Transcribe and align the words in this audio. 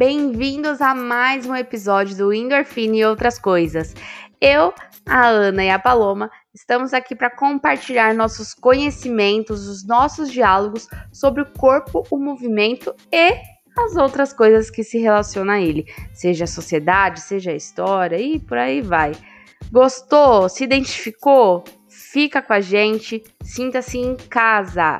Bem-vindos 0.00 0.80
a 0.80 0.94
mais 0.94 1.44
um 1.44 1.54
episódio 1.54 2.16
do 2.16 2.32
Endorfina 2.32 2.96
e 2.96 3.04
Outras 3.04 3.38
Coisas. 3.38 3.94
Eu, 4.40 4.72
a 5.04 5.26
Ana 5.26 5.62
e 5.62 5.68
a 5.68 5.78
Paloma 5.78 6.30
estamos 6.54 6.94
aqui 6.94 7.14
para 7.14 7.28
compartilhar 7.28 8.14
nossos 8.14 8.54
conhecimentos, 8.54 9.68
os 9.68 9.86
nossos 9.86 10.32
diálogos 10.32 10.88
sobre 11.12 11.42
o 11.42 11.52
corpo, 11.52 12.02
o 12.10 12.16
movimento 12.16 12.94
e 13.12 13.34
as 13.78 13.94
outras 13.94 14.32
coisas 14.32 14.70
que 14.70 14.82
se 14.82 14.96
relacionam 14.96 15.52
a 15.52 15.60
ele, 15.60 15.84
seja 16.14 16.44
a 16.44 16.48
sociedade, 16.48 17.20
seja 17.20 17.50
a 17.50 17.54
história 17.54 18.18
e 18.18 18.40
por 18.40 18.56
aí 18.56 18.80
vai. 18.80 19.12
Gostou? 19.70 20.48
Se 20.48 20.64
identificou? 20.64 21.62
Fica 21.90 22.40
com 22.40 22.54
a 22.54 22.60
gente, 22.60 23.22
sinta-se 23.42 23.98
em 23.98 24.16
casa. 24.16 24.96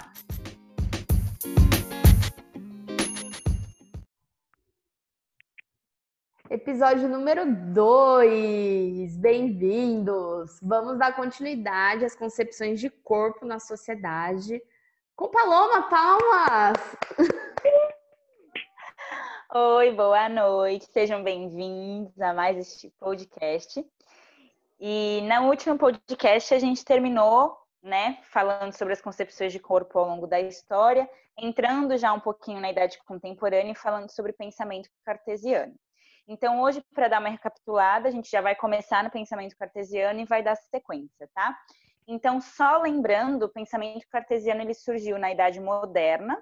Episódio 6.51 7.09
número 7.09 7.47
2. 7.47 9.17
Bem-vindos! 9.19 10.59
Vamos 10.61 10.99
dar 10.99 11.15
continuidade 11.15 12.05
às 12.05 12.17
concepções 12.17 12.81
de 12.81 12.91
corpo 12.91 13.47
na 13.47 13.61
sociedade. 13.61 14.61
Com 15.15 15.29
Paloma 15.29 15.89
Palmas! 15.89 16.77
Oi, 19.55 19.93
boa 19.93 20.29
noite. 20.29 20.87
Sejam 20.87 21.23
bem-vindos 21.23 22.21
a 22.21 22.35
mais 22.35 22.59
este 22.59 22.91
podcast. 22.99 23.87
E 24.81 25.23
no 25.23 25.51
último 25.51 25.79
podcast 25.79 26.53
a 26.53 26.59
gente 26.59 26.85
terminou, 26.85 27.57
né, 27.81 28.19
falando 28.25 28.73
sobre 28.73 28.93
as 28.93 29.01
concepções 29.01 29.53
de 29.53 29.61
corpo 29.61 30.01
ao 30.01 30.09
longo 30.09 30.27
da 30.27 30.41
história, 30.41 31.09
entrando 31.39 31.97
já 31.97 32.13
um 32.13 32.19
pouquinho 32.19 32.59
na 32.59 32.73
idade 32.73 32.99
contemporânea 33.07 33.71
e 33.71 33.77
falando 33.77 34.11
sobre 34.11 34.33
pensamento 34.33 34.91
cartesiano. 35.05 35.77
Então, 36.33 36.61
hoje, 36.61 36.81
para 36.95 37.09
dar 37.09 37.19
uma 37.19 37.29
recapitulada, 37.29 38.07
a 38.07 38.11
gente 38.13 38.31
já 38.31 38.41
vai 38.41 38.55
começar 38.55 39.03
no 39.03 39.11
pensamento 39.11 39.57
cartesiano 39.57 40.21
e 40.21 40.25
vai 40.25 40.45
dar 40.45 40.55
sequência, 40.55 41.29
tá? 41.35 41.59
Então, 42.07 42.41
só 42.41 42.79
lembrando, 42.79 43.43
o 43.43 43.49
pensamento 43.49 44.07
cartesiano 44.09 44.61
ele 44.61 44.73
surgiu 44.73 45.19
na 45.19 45.33
Idade 45.33 45.59
Moderna, 45.59 46.41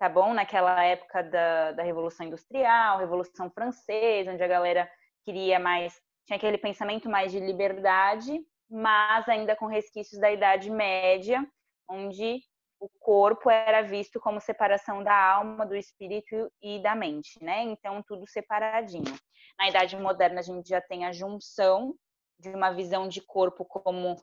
tá 0.00 0.08
bom? 0.08 0.34
Naquela 0.34 0.82
época 0.82 1.22
da, 1.22 1.70
da 1.70 1.82
Revolução 1.84 2.26
Industrial, 2.26 2.98
Revolução 2.98 3.48
Francesa, 3.52 4.32
onde 4.32 4.42
a 4.42 4.48
galera 4.48 4.90
queria 5.24 5.60
mais, 5.60 5.94
tinha 6.26 6.36
aquele 6.36 6.58
pensamento 6.58 7.08
mais 7.08 7.30
de 7.30 7.38
liberdade, 7.38 8.36
mas 8.68 9.28
ainda 9.28 9.54
com 9.54 9.66
resquícios 9.66 10.20
da 10.20 10.32
Idade 10.32 10.68
Média, 10.68 11.46
onde 11.88 12.40
o 12.80 12.88
corpo 12.98 13.50
era 13.50 13.82
visto 13.82 14.18
como 14.18 14.40
separação 14.40 15.04
da 15.04 15.14
alma, 15.14 15.66
do 15.66 15.76
espírito 15.76 16.50
e 16.62 16.82
da 16.82 16.94
mente, 16.94 17.38
né? 17.44 17.62
Então, 17.62 18.02
tudo 18.02 18.26
separadinho. 18.26 19.14
Na 19.58 19.68
Idade 19.68 19.96
Moderna, 19.98 20.40
a 20.40 20.42
gente 20.42 20.70
já 20.70 20.80
tem 20.80 21.04
a 21.04 21.12
junção 21.12 21.94
de 22.38 22.48
uma 22.48 22.70
visão 22.70 23.06
de 23.06 23.20
corpo 23.20 23.66
como 23.66 24.16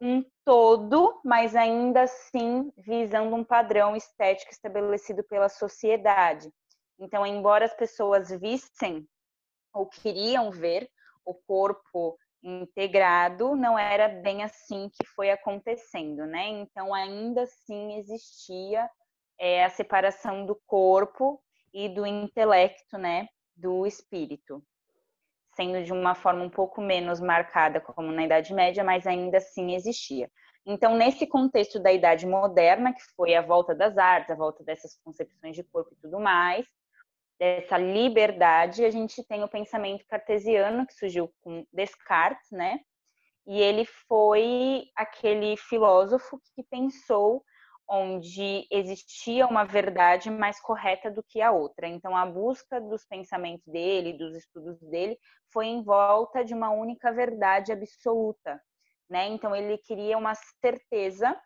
um 0.00 0.24
todo, 0.44 1.20
mas 1.24 1.56
ainda 1.56 2.02
assim 2.02 2.72
visando 2.76 3.34
um 3.34 3.42
padrão 3.42 3.96
estético 3.96 4.52
estabelecido 4.52 5.24
pela 5.24 5.48
sociedade. 5.48 6.52
Então, 7.00 7.26
embora 7.26 7.64
as 7.64 7.74
pessoas 7.74 8.30
vissem 8.30 9.08
ou 9.72 9.86
queriam 9.86 10.52
ver 10.52 10.88
o 11.24 11.34
corpo 11.34 12.16
integrado, 12.44 13.56
não 13.56 13.78
era 13.78 14.06
bem 14.06 14.42
assim 14.42 14.90
que 14.90 15.06
foi 15.06 15.30
acontecendo, 15.30 16.26
né? 16.26 16.46
Então, 16.48 16.92
ainda 16.92 17.42
assim 17.42 17.96
existia 17.96 18.88
é, 19.40 19.64
a 19.64 19.70
separação 19.70 20.44
do 20.44 20.54
corpo 20.66 21.40
e 21.72 21.88
do 21.88 22.06
intelecto, 22.06 22.98
né? 22.98 23.28
Do 23.56 23.86
espírito, 23.86 24.62
sendo 25.56 25.82
de 25.82 25.92
uma 25.92 26.14
forma 26.14 26.44
um 26.44 26.50
pouco 26.50 26.82
menos 26.82 27.18
marcada 27.18 27.80
como 27.80 28.12
na 28.12 28.24
Idade 28.24 28.52
Média, 28.52 28.84
mas 28.84 29.06
ainda 29.06 29.38
assim 29.38 29.74
existia. 29.74 30.30
Então, 30.66 30.96
nesse 30.96 31.26
contexto 31.26 31.78
da 31.78 31.92
Idade 31.92 32.26
Moderna, 32.26 32.92
que 32.92 33.02
foi 33.16 33.34
a 33.34 33.42
volta 33.42 33.74
das 33.74 33.96
artes, 33.96 34.30
a 34.30 34.34
volta 34.34 34.62
dessas 34.64 34.98
concepções 35.02 35.56
de 35.56 35.62
corpo 35.64 35.92
e 35.92 35.96
tudo 35.96 36.18
mais, 36.20 36.66
dessa 37.38 37.76
liberdade, 37.76 38.84
a 38.84 38.90
gente 38.90 39.22
tem 39.24 39.42
o 39.42 39.48
pensamento 39.48 40.04
cartesiano, 40.06 40.86
que 40.86 40.94
surgiu 40.94 41.32
com 41.42 41.66
Descartes, 41.72 42.50
né? 42.50 42.80
E 43.46 43.60
ele 43.60 43.84
foi 44.08 44.84
aquele 44.96 45.56
filósofo 45.56 46.40
que 46.54 46.62
pensou 46.62 47.44
onde 47.88 48.66
existia 48.70 49.46
uma 49.46 49.64
verdade 49.64 50.30
mais 50.30 50.58
correta 50.60 51.10
do 51.10 51.22
que 51.22 51.42
a 51.42 51.52
outra. 51.52 51.86
Então, 51.86 52.16
a 52.16 52.24
busca 52.24 52.80
dos 52.80 53.04
pensamentos 53.04 53.66
dele, 53.66 54.16
dos 54.16 54.34
estudos 54.34 54.80
dele, 54.80 55.18
foi 55.52 55.66
em 55.66 55.82
volta 55.82 56.42
de 56.44 56.54
uma 56.54 56.70
única 56.70 57.12
verdade 57.12 57.72
absoluta, 57.72 58.60
né? 59.08 59.28
Então, 59.28 59.54
ele 59.54 59.76
queria 59.78 60.16
uma 60.16 60.34
certeza 60.34 61.38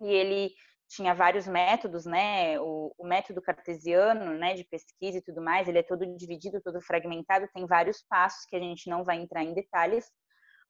e 0.00 0.12
ele 0.12 0.52
tinha 0.94 1.14
vários 1.14 1.46
métodos, 1.46 2.04
né? 2.04 2.60
O, 2.60 2.94
o, 2.98 3.06
método 3.06 3.40
cartesiano, 3.40 4.34
né, 4.38 4.54
de 4.54 4.64
pesquisa 4.64 5.18
e 5.18 5.22
tudo 5.22 5.40
mais, 5.42 5.66
ele 5.66 5.78
é 5.78 5.82
todo 5.82 6.06
dividido, 6.16 6.60
todo 6.60 6.82
fragmentado, 6.82 7.48
tem 7.54 7.66
vários 7.66 8.02
passos 8.02 8.44
que 8.44 8.54
a 8.54 8.60
gente 8.60 8.90
não 8.90 9.02
vai 9.02 9.16
entrar 9.16 9.42
em 9.42 9.54
detalhes, 9.54 10.10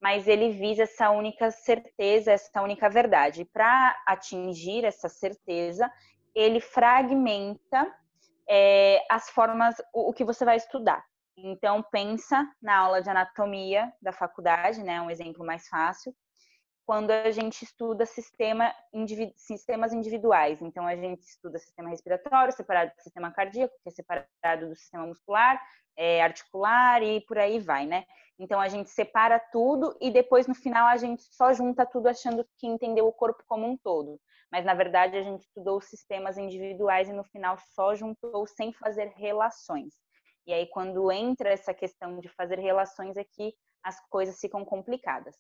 mas 0.01 0.29
ele 0.29 0.53
visa 0.53 0.85
essa 0.85 1.11
única 1.11 1.51
certeza, 1.51 2.33
essa 2.33 2.63
única 2.63 2.89
verdade. 2.89 3.45
Para 3.45 3.97
atingir 4.07 4.85
essa 4.85 5.09
certeza, 5.09 5.91
ele 6.35 6.61
fragmenta 6.61 7.93
é, 8.49 9.05
as 9.11 9.29
formas, 9.31 9.75
o, 9.93 10.11
o 10.11 10.13
que 10.13 10.25
você 10.25 10.45
vai 10.45 10.57
estudar. 10.57 11.05
Então, 11.37 11.83
pensa 11.91 12.49
na 12.61 12.77
aula 12.77 13.03
de 13.03 13.11
anatomia 13.11 13.93
da 14.01 14.13
faculdade, 14.13 14.83
né? 14.85 15.01
Um 15.01 15.11
exemplo 15.11 15.45
mais 15.45 15.67
fácil 15.67 16.15
quando 16.85 17.11
a 17.11 17.31
gente 17.31 17.63
estuda 17.63 18.05
sistema, 18.05 18.75
sistemas 19.37 19.93
individuais. 19.93 20.61
Então, 20.61 20.87
a 20.87 20.97
gente 20.97 21.23
estuda 21.23 21.59
sistema 21.59 21.89
respiratório, 21.89 22.53
separado 22.53 22.93
do 22.95 23.03
sistema 23.03 23.31
cardíaco, 23.31 23.75
que 23.83 23.89
é 23.89 23.93
separado 23.93 24.69
do 24.69 24.75
sistema 24.75 25.07
muscular, 25.07 25.61
é, 25.97 26.23
articular 26.23 27.03
e 27.03 27.21
por 27.21 27.39
aí 27.39 27.59
vai, 27.59 27.87
né? 27.87 28.05
Então, 28.39 28.61
a 28.61 28.69
gente 28.69 28.91
separa 28.91 29.39
tudo 29.39 29.97
e 30.01 30.11
depois, 30.11 30.47
no 30.47 30.55
final, 30.55 30.87
a 30.89 30.97
gente 30.97 31.23
só 31.35 31.53
junta 31.53 31.87
tudo 31.87 32.09
achando 32.09 32.45
que 32.59 32.67
entendeu 32.67 33.07
o 33.07 33.13
corpo 33.13 33.43
como 33.47 33.67
um 33.67 33.77
todo. 33.77 34.21
Mas, 34.51 34.65
na 34.65 34.75
verdade, 34.75 35.17
a 35.17 35.23
gente 35.23 35.43
estudou 35.43 35.79
os 35.79 35.87
sistemas 35.87 36.37
individuais 36.37 37.09
e, 37.09 37.13
no 37.13 37.25
final, 37.25 37.57
só 37.75 37.95
juntou 37.95 38.47
sem 38.47 38.73
fazer 38.73 39.13
relações. 39.17 39.95
E 40.47 40.53
aí, 40.53 40.67
quando 40.67 41.13
entra 41.13 41.51
essa 41.51 41.73
questão 41.73 42.19
de 42.19 42.29
fazer 42.29 42.59
relações 42.59 43.17
aqui, 43.17 43.55
as 43.83 44.01
coisas 44.09 44.39
ficam 44.41 44.65
complicadas. 44.65 45.37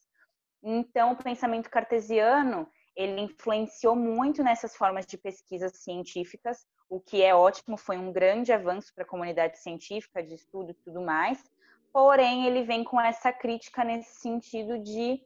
Então, 0.62 1.12
o 1.12 1.16
pensamento 1.16 1.68
cartesiano, 1.68 2.68
ele 2.94 3.20
influenciou 3.20 3.96
muito 3.96 4.42
nessas 4.42 4.76
formas 4.76 5.06
de 5.06 5.18
pesquisas 5.18 5.72
científicas, 5.78 6.66
o 6.88 7.00
que 7.00 7.22
é 7.22 7.34
ótimo, 7.34 7.76
foi 7.76 7.96
um 7.96 8.12
grande 8.12 8.52
avanço 8.52 8.92
para 8.94 9.02
a 9.02 9.06
comunidade 9.06 9.58
científica, 9.58 10.22
de 10.22 10.34
estudo 10.34 10.72
e 10.72 10.74
tudo 10.74 11.00
mais. 11.00 11.42
Porém, 11.90 12.46
ele 12.46 12.64
vem 12.64 12.84
com 12.84 13.00
essa 13.00 13.32
crítica 13.32 13.82
nesse 13.82 14.20
sentido 14.20 14.78
de 14.78 15.20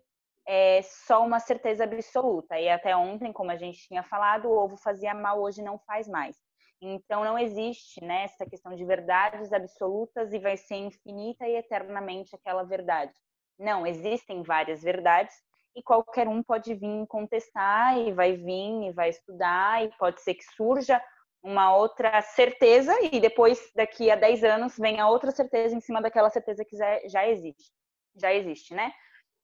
é, 0.46 0.80
só 0.82 1.24
uma 1.24 1.40
certeza 1.40 1.84
absoluta. 1.84 2.58
E 2.58 2.68
até 2.68 2.96
ontem, 2.96 3.32
como 3.32 3.50
a 3.50 3.56
gente 3.56 3.86
tinha 3.88 4.04
falado, 4.04 4.48
o 4.48 4.56
ovo 4.56 4.76
fazia 4.76 5.12
mal, 5.12 5.42
hoje 5.42 5.60
não 5.60 5.78
faz 5.80 6.06
mais. 6.06 6.36
Então, 6.80 7.24
não 7.24 7.38
existe 7.38 8.00
né, 8.04 8.24
essa 8.24 8.46
questão 8.46 8.74
de 8.76 8.84
verdades 8.84 9.52
absolutas 9.52 10.32
e 10.32 10.38
vai 10.38 10.56
ser 10.56 10.76
infinita 10.76 11.48
e 11.48 11.56
eternamente 11.56 12.34
aquela 12.34 12.62
verdade. 12.62 13.12
Não, 13.58 13.86
existem 13.86 14.42
várias 14.42 14.82
verdades 14.82 15.34
e 15.74 15.82
qualquer 15.82 16.28
um 16.28 16.42
pode 16.42 16.74
vir 16.74 17.06
contestar 17.06 17.98
e 17.98 18.12
vai 18.12 18.36
vir 18.36 18.88
e 18.88 18.92
vai 18.92 19.10
estudar 19.10 19.84
e 19.84 19.90
pode 19.98 20.20
ser 20.20 20.34
que 20.34 20.44
surja 20.54 21.00
uma 21.42 21.76
outra 21.76 22.20
certeza 22.22 22.92
e 23.02 23.20
depois 23.20 23.70
daqui 23.74 24.10
a 24.10 24.16
10 24.16 24.42
anos 24.42 24.76
venha 24.76 25.06
outra 25.06 25.30
certeza 25.30 25.76
em 25.76 25.80
cima 25.80 26.02
daquela 26.02 26.30
certeza 26.30 26.64
que 26.64 26.76
já 27.06 27.28
existe. 27.28 27.70
Já 28.16 28.32
existe, 28.32 28.74
né? 28.74 28.92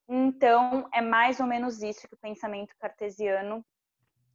Então, 0.08 0.88
é 0.92 1.00
mais 1.00 1.38
ou 1.38 1.46
menos 1.46 1.82
isso 1.82 2.08
que 2.08 2.14
o 2.14 2.18
pensamento 2.18 2.74
cartesiano 2.78 3.64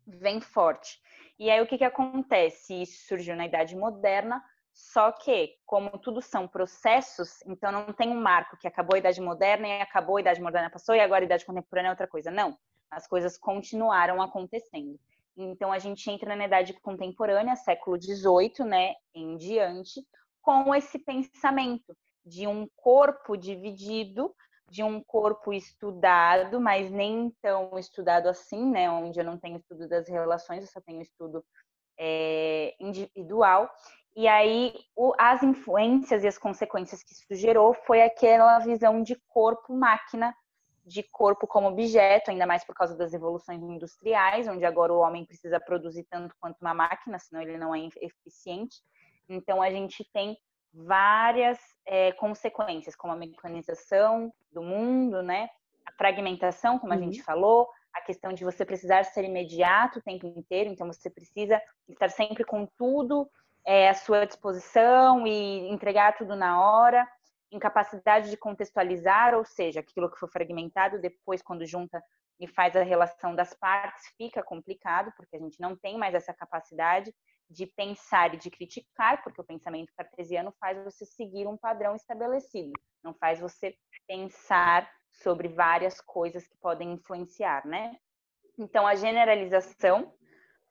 vem 0.06 0.39
forte. 0.39 1.00
E 1.38 1.50
aí 1.51 1.62
o 1.62 1.68
que, 1.68 1.77
que 1.77 1.83
acontece? 1.83 2.81
Isso 2.81 3.07
surgiu 3.07 3.35
na 3.35 3.45
Idade 3.45 3.75
Moderna, 3.75 4.41
só 4.77 5.12
que, 5.12 5.56
como 5.65 5.97
tudo 5.97 6.21
são 6.21 6.47
processos, 6.47 7.41
então 7.47 7.71
não 7.71 7.91
tem 7.91 8.09
um 8.09 8.21
marco 8.21 8.56
que 8.57 8.68
acabou 8.68 8.94
a 8.94 9.00
Idade 9.00 9.19
Moderna 9.19 9.68
e 9.68 9.81
acabou 9.81 10.18
a 10.18 10.21
Idade 10.21 10.39
Moderna 10.39 10.69
passou 10.69 10.94
e 10.94 11.00
agora 11.00 11.24
a 11.24 11.25
Idade 11.25 11.47
Contemporânea 11.47 11.89
é 11.89 11.91
outra 11.91 12.07
coisa. 12.07 12.29
Não, 12.29 12.56
as 12.91 13.07
coisas 13.07 13.39
continuaram 13.39 14.21
acontecendo. 14.21 15.00
Então 15.35 15.71
a 15.71 15.79
gente 15.79 16.07
entra 16.12 16.35
na 16.35 16.45
Idade 16.45 16.74
Contemporânea, 16.74 17.56
século 17.56 18.00
XVIII, 18.00 18.68
né, 18.68 18.94
em 19.15 19.35
diante, 19.35 20.06
com 20.44 20.74
esse 20.75 21.00
pensamento 21.00 21.97
de 22.23 22.45
um 22.45 22.68
corpo 22.75 23.35
dividido, 23.35 24.31
de 24.69 24.83
um 24.83 25.01
corpo 25.01 25.51
estudado, 25.51 26.62
mas 26.62 26.91
nem 26.91 27.33
tão 27.41 27.80
estudado 27.80 28.30
assim, 28.30 28.69
né, 28.69 28.91
onde 28.91 29.19
eu 29.19 29.25
não 29.25 29.39
tenho 29.39 29.57
estudo 29.57 29.89
das 29.89 30.07
relações, 30.07 30.62
eu 30.62 30.69
só 30.69 30.80
tenho 30.81 31.01
estudo 31.01 31.44
é, 31.97 32.75
individual, 32.80 33.68
E 34.18 34.28
aí, 34.28 34.74
o, 34.96 35.14
as 35.16 35.44
influências 35.44 36.24
e 36.24 36.28
as 36.28 36.40
consequências 36.40 37.04
que 37.04 37.14
isso 37.14 37.36
gerou 37.40 37.75
foi 37.75 38.02
aquela 38.02 38.58
visão 38.58 39.04
de 39.04 39.16
corpo-máquina, 39.28 40.36
de 40.84 41.04
corpo 41.04 41.46
como 41.46 41.68
objeto, 41.68 42.31
ainda 42.31 42.48
mais 42.48 42.66
por 42.66 42.74
causa 42.74 42.98
das 42.98 43.14
evoluções 43.14 43.62
industriais, 43.62 44.48
onde 44.48 44.66
agora 44.66 44.92
o 44.92 45.02
homem 45.02 45.24
precisa 45.24 45.60
produzir 45.60 46.04
tanto 46.10 46.34
quanto 46.40 46.58
uma 46.60 46.74
máquina, 46.74 47.19
senão 47.19 47.44
ele 47.44 47.60
não 47.60 47.75
é 47.75 47.90
eficiente. 48.02 48.78
Então, 49.30 49.62
a 49.62 49.69
gente 49.69 50.04
tem 50.12 50.36
várias 50.74 51.60
é, 51.86 52.12
consequências, 52.14 52.96
como 52.96 53.14
a 53.14 53.18
mecanização 53.18 54.34
do 54.52 54.64
mundo, 54.64 55.22
né? 55.22 55.48
A 55.86 55.92
fragmentação, 55.92 56.80
como 56.80 56.92
a 56.92 56.96
uhum. 56.96 57.04
gente 57.04 57.22
falou, 57.22 57.69
a 57.94 58.02
questão 58.02 58.34
de 58.34 58.44
você 58.44 58.66
precisar 58.66 59.04
ser 59.04 59.25
imediato 59.25 60.00
o 60.00 60.02
tempo 60.02 60.25
inteiro, 60.25 60.72
então 60.72 60.88
você 60.88 61.08
precisa 61.08 61.62
estar 61.88 62.10
sempre 62.10 62.44
com 62.44 62.66
tudo 62.75 63.30
é, 63.68 63.90
à 63.90 63.94
sua 63.94 64.25
disposição 64.25 65.28
e 65.28 65.69
entregar 65.69 66.16
tudo 66.18 66.38
na 66.38 66.62
hora, 66.62 67.06
incapacidade 67.52 68.30
de 68.30 68.38
contextualizar, 68.38 69.36
ou 69.36 69.44
seja, 69.44 69.81
aquilo 69.81 70.10
que 70.10 70.18
foi 70.18 70.30
fragmentado, 70.30 71.02
depois, 71.02 71.42
quando 71.42 71.66
junta 71.66 72.02
e 72.40 72.48
faz 72.48 72.78
a 72.78 72.84
relação 72.84 73.36
das 73.36 73.54
partes, 73.54 74.08
fica 74.18 74.42
complicado, 74.42 75.12
porque 75.18 75.36
a 75.36 75.40
gente 75.40 75.60
não 75.60 75.75
tem 75.75 75.98
mais 75.98 76.16
essa 76.16 76.34
capacidade 76.34 77.14
de 77.50 77.66
pensar 77.66 78.34
e 78.34 78.38
de 78.38 78.50
criticar, 78.50 79.22
porque 79.22 79.42
o 79.42 79.44
pensamento 79.46 79.92
cartesiano 79.98 80.54
faz 80.62 80.81
você 80.81 81.06
seguir 81.06 81.46
um 81.46 81.58
padrão 81.58 81.94
estabelecido, 81.96 82.72
não 83.04 83.14
faz 83.14 83.40
você 83.40 83.75
pensar 84.08 84.90
sobre 85.12 85.50
várias 85.50 86.00
coisas 86.00 86.48
que 86.48 86.58
podem 86.58 86.94
influenciar, 86.94 87.66
né? 87.68 87.98
Então, 88.58 88.88
a 88.88 88.96
generalização 88.96 90.14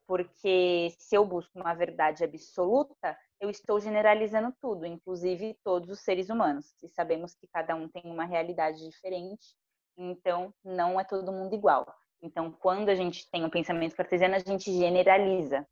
porque 0.07 0.93
se 0.99 1.17
eu 1.17 1.25
busco 1.25 1.59
uma 1.59 1.75
verdade 1.75 2.25
absoluta, 2.25 3.17
eu 3.41 3.51
estou 3.51 3.81
generalizando 3.81 4.55
tudo, 4.61 4.87
inclusive 4.87 5.59
todos 5.63 5.91
os 5.91 6.01
seres 6.01 6.31
humanos. 6.31 6.73
E 6.83 6.89
sabemos 6.89 7.35
que 7.35 7.49
cada 7.49 7.75
um 7.75 7.89
tem 7.89 8.03
uma 8.05 8.25
realidade 8.25 8.89
diferente, 8.89 9.55
então 9.97 10.53
não 10.65 10.99
é 10.99 11.05
todo 11.05 11.33
mundo 11.33 11.55
igual. 11.55 11.87
Então, 12.23 12.51
quando 12.51 12.89
a 12.89 12.95
gente 12.95 13.29
tem 13.31 13.43
o 13.43 13.47
um 13.47 13.51
pensamento 13.51 13.95
cartesiano, 13.95 14.37
a 14.37 14.39
gente 14.39 14.73
generaliza, 14.73 15.67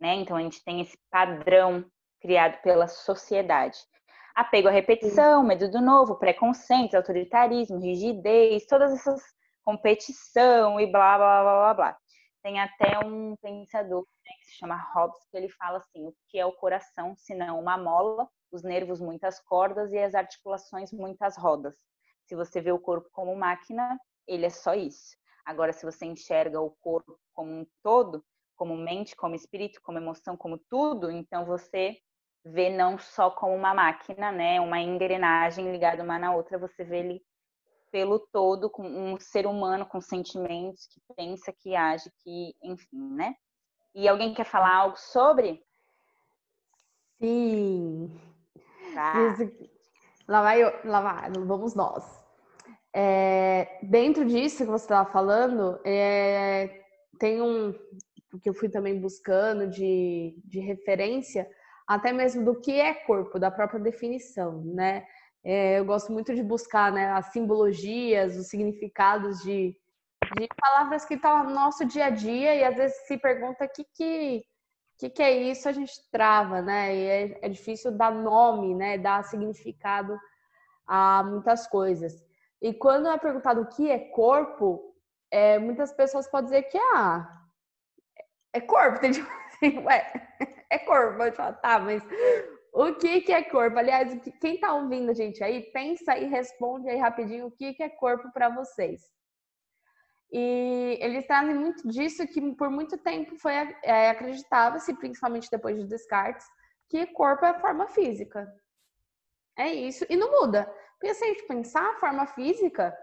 né? 0.00 0.14
Então, 0.14 0.36
a 0.36 0.40
gente 0.40 0.64
tem 0.64 0.80
esse 0.80 0.98
padrão 1.10 1.84
criado 2.20 2.60
pela 2.62 2.88
sociedade. 2.88 3.78
Apego 4.34 4.68
à 4.68 4.70
repetição, 4.70 5.42
medo 5.42 5.70
do 5.70 5.80
novo, 5.80 6.16
preconceito, 6.16 6.94
autoritarismo, 6.94 7.78
rigidez, 7.78 8.64
todas 8.66 8.92
essas 8.92 9.20
competição 9.62 10.80
e 10.80 10.86
blá, 10.86 11.16
blá, 11.16 11.42
blá, 11.42 11.54
blá, 11.54 11.74
blá. 11.74 11.98
Tem 12.42 12.58
até 12.58 12.98
um 13.04 13.36
pensador 13.36 14.06
né, 14.24 14.32
que 14.40 14.46
se 14.46 14.56
chama 14.58 14.76
Hobbes, 14.94 15.26
que 15.30 15.36
ele 15.36 15.48
fala 15.50 15.78
assim: 15.78 16.06
o 16.06 16.14
que 16.28 16.38
é 16.38 16.46
o 16.46 16.52
coração, 16.52 17.14
se 17.16 17.34
não 17.34 17.60
uma 17.60 17.76
mola, 17.76 18.28
os 18.50 18.62
nervos 18.62 19.00
muitas 19.00 19.40
cordas 19.40 19.92
e 19.92 19.98
as 19.98 20.14
articulações 20.14 20.92
muitas 20.92 21.36
rodas. 21.36 21.76
Se 22.24 22.34
você 22.34 22.60
vê 22.60 22.72
o 22.72 22.78
corpo 22.78 23.08
como 23.12 23.34
máquina, 23.36 23.98
ele 24.26 24.46
é 24.46 24.50
só 24.50 24.74
isso. 24.74 25.16
Agora, 25.44 25.72
se 25.72 25.84
você 25.84 26.06
enxerga 26.06 26.60
o 26.60 26.70
corpo 26.80 27.18
como 27.32 27.50
um 27.50 27.66
todo, 27.82 28.24
como 28.56 28.76
mente, 28.76 29.16
como 29.16 29.34
espírito, 29.34 29.80
como 29.82 29.98
emoção, 29.98 30.36
como 30.36 30.58
tudo, 30.68 31.10
então 31.10 31.44
você 31.44 31.98
vê 32.44 32.70
não 32.70 32.98
só 32.98 33.30
como 33.30 33.54
uma 33.54 33.74
máquina, 33.74 34.30
né, 34.32 34.60
uma 34.60 34.80
engrenagem 34.80 35.70
ligada 35.70 36.02
uma 36.02 36.18
na 36.18 36.34
outra, 36.34 36.58
você 36.58 36.84
vê 36.84 36.98
ele 37.00 37.22
pelo 37.90 38.18
todo, 38.18 38.70
com 38.70 38.86
um 38.86 39.18
ser 39.18 39.46
humano 39.46 39.86
com 39.86 40.00
sentimentos, 40.00 40.86
que 40.86 41.00
pensa, 41.14 41.52
que 41.52 41.74
age, 41.74 42.10
que, 42.22 42.54
enfim, 42.62 43.14
né? 43.14 43.34
E 43.94 44.08
alguém 44.08 44.32
quer 44.32 44.44
falar 44.44 44.74
algo 44.74 44.96
sobre? 44.96 45.62
Sim. 47.20 48.18
Tá. 48.94 49.36
Lá 50.26 50.42
vai, 50.42 50.84
lá 50.84 51.00
vai, 51.00 51.30
vamos 51.32 51.74
nós. 51.74 52.04
É, 52.94 53.78
dentro 53.82 54.24
disso 54.24 54.64
que 54.64 54.70
você 54.70 54.84
estava 54.84 55.10
falando, 55.10 55.80
é, 55.84 56.84
tem 57.18 57.40
um 57.42 57.72
que 58.42 58.48
eu 58.48 58.54
fui 58.54 58.68
também 58.68 59.00
buscando 59.00 59.66
de, 59.66 60.36
de 60.44 60.60
referência, 60.60 61.48
até 61.86 62.12
mesmo 62.12 62.44
do 62.44 62.60
que 62.60 62.72
é 62.80 62.94
corpo, 62.94 63.38
da 63.38 63.50
própria 63.50 63.80
definição, 63.80 64.62
né? 64.64 65.04
É, 65.42 65.78
eu 65.78 65.84
gosto 65.84 66.12
muito 66.12 66.34
de 66.34 66.42
buscar 66.42 66.92
né, 66.92 67.10
as 67.12 67.26
simbologias, 67.26 68.36
os 68.36 68.48
significados 68.48 69.42
de, 69.42 69.74
de 70.38 70.48
palavras 70.60 71.04
que 71.04 71.14
estão 71.14 71.44
no 71.44 71.50
nosso 71.50 71.84
dia 71.84 72.06
a 72.06 72.10
dia 72.10 72.54
e 72.54 72.64
às 72.64 72.76
vezes 72.76 72.96
se 73.06 73.16
pergunta 73.16 73.64
o 73.64 73.68
que, 73.68 73.84
que, 73.94 74.44
que, 74.98 75.10
que 75.10 75.22
é 75.22 75.32
isso, 75.32 75.68
a 75.68 75.72
gente 75.72 75.92
trava, 76.10 76.60
né? 76.60 76.94
E 76.94 77.06
é, 77.06 77.38
é 77.42 77.48
difícil 77.48 77.90
dar 77.90 78.12
nome, 78.12 78.74
né? 78.74 78.98
Dar 78.98 79.24
significado 79.24 80.18
a 80.86 81.22
muitas 81.22 81.66
coisas. 81.66 82.22
E 82.60 82.74
quando 82.74 83.08
é 83.08 83.16
perguntado 83.16 83.62
o 83.62 83.66
que 83.68 83.90
é 83.90 83.98
corpo, 83.98 84.94
é, 85.30 85.58
muitas 85.58 85.92
pessoas 85.92 86.28
podem 86.28 86.50
dizer 86.50 86.62
que 86.64 86.76
ah, 86.76 87.40
é 88.52 88.60
corpo, 88.60 89.00
tem 89.00 89.12
tipo 89.12 89.30
assim, 89.46 89.78
ué, 89.78 90.12
é 90.68 90.78
corpo. 90.80 91.16
Pode 91.16 91.34
falar, 91.34 91.54
tá, 91.54 91.78
mas 91.78 92.02
o 92.72 92.94
que, 92.94 93.20
que 93.22 93.32
é 93.32 93.42
corpo? 93.42 93.78
Aliás, 93.78 94.18
quem 94.40 94.54
está 94.54 94.74
ouvindo 94.74 95.10
a 95.10 95.14
gente 95.14 95.42
aí, 95.42 95.62
pensa 95.72 96.16
e 96.16 96.26
responde 96.26 96.88
aí 96.88 96.96
rapidinho 96.98 97.46
o 97.46 97.50
que, 97.50 97.74
que 97.74 97.82
é 97.82 97.88
corpo 97.88 98.30
para 98.32 98.48
vocês. 98.48 99.02
E 100.32 100.98
eles 101.00 101.26
trazem 101.26 101.54
muito 101.54 101.88
disso 101.88 102.26
que 102.26 102.40
por 102.54 102.70
muito 102.70 102.96
tempo 102.98 103.36
foi 103.36 103.52
é, 103.82 104.10
acreditava-se, 104.10 104.94
principalmente 104.94 105.50
depois 105.50 105.76
de 105.76 105.86
Descartes, 105.86 106.46
que 106.88 107.06
corpo 107.06 107.44
é 107.44 107.58
forma 107.58 107.88
física. 107.88 108.48
É 109.56 109.72
isso, 109.72 110.06
e 110.08 110.16
não 110.16 110.30
muda. 110.30 110.64
Porque 110.98 111.14
se 111.14 111.24
a 111.24 111.28
gente 111.28 111.46
pensar 111.46 111.82
a 111.82 111.98
forma 111.98 112.26
física, 112.26 112.96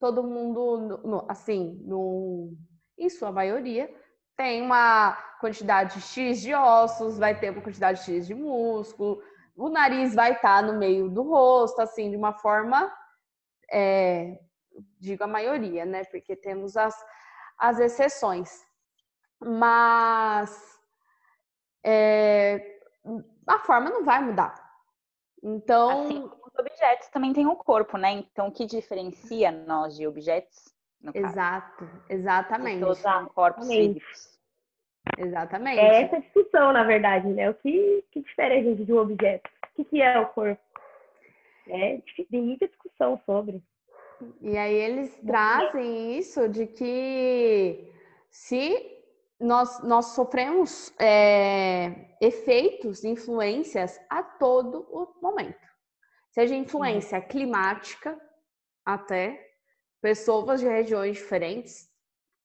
todo 0.00 0.24
mundo, 0.24 1.24
assim, 1.28 1.80
no, 1.84 2.52
em 2.98 3.08
sua 3.08 3.30
maioria, 3.30 3.88
tem 4.36 4.62
uma 4.62 5.12
quantidade 5.40 6.00
X 6.00 6.40
de 6.40 6.54
ossos, 6.54 7.18
vai 7.18 7.38
ter 7.38 7.50
uma 7.50 7.62
quantidade 7.62 8.02
X 8.02 8.26
de 8.26 8.34
músculo, 8.34 9.22
o 9.56 9.68
nariz 9.68 10.14
vai 10.14 10.32
estar 10.32 10.62
no 10.62 10.78
meio 10.78 11.08
do 11.08 11.22
rosto, 11.22 11.80
assim, 11.80 12.10
de 12.10 12.16
uma 12.16 12.32
forma, 12.32 12.92
é, 13.70 14.38
digo 14.98 15.22
a 15.22 15.28
maioria, 15.28 15.84
né? 15.84 16.04
Porque 16.04 16.34
temos 16.34 16.76
as, 16.76 16.94
as 17.56 17.78
exceções. 17.78 18.50
Mas 19.40 20.74
é, 21.84 22.80
a 23.46 23.58
forma 23.60 23.90
não 23.90 24.04
vai 24.04 24.20
mudar. 24.22 24.54
Então. 25.42 26.04
Assim, 26.04 26.24
os 26.24 26.58
objetos 26.58 27.08
também 27.08 27.32
têm 27.32 27.46
um 27.46 27.56
corpo, 27.56 27.96
né? 27.96 28.12
Então, 28.12 28.48
o 28.48 28.52
que 28.52 28.66
diferencia 28.66 29.52
nós 29.52 29.94
de 29.96 30.06
objetos 30.06 30.73
Exato, 31.12 31.88
exatamente. 32.08 32.80
Todos 32.80 33.02
corpos 33.34 33.68
físicos. 33.68 34.38
Exatamente. 35.18 35.78
É 35.78 36.02
essa 36.02 36.20
discussão, 36.20 36.72
na 36.72 36.84
verdade, 36.84 37.28
né? 37.28 37.50
O 37.50 37.54
que, 37.54 38.04
que 38.10 38.22
difere 38.22 38.54
a 38.54 38.62
gente 38.62 38.84
de 38.84 38.92
um 38.92 38.98
objeto? 38.98 39.50
O 39.64 39.74
que, 39.76 39.84
que 39.84 40.02
é 40.02 40.18
o 40.18 40.26
corpo? 40.28 40.62
É, 41.68 42.00
tem 42.30 42.42
muita 42.42 42.68
discussão 42.68 43.20
sobre. 43.26 43.62
E 44.40 44.56
aí 44.56 44.74
eles 44.74 45.14
trazem 45.26 46.16
isso 46.16 46.48
de 46.48 46.66
que 46.66 47.92
se 48.30 48.94
nós, 49.40 49.82
nós 49.82 50.06
sofremos 50.14 50.94
é, 50.98 52.16
efeitos, 52.20 53.04
influências 53.04 54.00
a 54.08 54.22
todo 54.22 54.86
o 54.90 55.08
momento. 55.20 55.58
Seja 56.30 56.54
influência 56.54 57.20
climática 57.20 58.18
até 58.84 59.53
pessoas 60.04 60.60
de 60.60 60.66
regiões 60.66 61.16
diferentes 61.16 61.88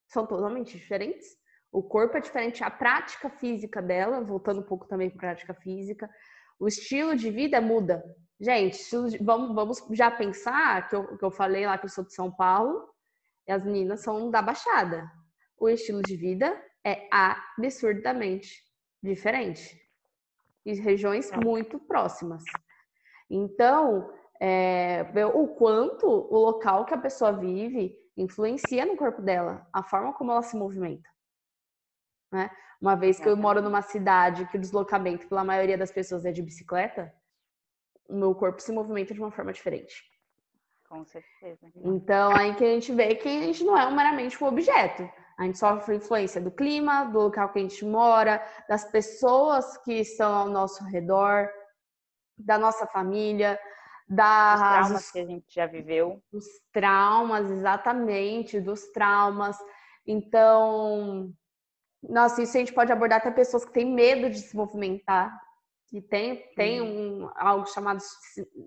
são 0.07 0.25
totalmente 0.25 0.77
diferentes. 0.77 1.27
O 1.69 1.83
corpo 1.83 2.15
é 2.15 2.21
diferente, 2.21 2.63
a 2.63 2.71
prática 2.71 3.29
física 3.29 3.81
dela, 3.81 4.23
voltando 4.23 4.61
um 4.61 4.63
pouco 4.63 4.87
também 4.87 5.09
para 5.09 5.17
a 5.17 5.33
prática 5.33 5.53
física, 5.53 6.09
o 6.57 6.69
estilo 6.69 7.17
de 7.17 7.29
vida 7.29 7.59
muda. 7.59 8.01
Gente, 8.39 8.77
de, 9.09 9.17
vamos, 9.21 9.53
vamos 9.53 9.83
já 9.91 10.09
pensar 10.09 10.87
que 10.87 10.95
eu, 10.95 11.17
que 11.17 11.25
eu 11.25 11.29
falei 11.29 11.65
lá 11.65 11.77
que 11.77 11.83
eu 11.83 11.89
sou 11.89 12.05
de 12.05 12.13
São 12.13 12.31
Paulo 12.31 12.87
e 13.45 13.51
as 13.51 13.65
meninas 13.65 14.03
são 14.03 14.31
da 14.31 14.41
Baixada. 14.41 15.11
O 15.57 15.67
estilo 15.67 16.01
de 16.01 16.15
vida 16.15 16.57
é 16.81 17.09
absurdamente 17.11 18.55
diferente. 19.03 19.77
E 20.65 20.75
regiões 20.75 21.29
muito 21.43 21.77
próximas. 21.77 22.41
Então, 23.29 24.09
é, 24.39 25.03
ver 25.05 25.25
o 25.25 25.48
quanto 25.48 26.08
o 26.08 26.38
local 26.38 26.86
que 26.86 26.93
a 26.93 26.98
pessoa 26.98 27.31
vive 27.31 27.98
influencia 28.15 28.86
no 28.86 28.96
corpo 28.96 29.22
dela, 29.22 29.67
a 29.72 29.84
forma 29.84 30.13
como 30.13 30.31
ela 30.31 30.41
se 30.41 30.55
movimenta. 30.55 31.10
Né? 32.31 32.50
Uma 32.81 32.96
vez 32.96 33.19
que 33.19 33.27
eu 33.27 33.36
moro 33.36 33.62
numa 33.62 33.81
cidade 33.81 34.46
que 34.48 34.58
o 34.58 34.60
deslocamento 34.60 35.27
pela 35.27 35.43
maioria 35.43 35.77
das 35.77 35.91
pessoas 35.91 36.25
é 36.25 36.31
de 36.31 36.41
bicicleta, 36.41 37.13
o 38.08 38.15
meu 38.15 38.34
corpo 38.34 38.62
se 38.62 38.72
movimenta 38.72 39.13
de 39.13 39.19
uma 39.19 39.31
forma 39.31 39.51
diferente. 39.51 40.03
Com 40.88 41.05
certeza. 41.05 41.72
Então, 41.75 42.36
aí 42.36 42.55
que 42.55 42.63
a 42.63 42.67
gente 42.67 42.91
vê 42.91 43.13
que 43.13 43.29
a 43.29 43.41
gente 43.41 43.63
não 43.63 43.77
é 43.77 43.89
meramente 43.91 44.43
um 44.43 44.48
objeto. 44.48 45.08
A 45.38 45.43
gente 45.43 45.58
sofre 45.58 45.96
influência 45.96 46.41
do 46.41 46.51
clima, 46.51 47.05
do 47.05 47.19
local 47.19 47.50
que 47.50 47.60
a 47.60 47.62
gente 47.62 47.86
mora, 47.86 48.43
das 48.67 48.84
pessoas 48.86 49.77
que 49.77 49.93
estão 49.93 50.34
ao 50.34 50.50
nosso 50.50 50.84
redor, 50.86 51.48
da 52.38 52.58
nossa 52.58 52.88
família, 52.88 53.60
das 54.09 54.59
Os 54.59 54.67
traumas 54.67 55.11
que 55.11 55.19
a 55.19 55.25
gente 55.25 55.53
já 55.53 55.67
viveu. 55.67 56.21
Dos 56.31 56.45
traumas, 56.73 57.49
exatamente, 57.51 58.59
dos 58.59 58.87
traumas. 58.91 59.55
Então, 60.05 61.31
nossa, 62.01 62.41
isso 62.41 62.57
a 62.57 62.59
gente 62.59 62.73
pode 62.73 62.91
abordar 62.91 63.19
até 63.19 63.29
pessoas 63.29 63.63
que 63.63 63.71
têm 63.71 63.85
medo 63.85 64.29
de 64.29 64.39
se 64.39 64.55
movimentar, 64.55 65.39
que 65.89 66.01
tem, 66.01 66.43
tem 66.55 66.81
um, 66.81 67.29
algo 67.35 67.67
chamado, 67.67 67.99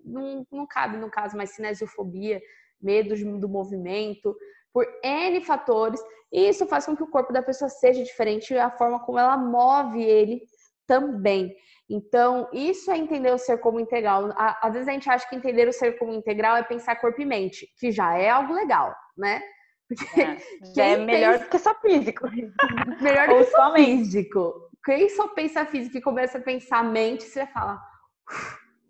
não, 0.05 0.47
não 0.51 0.67
cabe 0.67 0.97
no 0.97 1.11
caso, 1.11 1.37
mas 1.37 1.51
cinesiofobia, 1.51 2.41
medo 2.81 3.15
do 3.39 3.49
movimento, 3.49 4.37
por 4.73 4.87
N 5.03 5.41
fatores, 5.45 6.01
e 6.33 6.49
isso 6.49 6.67
faz 6.67 6.87
com 6.87 6.97
que 6.97 7.03
o 7.03 7.11
corpo 7.11 7.33
da 7.33 7.43
pessoa 7.43 7.69
seja 7.69 8.03
diferente 8.03 8.55
e 8.55 8.59
a 8.59 8.71
forma 8.71 9.01
como 9.01 9.19
ela 9.19 9.37
move 9.37 10.03
ele 10.03 10.43
também. 10.87 11.55
Então, 11.93 12.49
isso 12.55 12.91
é 12.91 12.97
entender 12.97 13.31
o 13.35 13.39
ser 13.39 13.59
como 13.59 13.79
integral. 13.79 14.33
Às 14.35 14.73
vezes 14.73 14.89
a 14.89 14.93
gente 14.93 15.11
acha 15.11 15.29
que 15.29 15.37
entender 15.37 15.69
o 15.69 15.73
ser 15.75 15.99
como 15.99 16.11
integral 16.11 16.57
é 16.57 16.63
pensar 16.63 16.97
corpo 16.97 17.21
e 17.21 17.27
mente, 17.27 17.69
que 17.79 17.93
já 17.93 18.17
é 18.17 18.31
algo 18.31 18.55
legal, 18.55 18.97
né? 19.15 19.43
Porque 19.87 20.23
é, 20.23 20.39
é 20.95 20.97
melhor 20.97 21.33
pensa... 21.33 21.45
do 21.45 21.51
que 21.51 21.59
só 21.59 21.75
físico. 21.75 22.27
melhor 22.99 23.29
do 23.29 23.35
que 23.37 23.45
só 23.45 23.75
físico. 23.75 24.55
Quem 24.83 25.11
só 25.11 25.29
pensa 25.29 25.67
físico 25.67 25.99
e 25.99 26.01
começa 26.01 26.39
a 26.39 26.41
pensar 26.41 26.83
mente, 26.83 27.25
você 27.25 27.47
fala, 27.49 27.79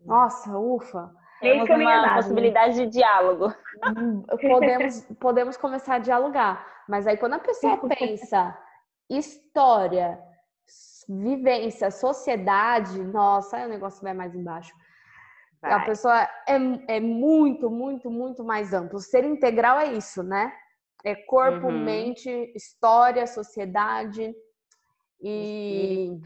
nossa, 0.04 0.56
ufa. 0.56 1.10
Temos 1.40 1.68
uma 1.68 2.14
possibilidade 2.14 2.74
de 2.74 2.86
diálogo. 2.86 3.52
Podemos, 4.40 5.00
podemos 5.18 5.56
começar 5.56 5.96
a 5.96 5.98
dialogar. 5.98 6.64
Mas 6.88 7.04
aí 7.08 7.16
quando 7.16 7.34
a 7.34 7.40
pessoa 7.40 7.76
pensa 7.88 8.56
história, 9.10 10.20
vivência, 11.20 11.90
sociedade, 11.90 13.02
nossa, 13.02 13.56
aí 13.56 13.66
o 13.66 13.68
negócio 13.68 14.02
vai 14.02 14.14
mais 14.14 14.34
embaixo. 14.34 14.72
Vai. 15.60 15.72
A 15.72 15.80
pessoa 15.80 16.22
é, 16.48 16.96
é 16.96 17.00
muito, 17.00 17.70
muito, 17.70 18.10
muito 18.10 18.44
mais 18.44 18.72
amplo. 18.72 18.98
Ser 18.98 19.24
integral 19.24 19.78
é 19.78 19.92
isso, 19.92 20.22
né? 20.22 20.52
É 21.04 21.14
corpo, 21.14 21.66
uhum. 21.66 21.84
mente, 21.84 22.30
história, 22.54 23.26
sociedade 23.26 24.34
e 25.20 26.18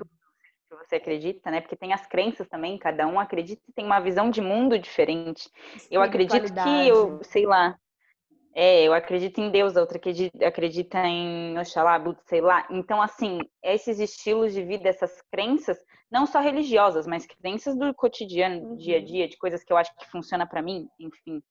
que 0.69 0.75
você 0.76 0.97
acredita, 0.97 1.50
né? 1.50 1.61
Porque 1.61 1.76
tem 1.76 1.93
as 1.93 2.07
crenças 2.07 2.49
também, 2.49 2.78
cada 2.78 3.07
um 3.07 3.19
acredita 3.21 3.62
e 3.69 3.73
tem 3.73 3.85
uma 3.85 4.00
visão 4.00 4.31
de 4.31 4.40
mundo 4.40 4.78
diferente. 4.78 5.49
Eu 5.90 6.02
acredito 6.02 6.52
que 6.52 6.88
eu, 6.88 7.23
sei 7.23 7.47
lá, 7.47 7.78
é, 8.59 8.83
eu 8.85 8.95
acredito 8.95 9.39
em 9.39 9.51
Deus, 9.51 9.77
a 9.77 9.83
outra 9.83 9.99
acredita, 9.99 10.49
acredita 10.49 10.99
em 11.07 11.59
Oxalá, 11.59 11.99
Buda, 11.99 12.19
sei 12.25 12.41
lá. 12.41 12.67
Então, 12.71 13.03
assim, 13.03 13.39
esses 13.63 14.01
estilos 14.01 14.55
de 14.55 14.63
vida, 14.63 14.89
essas 14.89 15.21
crenças, 15.31 15.79
não 16.11 16.25
só 16.25 16.41
religiosas, 16.41 17.07
mas 17.07 17.27
crenças 17.27 17.77
do 17.77 17.93
cotidiano, 17.95 18.71
do 18.71 18.77
dia 18.79 18.97
a 18.97 19.01
uhum. 19.01 19.05
dia, 19.05 19.29
de 19.29 19.37
coisas 19.37 19.63
que 19.63 19.71
eu 19.71 19.77
acho 19.77 19.95
que 19.99 20.11
funciona 20.11 20.47
para 20.47 20.63
mim, 20.63 20.89
enfim, 20.99 21.43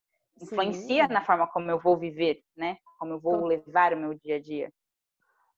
influencia 0.42 1.06
Sim. 1.06 1.14
na 1.14 1.22
forma 1.24 1.46
como 1.46 1.70
eu 1.70 1.78
vou 1.78 1.96
viver, 1.96 2.42
né? 2.58 2.78
Como 2.98 3.14
eu 3.14 3.20
vou 3.20 3.46
levar 3.46 3.94
o 3.94 3.98
meu 3.98 4.16
dia 4.16 4.38
a 4.38 4.42
dia. 4.42 4.72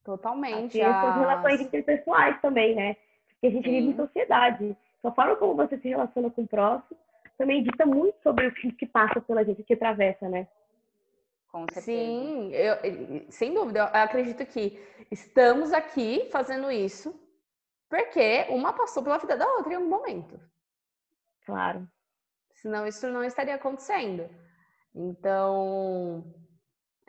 Totalmente. 0.03 0.77
E 0.77 0.81
as 0.81 1.15
relações 1.15 1.61
interpessoais 1.61 2.41
também, 2.41 2.75
né? 2.75 2.97
Porque 3.29 3.47
a 3.47 3.51
gente 3.51 3.69
Sim. 3.69 3.71
vive 3.71 3.87
em 3.93 3.95
sociedade. 3.95 4.77
A 5.01 5.11
forma 5.11 5.37
como 5.37 5.55
você 5.55 5.77
se 5.77 5.87
relaciona 5.87 6.29
com 6.29 6.41
o 6.41 6.47
próximo 6.47 6.99
também 7.37 7.63
dita 7.63 7.85
muito 7.85 8.17
sobre 8.21 8.47
o 8.47 8.51
que 8.51 8.85
passa 8.85 9.21
pela 9.21 9.45
gente, 9.45 9.63
que 9.63 9.73
atravessa, 9.73 10.27
né? 10.27 10.45
Com 11.51 11.65
certeza. 11.71 11.85
Sim, 11.85 12.51
eu, 12.53 13.31
sem 13.31 13.53
dúvida. 13.53 13.79
Eu 13.79 14.01
acredito 14.01 14.45
que 14.45 14.79
estamos 15.09 15.71
aqui 15.73 16.27
fazendo 16.31 16.71
isso 16.71 17.17
porque 17.89 18.45
uma 18.49 18.73
passou 18.73 19.01
pela 19.01 19.17
vida 19.17 19.37
da 19.37 19.47
outra 19.53 19.73
em 19.73 19.75
algum 19.75 19.89
momento. 19.89 20.39
Claro. 21.45 21.87
Senão 22.55 22.85
isso 22.85 23.07
não 23.07 23.23
estaria 23.23 23.55
acontecendo. 23.55 24.29
Então, 24.93 26.23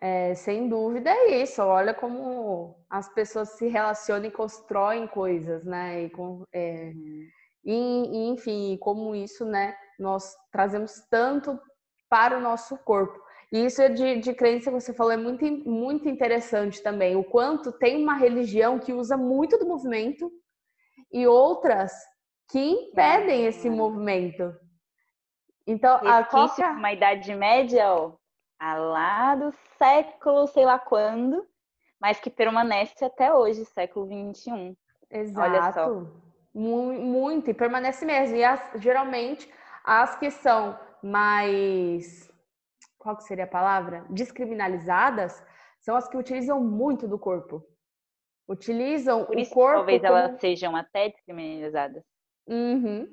é, 0.00 0.34
sem 0.34 0.68
dúvida 0.68 1.10
é 1.10 1.42
isso. 1.42 1.62
Olha 1.62 1.92
como 1.92 2.76
as 2.88 3.12
pessoas 3.12 3.50
se 3.50 3.66
relacionam 3.66 4.26
e 4.26 4.30
constroem 4.30 5.08
coisas, 5.08 5.64
né? 5.64 6.04
E, 6.04 6.10
com, 6.10 6.44
é, 6.52 6.92
e, 7.64 8.28
enfim, 8.28 8.78
como 8.80 9.14
isso, 9.14 9.44
né? 9.44 9.76
Nós 9.98 10.36
trazemos 10.52 11.00
tanto 11.10 11.58
para 12.08 12.38
o 12.38 12.40
nosso 12.40 12.76
corpo. 12.78 13.18
E 13.50 13.64
isso 13.64 13.80
é 13.80 13.88
de, 13.88 14.16
de 14.20 14.34
crença 14.34 14.70
que 14.70 14.80
você 14.80 14.92
falou 14.92 15.12
é 15.12 15.16
muito, 15.16 15.44
muito 15.68 16.08
interessante 16.08 16.82
também. 16.82 17.16
O 17.16 17.24
quanto 17.24 17.72
tem 17.72 18.02
uma 18.02 18.14
religião 18.14 18.78
que 18.78 18.92
usa 18.92 19.16
muito 19.16 19.58
do 19.58 19.66
movimento 19.66 20.30
e 21.10 21.26
outras 21.26 21.92
que 22.50 22.58
impedem 22.58 23.46
esse 23.46 23.70
movimento. 23.70 24.54
Então, 25.66 25.96
a 25.96 26.24
qual... 26.24 26.48
uma 26.76 26.92
idade 26.92 27.34
média, 27.34 27.92
ó, 27.92 28.12
a 28.58 28.74
lá 28.74 29.34
do 29.34 29.52
século, 29.78 30.46
sei 30.48 30.64
lá 30.64 30.78
quando, 30.78 31.46
mas 32.00 32.20
que 32.20 32.30
permanece 32.30 33.04
até 33.04 33.32
hoje, 33.32 33.64
século 33.66 34.06
21. 34.06 34.74
Exato. 35.10 35.40
Olha 35.40 35.72
só. 35.72 36.06
Muito, 36.54 37.50
e 37.50 37.54
permanece 37.54 38.04
mesmo. 38.04 38.36
E 38.36 38.44
as, 38.44 38.60
geralmente 38.76 39.50
as 39.84 40.18
que 40.18 40.30
são 40.30 40.78
mais 41.02 42.28
qual 42.98 43.16
que 43.16 43.24
seria 43.24 43.44
a 43.44 43.48
palavra? 43.48 44.04
Descriminalizadas 44.10 45.42
são 45.80 45.96
as 45.96 46.08
que 46.08 46.16
utilizam 46.16 46.62
muito 46.62 47.06
do 47.06 47.18
corpo. 47.18 47.64
Utilizam 48.48 49.24
Por 49.24 49.38
isso, 49.38 49.52
o 49.52 49.54
corpo. 49.54 49.76
Talvez 49.76 50.02
como... 50.02 50.14
elas 50.14 50.40
sejam 50.40 50.74
até 50.74 51.08
descriminalizadas. 51.10 52.02
Uhum. 52.46 53.06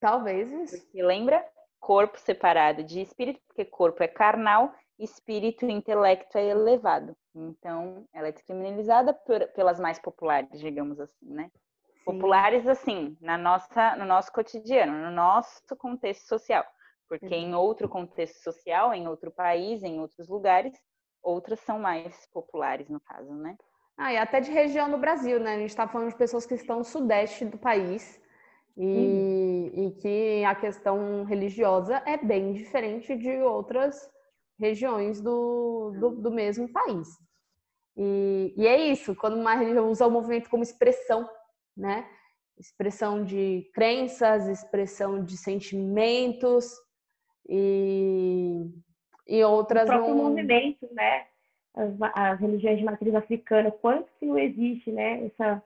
Talvez 0.00 0.50
isso. 0.50 0.84
Porque 0.84 1.02
lembra? 1.02 1.44
corpo 1.84 2.18
separado 2.18 2.82
de 2.82 3.02
espírito, 3.02 3.38
porque 3.46 3.62
corpo 3.62 4.02
é 4.02 4.08
carnal, 4.08 4.72
espírito 4.98 5.66
e 5.66 5.72
intelecto 5.72 6.38
é 6.38 6.46
elevado. 6.46 7.14
Então, 7.34 8.06
ela 8.10 8.28
é 8.28 8.32
descriminalizada 8.32 9.12
por, 9.12 9.46
pelas 9.48 9.78
mais 9.78 9.98
populares, 9.98 10.58
digamos 10.58 10.98
assim, 10.98 11.26
né? 11.26 11.50
Sim. 11.52 12.04
Populares, 12.06 12.66
assim, 12.66 13.18
na 13.20 13.36
nossa, 13.36 13.96
no 13.96 14.06
nosso 14.06 14.32
cotidiano, 14.32 14.92
no 14.94 15.10
nosso 15.10 15.76
contexto 15.76 16.26
social. 16.26 16.64
Porque 17.08 17.34
em 17.34 17.54
outro 17.54 17.88
contexto 17.88 18.42
social, 18.42 18.94
em 18.94 19.06
outro 19.06 19.30
país, 19.30 19.82
em 19.82 20.00
outros 20.00 20.28
lugares, 20.28 20.74
outras 21.22 21.60
são 21.60 21.78
mais 21.78 22.26
populares, 22.32 22.88
no 22.88 23.00
caso, 23.00 23.32
né? 23.34 23.56
Ah, 23.96 24.12
e 24.12 24.16
até 24.16 24.40
de 24.40 24.50
região 24.50 24.90
do 24.90 24.98
Brasil, 24.98 25.38
né? 25.38 25.54
A 25.54 25.58
gente 25.58 25.70
está 25.70 25.86
falando 25.86 26.10
de 26.10 26.16
pessoas 26.16 26.46
que 26.46 26.54
estão 26.54 26.78
no 26.78 26.84
sudeste 26.84 27.44
do 27.44 27.58
país, 27.58 28.20
e, 28.76 28.84
uhum. 28.84 29.86
e 29.86 29.90
que 30.00 30.44
a 30.44 30.54
questão 30.54 31.24
religiosa 31.24 32.02
é 32.04 32.16
bem 32.16 32.52
diferente 32.52 33.16
de 33.16 33.38
outras 33.38 34.10
regiões 34.58 35.20
do, 35.20 35.92
do, 35.98 36.10
do 36.10 36.30
mesmo 36.30 36.70
país. 36.72 37.08
E, 37.96 38.54
e, 38.56 38.66
é 38.66 38.76
isso, 38.88 39.14
quando 39.14 39.36
uma 39.36 39.54
religião 39.54 39.90
usa 39.90 40.06
o 40.06 40.10
movimento 40.10 40.50
como 40.50 40.62
expressão, 40.62 41.28
né? 41.76 42.08
Expressão 42.58 43.24
de 43.24 43.68
crenças, 43.72 44.48
expressão 44.48 45.24
de 45.24 45.36
sentimentos 45.36 46.72
e, 47.48 48.70
e 49.26 49.44
outras. 49.44 49.84
O 49.84 49.86
próprio 49.86 50.14
não... 50.14 50.24
movimento, 50.24 50.88
né? 50.92 51.26
As, 51.74 51.90
as, 52.14 52.40
religiões 52.40 52.78
de 52.78 52.84
matriz 52.84 53.14
africana, 53.14 53.70
quanto 53.70 54.10
que 54.18 54.26
não 54.26 54.38
existe, 54.38 54.92
né? 54.92 55.26
Essa, 55.26 55.62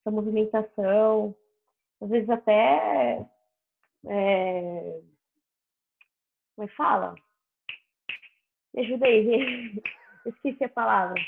essa 0.00 0.10
movimentação, 0.10 1.34
às 2.00 2.08
vezes 2.08 2.28
até. 2.28 3.26
É... 4.06 5.00
Como 6.54 6.64
é 6.64 6.68
que 6.68 6.76
fala? 6.76 7.14
Me 8.74 8.82
ajuda 8.82 9.06
aí, 9.06 9.82
esqueci 10.26 10.64
a 10.64 10.68
palavra. 10.68 11.20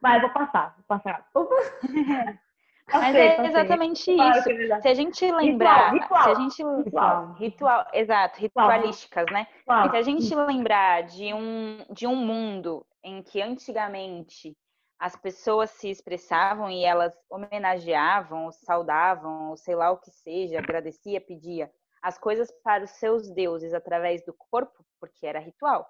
Vai, 0.00 0.20
vou 0.20 0.30
passar, 0.30 0.74
vou 0.76 0.98
passar. 0.98 1.30
Mas 2.92 3.14
é 3.14 3.46
exatamente 3.46 4.10
isso. 4.10 4.50
É 4.72 4.80
se 4.80 4.88
a 4.88 4.94
gente 4.94 5.30
lembrar, 5.32 5.92
ritual, 5.92 6.22
se 6.22 6.30
a 6.30 6.34
gente 6.34 6.62
ritual, 6.84 7.32
ritual 7.34 7.86
exato, 7.92 8.40
ritualísticas, 8.40 9.26
né? 9.30 9.46
Se 9.90 9.96
a 9.96 10.02
gente 10.02 10.34
lembrar 10.34 11.02
de 11.02 11.32
um 11.32 11.84
de 11.90 12.06
um 12.06 12.16
mundo 12.16 12.84
em 13.02 13.22
que 13.22 13.40
antigamente 13.40 14.56
as 14.98 15.16
pessoas 15.16 15.70
se 15.70 15.88
expressavam 15.88 16.70
e 16.70 16.84
elas 16.84 17.14
homenageavam, 17.30 18.44
ou 18.44 18.52
saudavam, 18.52 19.48
ou 19.48 19.56
sei 19.56 19.74
lá 19.74 19.90
o 19.90 19.96
que 19.96 20.10
seja, 20.10 20.58
agradecia, 20.58 21.20
pedia 21.20 21.70
as 22.02 22.18
coisas 22.18 22.50
para 22.62 22.84
os 22.84 22.90
seus 22.90 23.30
deuses 23.32 23.72
através 23.72 24.24
do 24.24 24.34
corpo, 24.34 24.84
porque 24.98 25.26
era 25.26 25.38
ritual, 25.38 25.86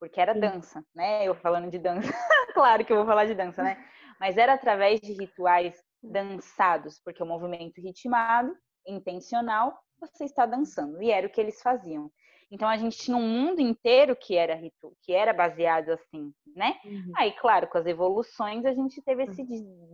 porque 0.00 0.20
era 0.20 0.34
dança, 0.34 0.82
né? 0.94 1.26
Eu 1.26 1.34
falando 1.34 1.70
de 1.70 1.78
dança, 1.78 2.10
claro 2.54 2.84
que 2.84 2.92
eu 2.92 2.96
vou 2.96 3.06
falar 3.06 3.26
de 3.26 3.34
dança, 3.34 3.62
né? 3.62 3.82
Mas 4.18 4.36
era 4.36 4.54
através 4.54 5.00
de 5.00 5.12
rituais 5.12 5.82
dançados, 6.02 7.00
porque 7.04 7.22
o 7.22 7.26
movimento 7.26 7.80
ritmado, 7.80 8.56
intencional, 8.86 9.78
você 10.00 10.24
está 10.24 10.46
dançando, 10.46 11.02
e 11.02 11.10
era 11.10 11.26
o 11.26 11.30
que 11.30 11.40
eles 11.40 11.60
faziam. 11.60 12.10
Então 12.50 12.68
a 12.68 12.76
gente 12.76 12.96
tinha 12.96 13.16
um 13.16 13.28
mundo 13.28 13.60
inteiro 13.60 14.16
que 14.16 14.36
era 14.36 14.54
ritual, 14.54 14.94
que 15.02 15.12
era 15.12 15.34
baseado 15.34 15.90
assim, 15.90 16.32
né? 16.56 16.80
Uhum. 16.84 17.12
Aí, 17.16 17.32
claro, 17.32 17.66
com 17.68 17.76
as 17.76 17.86
evoluções 17.86 18.64
a 18.64 18.72
gente 18.72 19.02
teve 19.02 19.24
esse 19.24 19.44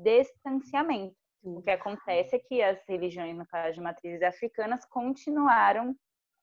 distanciamento. 0.02 1.16
O 1.42 1.60
que 1.60 1.70
acontece 1.70 2.36
é 2.36 2.38
que 2.38 2.62
as 2.62 2.78
religiões, 2.88 3.36
no 3.36 3.46
caso 3.46 3.74
de 3.74 3.80
matrizes 3.80 4.22
africanas, 4.22 4.84
continuaram 4.86 5.94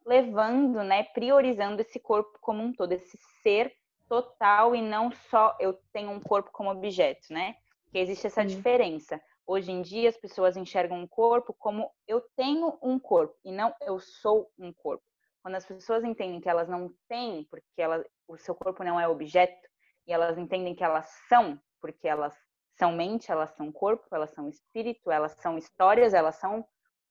levando, 0.06 0.84
né, 0.84 1.04
priorizando 1.04 1.82
esse 1.82 2.00
corpo 2.00 2.38
como 2.42 2.62
um 2.62 2.74
todo, 2.74 2.92
esse 2.92 3.18
ser 3.42 3.74
total 4.08 4.76
e 4.76 4.82
não 4.82 5.12
só 5.12 5.56
eu 5.60 5.80
tenho 5.94 6.12
um 6.12 6.20
corpo 6.20 6.52
como 6.52 6.70
objeto, 6.70 7.32
né? 7.32 7.56
Que 7.92 8.00
existe 8.00 8.28
essa 8.28 8.44
diferença. 8.44 9.22
Hoje 9.54 9.70
em 9.70 9.82
dia 9.82 10.08
as 10.08 10.16
pessoas 10.16 10.56
enxergam 10.56 10.98
um 10.98 11.06
corpo 11.06 11.54
como 11.60 11.92
eu 12.08 12.22
tenho 12.38 12.80
um 12.82 12.98
corpo 12.98 13.38
e 13.44 13.52
não 13.52 13.76
eu 13.82 14.00
sou 14.00 14.50
um 14.58 14.72
corpo. 14.72 15.04
Quando 15.44 15.56
as 15.56 15.66
pessoas 15.66 16.06
entendem 16.06 16.40
que 16.40 16.48
elas 16.48 16.70
não 16.70 16.90
têm, 17.10 17.46
porque 17.52 17.82
ela, 17.82 18.02
o 18.30 18.38
seu 18.38 18.56
corpo 18.56 18.82
não 18.82 18.98
é 18.98 19.10
objeto, 19.10 19.68
e 20.08 20.14
elas 20.14 20.38
entendem 20.38 20.74
que 20.74 20.86
elas 20.86 21.06
são, 21.28 21.60
porque 21.82 22.08
elas 22.08 22.34
são 22.80 22.94
mente, 22.94 23.30
elas 23.30 23.50
são 23.58 23.70
corpo, 23.74 24.08
elas 24.14 24.32
são 24.32 24.48
espírito, 24.48 25.12
elas 25.12 25.34
são 25.42 25.58
histórias, 25.58 26.14
elas 26.14 26.38
são 26.38 26.66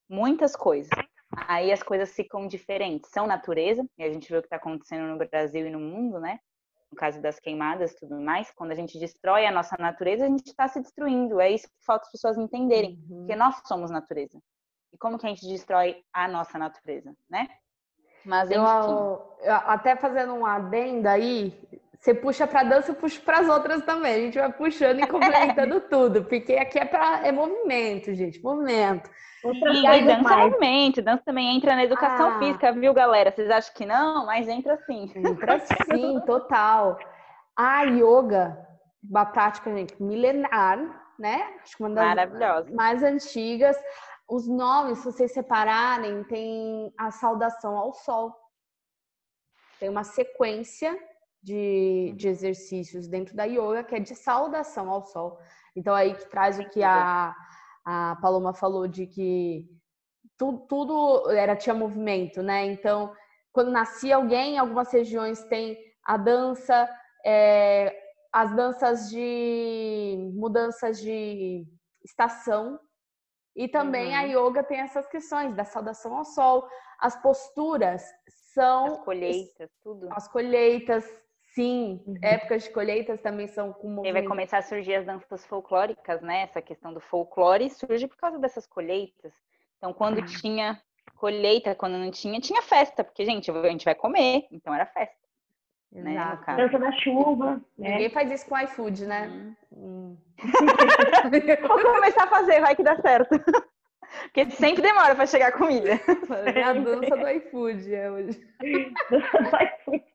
muitas 0.09 0.57
coisas. 0.57 0.89
Aí 1.47 1.71
as 1.71 1.83
coisas 1.83 2.11
ficam 2.15 2.47
diferentes. 2.47 3.11
São 3.11 3.27
natureza, 3.27 3.85
e 3.99 4.03
a 4.03 4.11
gente 4.11 4.31
vê 4.31 4.39
o 4.39 4.41
que 4.41 4.47
está 4.47 4.57
acontecendo 4.57 5.07
no 5.07 5.19
Brasil 5.19 5.67
e 5.67 5.71
no 5.71 5.79
mundo, 5.79 6.19
né? 6.19 6.41
No 6.91 6.97
caso 6.97 7.21
das 7.23 7.39
queimadas 7.39 7.93
e 7.93 8.01
tudo 8.01 8.21
mais, 8.21 8.51
quando 8.51 8.73
a 8.73 8.75
gente 8.75 8.99
destrói 8.99 9.47
a 9.47 9.53
nossa 9.53 9.77
natureza, 9.79 10.25
a 10.25 10.29
gente 10.29 10.49
está 10.49 10.67
se 10.67 10.81
destruindo. 10.81 11.41
É 11.41 11.51
isso 11.51 11.69
que 11.69 11.85
falta 11.85 12.05
as 12.07 12.13
pessoas 12.13 12.37
entenderem, 12.37 12.99
uhum. 13.09 13.19
porque 13.19 13.37
nós 13.37 13.61
somos 13.67 13.91
natureza. 13.91 14.41
E 14.93 14.99
como 14.99 15.19
que 15.19 15.27
a 15.27 15.29
gente 15.29 15.47
destrói 15.47 16.03
a 16.13 16.27
nossa 16.27 16.59
natureza, 16.59 17.15
né? 17.31 17.49
Mas 18.25 18.51
eu, 18.51 18.63
eu, 18.63 19.55
até 19.55 19.97
fazendo 19.97 20.35
um 20.35 20.45
adendo 20.45 21.09
aí, 21.09 21.57
você 22.01 22.15
puxa 22.15 22.47
para 22.47 22.63
dança, 22.63 22.93
eu 22.93 22.95
puxo 22.95 23.21
para 23.21 23.41
as 23.41 23.49
outras 23.49 23.85
também. 23.85 24.15
A 24.15 24.19
gente 24.19 24.39
vai 24.39 24.51
puxando 24.51 25.01
e 25.01 25.07
complementando 25.07 25.83
tudo, 25.91 26.25
porque 26.25 26.55
aqui 26.55 26.79
é 26.79 26.85
para 26.87 27.27
é 27.27 27.31
movimento, 27.31 28.15
gente, 28.15 28.43
movimento. 28.43 29.11
E 29.45 29.87
aí, 29.87 30.07
dança 30.07 30.35
é 30.35 30.37
movimento, 30.37 31.03
dança 31.03 31.23
também 31.25 31.55
entra 31.55 31.77
na 31.77 31.85
educação 31.85 32.31
ah. 32.31 32.39
física, 32.39 32.73
viu, 32.73 32.95
galera? 32.95 33.31
Vocês 33.31 33.51
acham 33.51 33.75
que 33.75 33.85
não? 33.85 34.25
Mas 34.25 34.49
entra 34.49 34.79
sim. 34.87 35.13
Entra 35.15 35.61
sim, 35.61 36.21
total. 36.25 36.99
A 37.55 37.83
yoga, 37.83 38.67
uma 39.03 39.27
prática, 39.27 39.71
gente, 39.71 40.03
milenar, 40.03 40.79
né? 41.19 41.55
Acho 41.63 41.77
que 41.77 41.83
uma 41.83 41.91
das 41.91 42.07
Maravilhosa. 42.07 42.71
mais 42.73 43.03
antigas. 43.03 43.77
Os 44.27 44.49
nomes, 44.49 44.99
se 44.99 45.05
vocês 45.05 45.33
separarem, 45.33 46.25
tem 46.25 46.95
a 46.99 47.11
saudação 47.11 47.77
ao 47.77 47.93
sol. 47.93 48.35
Tem 49.79 49.89
uma 49.89 50.05
sequência 50.05 50.97
de, 51.43 52.13
de 52.17 52.29
exercícios 52.29 53.09
dentro 53.09 53.35
da 53.35 53.45
yoga, 53.45 53.85
que 53.85 53.95
é 53.95 54.01
de 54.01 54.15
saudação 54.15 54.91
ao 54.91 55.03
sol. 55.03 55.39
Então, 55.75 55.95
aí 55.95 56.15
que 56.15 56.29
traz 56.29 56.59
o 56.59 56.69
que 56.69 56.83
a, 56.83 57.35
a 57.85 58.17
Paloma 58.21 58.53
falou 58.53 58.87
de 58.87 59.07
que 59.07 59.69
tudo, 60.37 60.67
tudo 60.67 61.31
era 61.31 61.57
tinha 61.57 61.75
movimento, 61.75 62.43
né? 62.43 62.67
Então, 62.67 63.13
quando 63.53 63.71
nascia 63.71 64.17
alguém, 64.17 64.59
algumas 64.59 64.93
regiões 64.93 65.43
tem 65.45 65.79
a 66.05 66.17
dança, 66.17 66.89
é, 67.25 67.95
as 68.33 68.55
danças 68.55 69.11
de 69.11 70.33
mudanças 70.35 71.01
de 71.01 71.67
estação, 72.05 72.79
e 73.55 73.69
também 73.69 74.11
uhum. 74.11 74.17
a 74.17 74.23
yoga 74.23 74.63
tem 74.63 74.81
essas 74.81 75.07
questões 75.09 75.55
da 75.55 75.65
saudação 75.65 76.17
ao 76.17 76.25
sol, 76.25 76.67
as 76.99 77.21
posturas 77.21 78.03
são 78.55 78.87
as 78.87 78.99
colheitas, 79.05 79.71
tudo. 79.83 80.09
As 80.11 80.29
colheitas, 80.29 81.05
Sim, 81.55 82.01
uhum. 82.07 82.17
épocas 82.23 82.65
de 82.65 82.71
colheitas 82.71 83.21
também 83.21 83.49
são 83.49 83.73
com 83.73 83.89
movimento. 83.89 84.09
E 84.09 84.13
vai 84.13 84.23
começar 84.23 84.59
a 84.59 84.63
surgir 84.63 84.95
as 84.95 85.05
danças 85.05 85.45
folclóricas, 85.47 86.21
né? 86.23 86.43
Essa 86.43 86.63
questão 86.63 86.95
do 86.95 87.01
folclore 87.01 87.69
surge 87.71 88.07
por 88.07 88.17
causa 88.17 88.39
dessas 88.39 88.67
colheitas. 88.67 89.33
Então, 89.79 89.93
quando 89.93 90.21
ah. 90.21 90.27
tinha 90.27 90.81
colheita, 91.17 91.75
quando 91.75 91.99
não 91.99 92.11
tinha, 92.11 92.41
tinha 92.41 92.63
festa, 92.63 93.03
porque, 93.03 93.25
gente, 93.25 93.51
a 93.51 93.69
gente 93.69 93.85
vai 93.85 93.95
comer, 93.95 94.47
então 94.51 94.75
era 94.75 94.87
festa. 94.87 95.21
Né, 95.93 96.39
Dança 96.57 96.79
da 96.79 96.93
chuva. 96.93 97.61
Né? 97.77 97.91
Ninguém 97.91 98.11
faz 98.11 98.31
isso 98.31 98.47
com 98.47 98.57
iFood, 98.57 99.07
né? 99.07 99.57
Hum. 99.73 100.17
Vou 101.67 101.95
começar 101.95 102.25
a 102.25 102.29
fazer, 102.29 102.61
vai 102.61 102.77
que 102.77 102.85
dá 102.85 102.97
certo. 103.01 103.37
Porque 104.23 104.51
sempre 104.51 104.83
demora 104.83 105.17
para 105.17 105.27
chegar 105.27 105.49
a 105.49 105.53
comida. 105.53 105.99
É 106.55 106.63
a 106.63 106.73
dança 106.75 107.17
do 107.17 107.29
iFood 107.29 107.95
é 107.95 108.11
hoje. 108.11 108.41
Dança 109.11 109.39
do 109.39 109.49
iFood. 109.49 110.10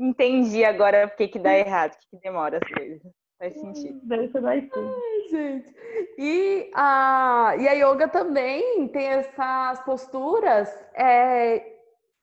Entendi 0.00 0.64
agora 0.64 1.06
porque 1.08 1.28
que 1.28 1.38
dá 1.38 1.52
errado, 1.54 1.94
que 2.10 2.16
demora 2.20 2.56
as 2.56 2.72
coisas. 2.72 3.02
Faz 3.38 3.54
sentido. 3.54 4.00
Dança 4.02 4.40
vai 4.40 4.62
tudo. 4.62 4.96
gente. 5.30 5.74
E 6.16 6.70
a, 6.74 7.54
e 7.58 7.68
a 7.68 7.72
yoga 7.72 8.08
também 8.08 8.88
tem 8.88 9.08
essas 9.08 9.84
posturas 9.84 10.68
é, 10.94 11.76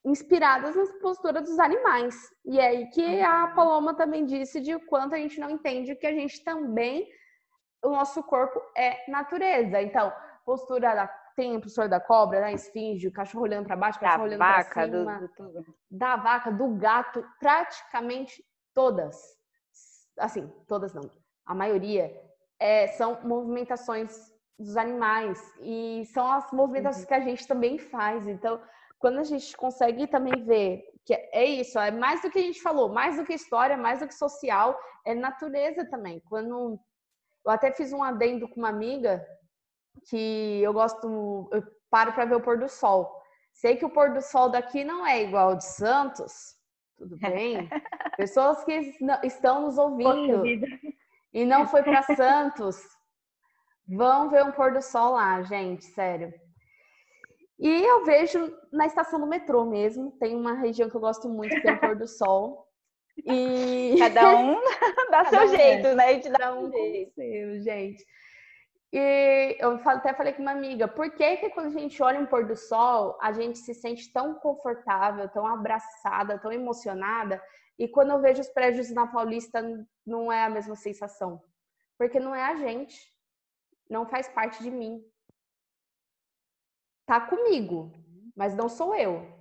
inspiradas 0.04 0.76
nas 0.76 0.92
posturas 0.94 1.44
dos 1.44 1.60
animais. 1.60 2.16
E 2.44 2.60
é 2.60 2.68
aí 2.68 2.88
que 2.88 3.22
a 3.22 3.46
uhum. 3.46 3.56
Paloma 3.56 3.94
também 3.94 4.26
disse 4.26 4.60
de 4.60 4.78
quanto 4.80 5.13
a 5.13 5.18
gente 5.18 5.40
não 5.40 5.52
entende 5.52 5.96
que 5.96 6.08
a 6.08 6.13
gente 6.13 6.44
também, 6.44 7.08
o 7.84 7.90
nosso 7.90 8.24
corpo 8.24 8.60
é 8.76 9.10
natureza. 9.10 9.80
Então, 9.84 10.12
postura 10.46 10.96
da 10.96 11.08
tem 11.38 11.56
a 11.56 11.62
postura 11.62 11.88
da 11.88 12.00
cobra, 12.00 12.41
da 12.41 12.52
esfinge, 12.52 13.08
o 13.08 13.13
cachorro 13.13 13.43
olhando 13.43 13.67
para 13.67 13.76
baixo, 13.76 14.00
o 14.00 14.02
cachorro 14.02 14.23
olhando 14.23 14.39
para 14.39 14.63
cima. 14.63 15.19
Do, 15.30 15.62
do, 15.62 15.76
da 15.91 16.15
vaca, 16.15 16.52
do 16.52 16.76
gato, 16.76 17.23
praticamente 17.39 18.43
todas. 18.73 19.15
Assim, 20.17 20.52
todas 20.67 20.95
não. 20.95 21.12
A 21.45 21.54
maioria 21.54 22.12
é, 22.60 22.88
são 22.88 23.21
movimentações 23.23 24.34
dos 24.58 24.76
animais 24.76 25.39
e 25.62 26.04
são 26.12 26.30
as 26.32 26.52
movimentações 26.52 27.04
uhum. 27.04 27.08
que 27.08 27.13
a 27.13 27.19
gente 27.19 27.47
também 27.47 27.78
faz. 27.78 28.28
Então, 28.28 28.60
quando 28.97 29.19
a 29.19 29.23
gente 29.23 29.56
consegue 29.56 30.08
também 30.08 30.43
ver 30.43 30.86
que 31.06 31.13
é 31.13 31.45
isso, 31.45 31.78
é 31.78 31.91
mais 31.91 32.23
do 32.23 32.32
que 32.32 32.39
a 32.39 32.41
gente 32.41 32.63
falou, 32.63 32.89
mais 32.89 33.15
do 33.15 33.23
que 33.23 33.34
história, 33.34 33.78
mais 33.78 34.00
do 34.00 34.08
que 34.08 34.15
social, 34.15 34.76
é 35.06 35.13
natureza 35.13 35.86
também. 35.86 36.19
Quando 36.28 36.80
eu 37.45 37.52
até 37.52 37.71
fiz 37.71 37.93
um 37.93 38.04
adendo 38.04 38.50
com 38.50 38.60
uma 38.60 38.69
amiga 38.69 39.23
que 40.10 40.62
eu 40.62 40.73
gosto, 40.73 41.49
eu 41.51 41.63
paro 41.89 42.13
para 42.13 42.25
ver 42.25 42.36
o 42.36 42.41
pôr 42.41 42.57
do 42.57 42.69
sol. 42.69 43.21
Sei 43.53 43.75
que 43.75 43.86
o 43.86 43.89
pôr 43.89 44.13
do 44.13 44.21
sol 44.21 44.49
daqui 44.49 44.83
não 44.83 45.05
é 45.05 45.23
igual 45.23 45.49
ao 45.49 45.55
de 45.55 45.65
Santos, 45.65 46.55
tudo 46.97 47.17
bem? 47.19 47.69
Pessoas 48.17 48.63
que 48.63 48.95
estão 49.23 49.62
nos 49.62 49.77
ouvindo 49.77 50.43
e 51.33 51.45
não 51.45 51.67
foi 51.67 51.83
para 51.83 52.01
Santos, 52.15 52.81
vão 53.88 54.29
ver 54.29 54.43
um 54.43 54.51
pôr 54.51 54.73
do 54.73 54.81
sol 54.81 55.13
lá, 55.13 55.41
gente, 55.43 55.86
sério. 55.86 56.33
E 57.60 57.67
eu 57.67 58.05
vejo 58.05 58.55
na 58.71 58.86
estação 58.86 59.19
do 59.19 59.25
metrô 59.25 59.65
mesmo, 59.65 60.12
tem 60.19 60.36
uma 60.36 60.53
região 60.53 60.89
que 60.89 60.95
eu 60.95 61.01
gosto 61.01 61.27
muito, 61.27 61.55
que 61.55 61.62
tem 61.62 61.73
o 61.73 61.79
pôr 61.79 61.95
do 61.95 62.07
sol. 62.07 62.67
E 63.25 63.95
cada 63.97 64.38
um 64.38 64.62
dá 65.10 65.23
cada 65.23 65.29
seu 65.29 65.41
um 65.41 65.47
jeito, 65.47 65.88
é. 65.88 65.95
né? 65.95 66.05
A 66.05 66.13
gente 66.13 66.29
dá 66.29 66.53
um 66.53 66.71
jeito, 66.71 67.62
gente. 67.63 68.05
E 68.99 69.57
eu 69.60 69.79
até 69.86 70.12
falei 70.12 70.33
com 70.33 70.41
uma 70.41 70.53
amiga, 70.53 70.88
por 70.88 71.12
que, 71.12 71.38
que 71.38 71.51
quando 71.51 71.67
a 71.67 71.79
gente 71.79 72.01
olha 72.01 72.19
um 72.19 72.25
pôr 72.25 72.47
do 72.47 72.55
sol, 72.55 73.15
a 73.21 73.31
gente 73.31 73.60
se 73.60 73.71
sente 73.71 74.12
tão 74.12 74.33
confortável, 74.33 75.29
tão 75.29 75.45
abraçada, 75.45 76.39
tão 76.39 76.51
emocionada, 76.51 77.39
e 77.77 77.88
quando 77.88 78.10
eu 78.10 78.19
vejo 78.19 78.41
os 78.41 78.49
prédios 78.49 78.89
na 78.89 79.05
Paulista, 79.05 79.62
não 80.03 80.31
é 80.31 80.45
a 80.45 80.49
mesma 80.49 80.75
sensação? 80.75 81.39
Porque 81.95 82.19
não 82.19 82.33
é 82.33 82.43
a 82.43 82.55
gente, 82.55 82.99
não 83.88 84.07
faz 84.07 84.27
parte 84.29 84.63
de 84.63 84.71
mim. 84.71 85.05
Tá 87.05 87.21
comigo, 87.21 87.91
mas 88.36 88.55
não 88.55 88.67
sou 88.67 88.95
eu. 88.95 89.31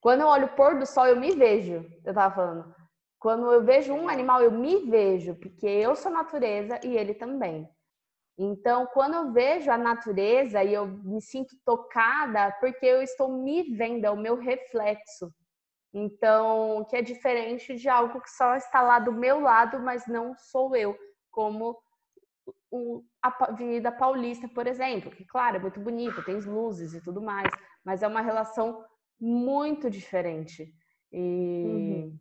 Quando 0.00 0.20
eu 0.20 0.28
olho 0.28 0.46
o 0.46 0.54
pôr 0.54 0.78
do 0.78 0.86
sol, 0.86 1.08
eu 1.08 1.16
me 1.16 1.34
vejo, 1.34 1.84
eu 2.04 2.14
tava 2.14 2.32
falando. 2.32 2.74
Quando 3.18 3.50
eu 3.50 3.64
vejo 3.64 3.92
um 3.92 4.08
animal, 4.08 4.40
eu 4.40 4.52
me 4.52 4.88
vejo, 4.88 5.34
porque 5.34 5.66
eu 5.66 5.96
sou 5.96 6.12
natureza 6.12 6.78
e 6.84 6.96
ele 6.96 7.12
também. 7.12 7.68
Então, 8.42 8.86
quando 8.86 9.12
eu 9.16 9.32
vejo 9.32 9.70
a 9.70 9.76
natureza 9.76 10.64
e 10.64 10.72
eu 10.72 10.86
me 10.86 11.20
sinto 11.20 11.54
tocada, 11.62 12.50
porque 12.58 12.86
eu 12.86 13.02
estou 13.02 13.30
me 13.30 13.62
vendo, 13.76 14.06
é 14.06 14.10
o 14.10 14.16
meu 14.16 14.34
reflexo. 14.34 15.30
Então, 15.92 16.86
que 16.88 16.96
é 16.96 17.02
diferente 17.02 17.76
de 17.76 17.86
algo 17.86 18.18
que 18.18 18.30
só 18.30 18.56
está 18.56 18.80
lá 18.80 18.98
do 18.98 19.12
meu 19.12 19.40
lado, 19.40 19.78
mas 19.80 20.06
não 20.06 20.34
sou 20.34 20.74
eu, 20.74 20.96
como 21.30 21.76
a 23.22 23.44
Avenida 23.44 23.92
Paulista, 23.92 24.48
por 24.48 24.66
exemplo, 24.66 25.10
que, 25.10 25.26
claro, 25.26 25.56
é 25.56 25.60
muito 25.60 25.78
bonita, 25.78 26.22
tem 26.22 26.40
luzes 26.40 26.94
e 26.94 27.02
tudo 27.02 27.20
mais, 27.20 27.50
mas 27.84 28.02
é 28.02 28.08
uma 28.08 28.22
relação 28.22 28.82
muito 29.20 29.90
diferente. 29.90 30.72
E, 31.12 31.18
uhum. 31.66 32.18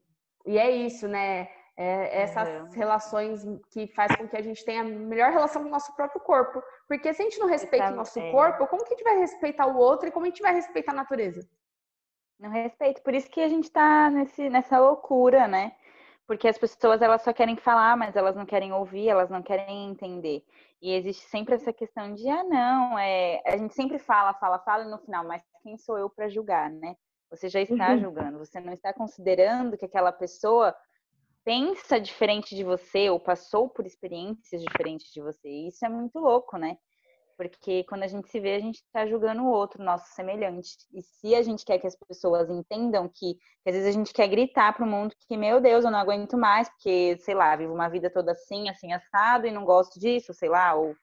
e 0.48 0.58
é 0.58 0.70
isso, 0.70 1.08
né? 1.08 1.48
É, 1.82 2.24
essas 2.24 2.46
uhum. 2.50 2.70
relações 2.72 3.42
que 3.72 3.88
faz 3.88 4.14
com 4.18 4.28
que 4.28 4.36
a 4.36 4.42
gente 4.42 4.66
tenha 4.66 4.82
a 4.82 4.84
melhor 4.84 5.32
relação 5.32 5.62
com 5.62 5.70
o 5.70 5.72
nosso 5.72 5.96
próprio 5.96 6.20
corpo. 6.20 6.62
Porque 6.90 7.14
se 7.14 7.22
a 7.22 7.24
gente 7.24 7.40
não 7.40 7.48
respeita 7.48 7.88
o 7.88 7.96
nosso 7.96 8.20
corpo, 8.32 8.68
como 8.68 8.84
que 8.84 8.94
a 8.94 8.98
gente 8.98 9.04
vai 9.06 9.18
respeitar 9.18 9.66
o 9.66 9.78
outro 9.78 10.10
e 10.10 10.12
como 10.12 10.26
a 10.26 10.30
gente 10.30 10.42
vai 10.42 10.54
respeitar 10.54 10.92
a 10.92 10.96
natureza? 10.96 11.48
Não 12.38 12.50
respeito. 12.50 13.02
Por 13.02 13.14
isso 13.14 13.30
que 13.30 13.40
a 13.40 13.48
gente 13.48 13.64
está 13.64 14.10
nessa 14.10 14.78
loucura, 14.78 15.48
né? 15.48 15.72
Porque 16.28 16.50
as 16.50 16.58
pessoas 16.58 17.02
elas 17.02 17.22
só 17.22 17.32
querem 17.32 17.56
falar, 17.56 17.96
mas 17.96 18.14
elas 18.14 18.36
não 18.36 18.46
querem 18.46 18.74
ouvir, 18.74 19.08
elas 19.08 19.30
não 19.30 19.42
querem 19.42 19.90
entender. 19.90 20.44
E 20.82 20.94
existe 20.94 21.30
sempre 21.30 21.56
essa 21.56 21.72
questão 21.72 22.14
de, 22.14 22.30
ah, 22.30 22.44
não, 22.44 23.00
é... 23.00 23.42
a 23.46 23.56
gente 23.56 23.74
sempre 23.74 24.00
fala, 24.00 24.34
fala, 24.34 24.60
fala, 24.60 24.84
e 24.84 24.90
no 24.90 24.98
final, 24.98 25.24
mas 25.24 25.42
quem 25.64 25.78
sou 25.78 25.98
eu 25.98 26.10
para 26.10 26.28
julgar, 26.28 26.70
né? 26.70 26.98
Você 27.30 27.48
já 27.48 27.62
está 27.62 27.92
uhum. 27.92 28.00
julgando, 28.00 28.38
você 28.38 28.60
não 28.60 28.74
está 28.74 28.94
considerando 28.94 29.78
que 29.78 29.86
aquela 29.86 30.12
pessoa 30.12 30.76
pensa 31.50 32.00
diferente 32.00 32.56
de 32.56 32.64
você 32.64 33.10
ou 33.10 33.20
passou 33.20 33.68
por 33.68 33.84
experiências 33.84 34.62
diferentes 34.62 35.12
de 35.12 35.20
você. 35.20 35.50
E 35.50 35.70
isso 35.70 35.84
é 35.84 35.90
muito 35.90 36.20
louco, 36.20 36.60
né? 36.60 36.78
Porque 37.36 37.84
quando 37.86 38.04
a 38.04 38.08
gente 38.08 38.30
se 38.30 38.40
vê, 38.40 38.54
a 38.54 38.60
gente 38.60 38.76
está 38.76 39.08
julgando 39.08 39.42
o 39.42 39.50
outro, 39.50 39.84
nosso 39.84 40.14
semelhante. 40.14 40.78
E 40.94 41.02
se 41.02 41.34
a 41.34 41.42
gente 41.42 41.66
quer 41.66 41.80
que 41.80 41.88
as 41.88 41.96
pessoas 41.96 42.52
entendam 42.52 43.10
que, 43.10 43.34
que 43.34 43.70
às 43.70 43.74
vezes 43.74 43.90
a 43.90 43.92
gente 43.92 44.14
quer 44.14 44.28
gritar 44.28 44.74
para 44.74 44.86
o 44.86 44.88
mundo 44.88 45.16
que, 45.28 45.36
meu 45.36 45.60
Deus, 45.60 45.84
eu 45.84 45.90
não 45.90 45.98
aguento 45.98 46.38
mais, 46.38 46.70
porque, 46.70 47.18
sei 47.22 47.34
lá, 47.34 47.56
vivo 47.56 47.74
uma 47.74 47.90
vida 47.90 48.12
toda 48.12 48.34
assim, 48.34 48.70
assim, 48.70 48.94
assado, 48.94 49.48
e 49.48 49.52
não 49.52 49.66
gosto 49.66 50.00
disso, 50.00 50.32
sei 50.36 50.50
lá, 50.50 50.76
ou 50.76 50.96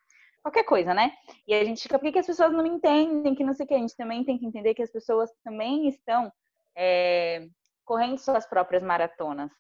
qualquer 0.45 0.63
coisa, 0.63 0.95
né? 0.95 1.11
E 1.45 1.55
a 1.55 1.65
gente 1.65 1.83
fica, 1.83 1.99
por 1.99 2.13
que 2.13 2.21
as 2.21 2.27
pessoas 2.27 2.53
não 2.53 2.63
me 2.63 2.69
entendem, 2.69 3.35
que 3.35 3.43
não 3.43 3.53
sei 3.53 3.65
o 3.65 3.69
que? 3.69 3.75
A 3.75 3.79
gente 3.79 3.97
também 3.97 4.23
tem 4.23 4.39
que 4.39 4.47
entender 4.47 4.75
que 4.75 4.83
as 4.83 4.93
pessoas 4.93 5.29
também 5.43 5.89
estão 5.89 6.33
é, 6.77 7.49
correndo 7.85 8.19
suas 8.19 8.47
próprias 8.47 8.85
maratonas. 8.85 9.51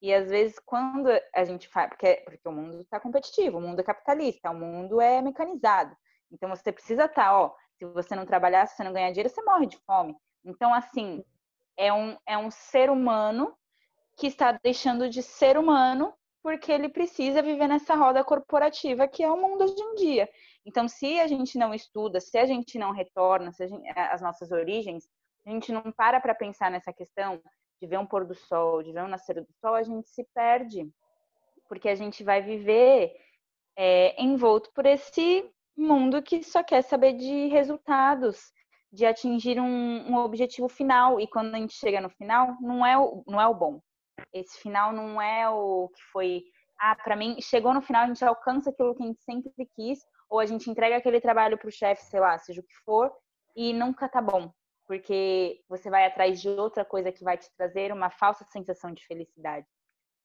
E 0.00 0.12
às 0.12 0.28
vezes, 0.28 0.58
quando 0.58 1.08
a 1.34 1.44
gente 1.44 1.68
faz, 1.68 1.88
porque, 1.88 2.22
porque 2.24 2.48
o 2.48 2.52
mundo 2.52 2.80
está 2.80 3.00
competitivo, 3.00 3.58
o 3.58 3.60
mundo 3.60 3.80
é 3.80 3.84
capitalista, 3.84 4.50
o 4.50 4.54
mundo 4.54 5.00
é 5.00 5.22
mecanizado. 5.22 5.96
Então 6.30 6.48
você 6.48 6.70
precisa 6.72 7.04
estar, 7.04 7.24
tá, 7.24 7.38
ó, 7.38 7.54
se 7.78 7.84
você 7.86 8.14
não 8.14 8.26
trabalhar, 8.26 8.66
se 8.66 8.76
você 8.76 8.84
não 8.84 8.92
ganhar 8.92 9.10
dinheiro, 9.10 9.28
você 9.28 9.42
morre 9.42 9.66
de 9.66 9.78
fome. 9.78 10.14
Então, 10.44 10.72
assim, 10.72 11.24
é 11.76 11.92
um, 11.92 12.16
é 12.26 12.36
um 12.36 12.50
ser 12.50 12.90
humano 12.90 13.56
que 14.16 14.26
está 14.26 14.52
deixando 14.52 15.08
de 15.08 15.22
ser 15.22 15.58
humano 15.58 16.14
porque 16.42 16.70
ele 16.70 16.88
precisa 16.88 17.42
viver 17.42 17.66
nessa 17.66 17.96
roda 17.96 18.22
corporativa 18.22 19.08
que 19.08 19.22
é 19.22 19.30
o 19.30 19.36
mundo 19.36 19.64
hoje 19.64 19.82
em 19.82 19.94
dia. 19.96 20.28
Então, 20.64 20.88
se 20.88 21.18
a 21.18 21.26
gente 21.26 21.58
não 21.58 21.74
estuda, 21.74 22.20
se 22.20 22.38
a 22.38 22.46
gente 22.46 22.78
não 22.78 22.92
retorna 22.92 23.52
se 23.52 23.66
gente, 23.66 23.88
as 23.98 24.22
nossas 24.22 24.52
origens, 24.52 25.08
a 25.44 25.50
gente 25.50 25.72
não 25.72 25.90
para 25.92 26.20
para 26.20 26.34
pensar 26.34 26.70
nessa 26.70 26.92
questão 26.92 27.42
de 27.80 27.86
ver 27.86 27.98
um 27.98 28.06
pôr 28.06 28.24
do 28.24 28.34
sol, 28.34 28.82
de 28.82 28.92
ver 28.92 29.02
um 29.02 29.08
nascer 29.08 29.40
do 29.40 29.52
sol, 29.60 29.74
a 29.74 29.82
gente 29.82 30.08
se 30.08 30.24
perde, 30.34 30.90
porque 31.68 31.88
a 31.88 31.94
gente 31.94 32.24
vai 32.24 32.42
viver 32.42 33.14
é, 33.76 34.22
envolto 34.22 34.70
por 34.72 34.86
esse 34.86 35.48
mundo 35.76 36.22
que 36.22 36.42
só 36.42 36.62
quer 36.62 36.82
saber 36.82 37.12
de 37.14 37.48
resultados, 37.48 38.52
de 38.90 39.04
atingir 39.04 39.60
um, 39.60 40.10
um, 40.10 40.16
objetivo 40.16 40.68
final. 40.68 41.20
E 41.20 41.28
quando 41.28 41.54
a 41.54 41.58
gente 41.58 41.74
chega 41.74 42.00
no 42.00 42.08
final, 42.08 42.56
não 42.60 42.84
é 42.84 42.96
o, 42.98 43.22
não 43.26 43.40
é 43.40 43.46
o 43.46 43.54
bom. 43.54 43.80
Esse 44.32 44.58
final 44.58 44.92
não 44.92 45.20
é 45.20 45.48
o 45.50 45.90
que 45.94 46.02
foi. 46.10 46.44
Ah, 46.78 46.96
para 46.96 47.16
mim, 47.16 47.36
chegou 47.40 47.74
no 47.74 47.82
final, 47.82 48.04
a 48.04 48.06
gente 48.06 48.24
alcança 48.24 48.70
aquilo 48.70 48.94
que 48.94 49.02
a 49.02 49.06
gente 49.06 49.22
sempre 49.22 49.52
quis, 49.74 50.00
ou 50.28 50.40
a 50.40 50.46
gente 50.46 50.70
entrega 50.70 50.96
aquele 50.96 51.20
trabalho 51.20 51.58
para 51.58 51.68
o 51.68 51.72
chefe, 51.72 52.04
sei 52.04 52.20
lá, 52.20 52.38
seja 52.38 52.60
o 52.60 52.64
que 52.64 52.74
for, 52.84 53.10
e 53.54 53.72
nunca 53.72 54.08
tá 54.08 54.20
bom. 54.20 54.50
Porque 54.86 55.62
você 55.68 55.90
vai 55.90 56.06
atrás 56.06 56.40
de 56.40 56.48
outra 56.48 56.84
coisa 56.84 57.10
que 57.10 57.24
vai 57.24 57.36
te 57.36 57.50
trazer 57.56 57.92
uma 57.92 58.10
falsa 58.10 58.44
sensação 58.44 58.92
de 58.92 59.04
felicidade 59.06 59.66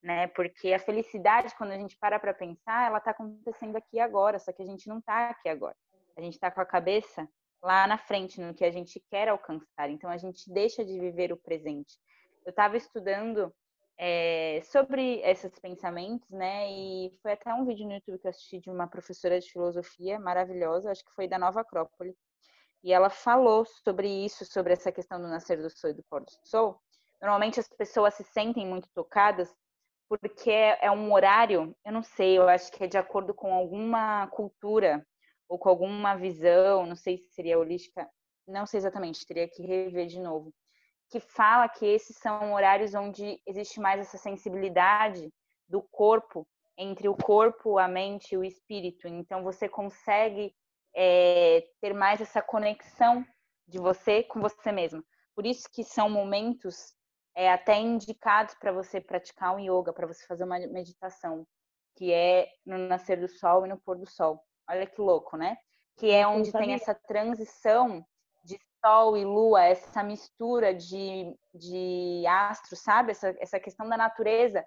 né? 0.04 0.28
Porque 0.28 0.74
a 0.74 0.80
felicidade, 0.80 1.56
quando 1.56 1.72
a 1.72 1.78
gente 1.78 1.98
para 1.98 2.20
para 2.20 2.34
pensar, 2.34 2.88
ela 2.88 2.98
está 2.98 3.12
acontecendo 3.12 3.76
aqui 3.76 4.00
agora, 4.00 4.40
só 4.40 4.52
que 4.52 4.62
a 4.62 4.66
gente 4.66 4.88
não 4.88 5.00
está 5.00 5.30
aqui 5.30 5.48
agora. 5.48 5.76
A 6.18 6.22
gente 6.22 6.34
está 6.34 6.50
com 6.50 6.62
a 6.62 6.66
cabeça 6.66 7.28
lá 7.62 7.86
na 7.86 7.98
frente, 7.98 8.42
no 8.42 8.54
que 8.54 8.66
a 8.66 8.72
gente 8.72 9.00
quer 9.10 9.30
alcançar. 9.30 9.90
Então 9.90 10.10
a 10.10 10.18
gente 10.18 10.52
deixa 10.52 10.84
de 10.84 11.00
viver 11.00 11.32
o 11.32 11.38
presente. 11.38 11.98
Eu 12.44 12.50
estava 12.50 12.76
estudando 12.76 13.54
é, 13.98 14.62
sobre 14.64 15.22
esses 15.22 15.58
pensamentos, 15.60 16.28
né? 16.32 16.72
E 16.72 17.12
foi 17.22 17.34
até 17.34 17.54
um 17.54 17.66
vídeo 17.66 17.86
no 17.86 17.94
YouTube 17.94 18.20
que 18.20 18.28
eu 18.28 18.32
assisti 18.32 18.60
de 18.60 18.70
uma 18.70 18.88
professora 18.88 19.40
de 19.40 19.52
filosofia 19.52 20.20
maravilhosa, 20.20 20.92
acho 20.92 21.06
que 21.06 21.14
foi 21.14 21.28
da 21.28 21.38
Nova 21.38 21.62
Acrópole. 21.62 22.16
E 22.84 22.92
ela 22.92 23.10
falou 23.10 23.66
sobre 23.66 24.08
isso, 24.08 24.46
sobre 24.46 24.74
essa 24.74 24.92
questão 24.92 25.22
do 25.22 25.28
nascer 25.28 25.62
do 25.62 25.70
sol 25.70 25.92
e 25.92 25.94
do 25.94 26.04
pôr 26.10 26.22
do 26.22 26.32
sol. 26.44 26.82
Normalmente 27.22 27.60
as 27.60 27.68
pessoas 27.68 28.16
se 28.16 28.24
sentem 28.24 28.66
muito 28.66 28.90
tocadas 28.94 29.54
porque 30.10 30.52
é 30.52 30.92
um 30.92 31.14
horário, 31.14 31.74
eu 31.86 31.92
não 31.94 32.04
sei, 32.04 32.38
eu 32.38 32.50
acho 32.50 32.70
que 32.72 32.84
é 32.84 32.88
de 32.88 32.98
acordo 32.98 33.34
com 33.34 33.54
alguma 33.54 34.28
cultura 34.28 35.08
ou 35.48 35.58
com 35.58 35.70
alguma 35.70 36.16
visão, 36.16 36.86
não 36.86 36.98
sei 36.98 37.18
se 37.18 37.30
seria 37.30 37.58
holística, 37.58 38.10
não 38.46 38.66
sei 38.66 38.80
exatamente, 38.80 39.26
teria 39.26 39.48
que 39.48 39.66
rever 39.66 40.08
de 40.08 40.20
novo, 40.20 40.54
que 41.10 41.22
fala 41.22 41.70
que 41.70 41.86
esses 41.86 42.18
são 42.18 42.54
horários 42.54 42.94
onde 42.94 43.42
existe 43.48 43.80
mais 43.80 44.02
essa 44.02 44.18
sensibilidade 44.18 45.32
do 45.66 45.82
corpo, 45.82 46.46
entre 46.78 47.08
o 47.08 47.16
corpo, 47.16 47.78
a 47.78 47.88
mente 47.88 48.34
e 48.34 48.38
o 48.38 48.44
espírito. 48.44 49.08
Então 49.08 49.44
você 49.44 49.70
consegue 49.70 50.54
é, 50.96 51.64
ter 51.82 51.94
mais 51.94 52.22
essa 52.22 52.42
conexão 52.42 53.26
de 53.68 53.80
você 53.80 54.24
com 54.24 54.40
você 54.42 54.72
mesmo. 54.72 55.04
Por 55.36 55.46
isso 55.46 55.68
que 55.72 55.84
são 55.84 56.10
momentos 56.10 56.94
é, 57.36 57.52
até 57.52 57.80
indicados 57.80 58.56
para 58.56 58.72
você 58.72 59.00
praticar 59.00 59.56
um 59.56 59.60
yoga, 59.60 59.94
para 59.94 60.08
você 60.08 60.26
fazer 60.26 60.44
uma 60.44 60.60
meditação, 60.60 61.48
que 61.96 62.12
é 62.12 62.50
no 62.66 62.78
nascer 62.78 63.20
do 63.20 63.28
sol 63.28 63.66
e 63.66 63.70
no 63.70 63.80
pôr 63.80 63.98
do 63.98 64.10
sol. 64.10 64.44
Olha 64.70 64.86
que 64.86 65.00
louco, 65.00 65.38
né? 65.38 65.58
Que 65.98 66.12
é 66.12 66.28
onde 66.28 66.52
tem 66.52 66.74
essa 66.74 66.94
transição 66.94 68.06
de 68.44 68.60
sol 68.84 69.16
e 69.16 69.24
lua, 69.24 69.64
essa 69.64 70.04
mistura 70.04 70.74
de, 70.74 71.34
de 71.54 72.24
astros, 72.28 72.80
sabe? 72.80 73.12
Essa, 73.12 73.36
essa 73.40 73.60
questão 73.60 73.88
da 73.88 73.98
natureza 73.98 74.66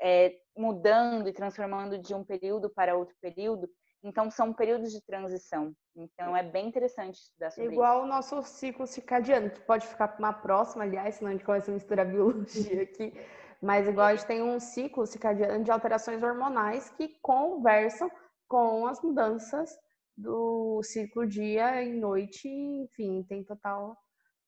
é, 0.00 0.34
mudando 0.56 1.28
e 1.28 1.32
transformando 1.32 1.98
de 1.98 2.14
um 2.14 2.24
período 2.24 2.68
para 2.68 2.96
outro 2.96 3.14
período. 3.20 3.68
Então, 4.02 4.30
são 4.30 4.52
períodos 4.52 4.90
de 4.90 5.00
transição. 5.00 5.72
Então, 5.94 6.36
é 6.36 6.42
bem 6.42 6.66
interessante 6.66 7.20
estudar 7.20 7.50
sobre 7.50 7.72
Igual 7.72 7.98
isso. 7.98 8.04
o 8.04 8.08
nosso 8.08 8.42
ciclo 8.42 8.86
circadiano, 8.86 9.50
que 9.50 9.60
pode 9.60 9.86
ficar 9.86 10.08
para 10.08 10.18
uma 10.18 10.32
próxima, 10.32 10.82
aliás, 10.82 11.16
senão 11.16 11.30
a 11.30 11.32
gente 11.32 11.44
começa 11.44 11.70
a 11.70 11.74
misturar 11.74 12.06
biologia 12.06 12.82
aqui. 12.82 13.12
Mas, 13.60 13.86
igual 13.86 14.08
a 14.08 14.14
gente 14.14 14.26
tem 14.26 14.42
um 14.42 14.58
ciclo 14.58 15.06
circadiano 15.06 15.62
de 15.62 15.70
alterações 15.70 16.22
hormonais 16.22 16.90
que 16.90 17.16
conversam 17.22 18.10
com 18.48 18.86
as 18.86 19.00
mudanças 19.00 19.78
do 20.16 20.82
ciclo 20.82 21.26
dia 21.26 21.82
e 21.82 21.92
noite, 21.92 22.48
enfim, 22.48 23.24
tem 23.28 23.42
total, 23.44 23.96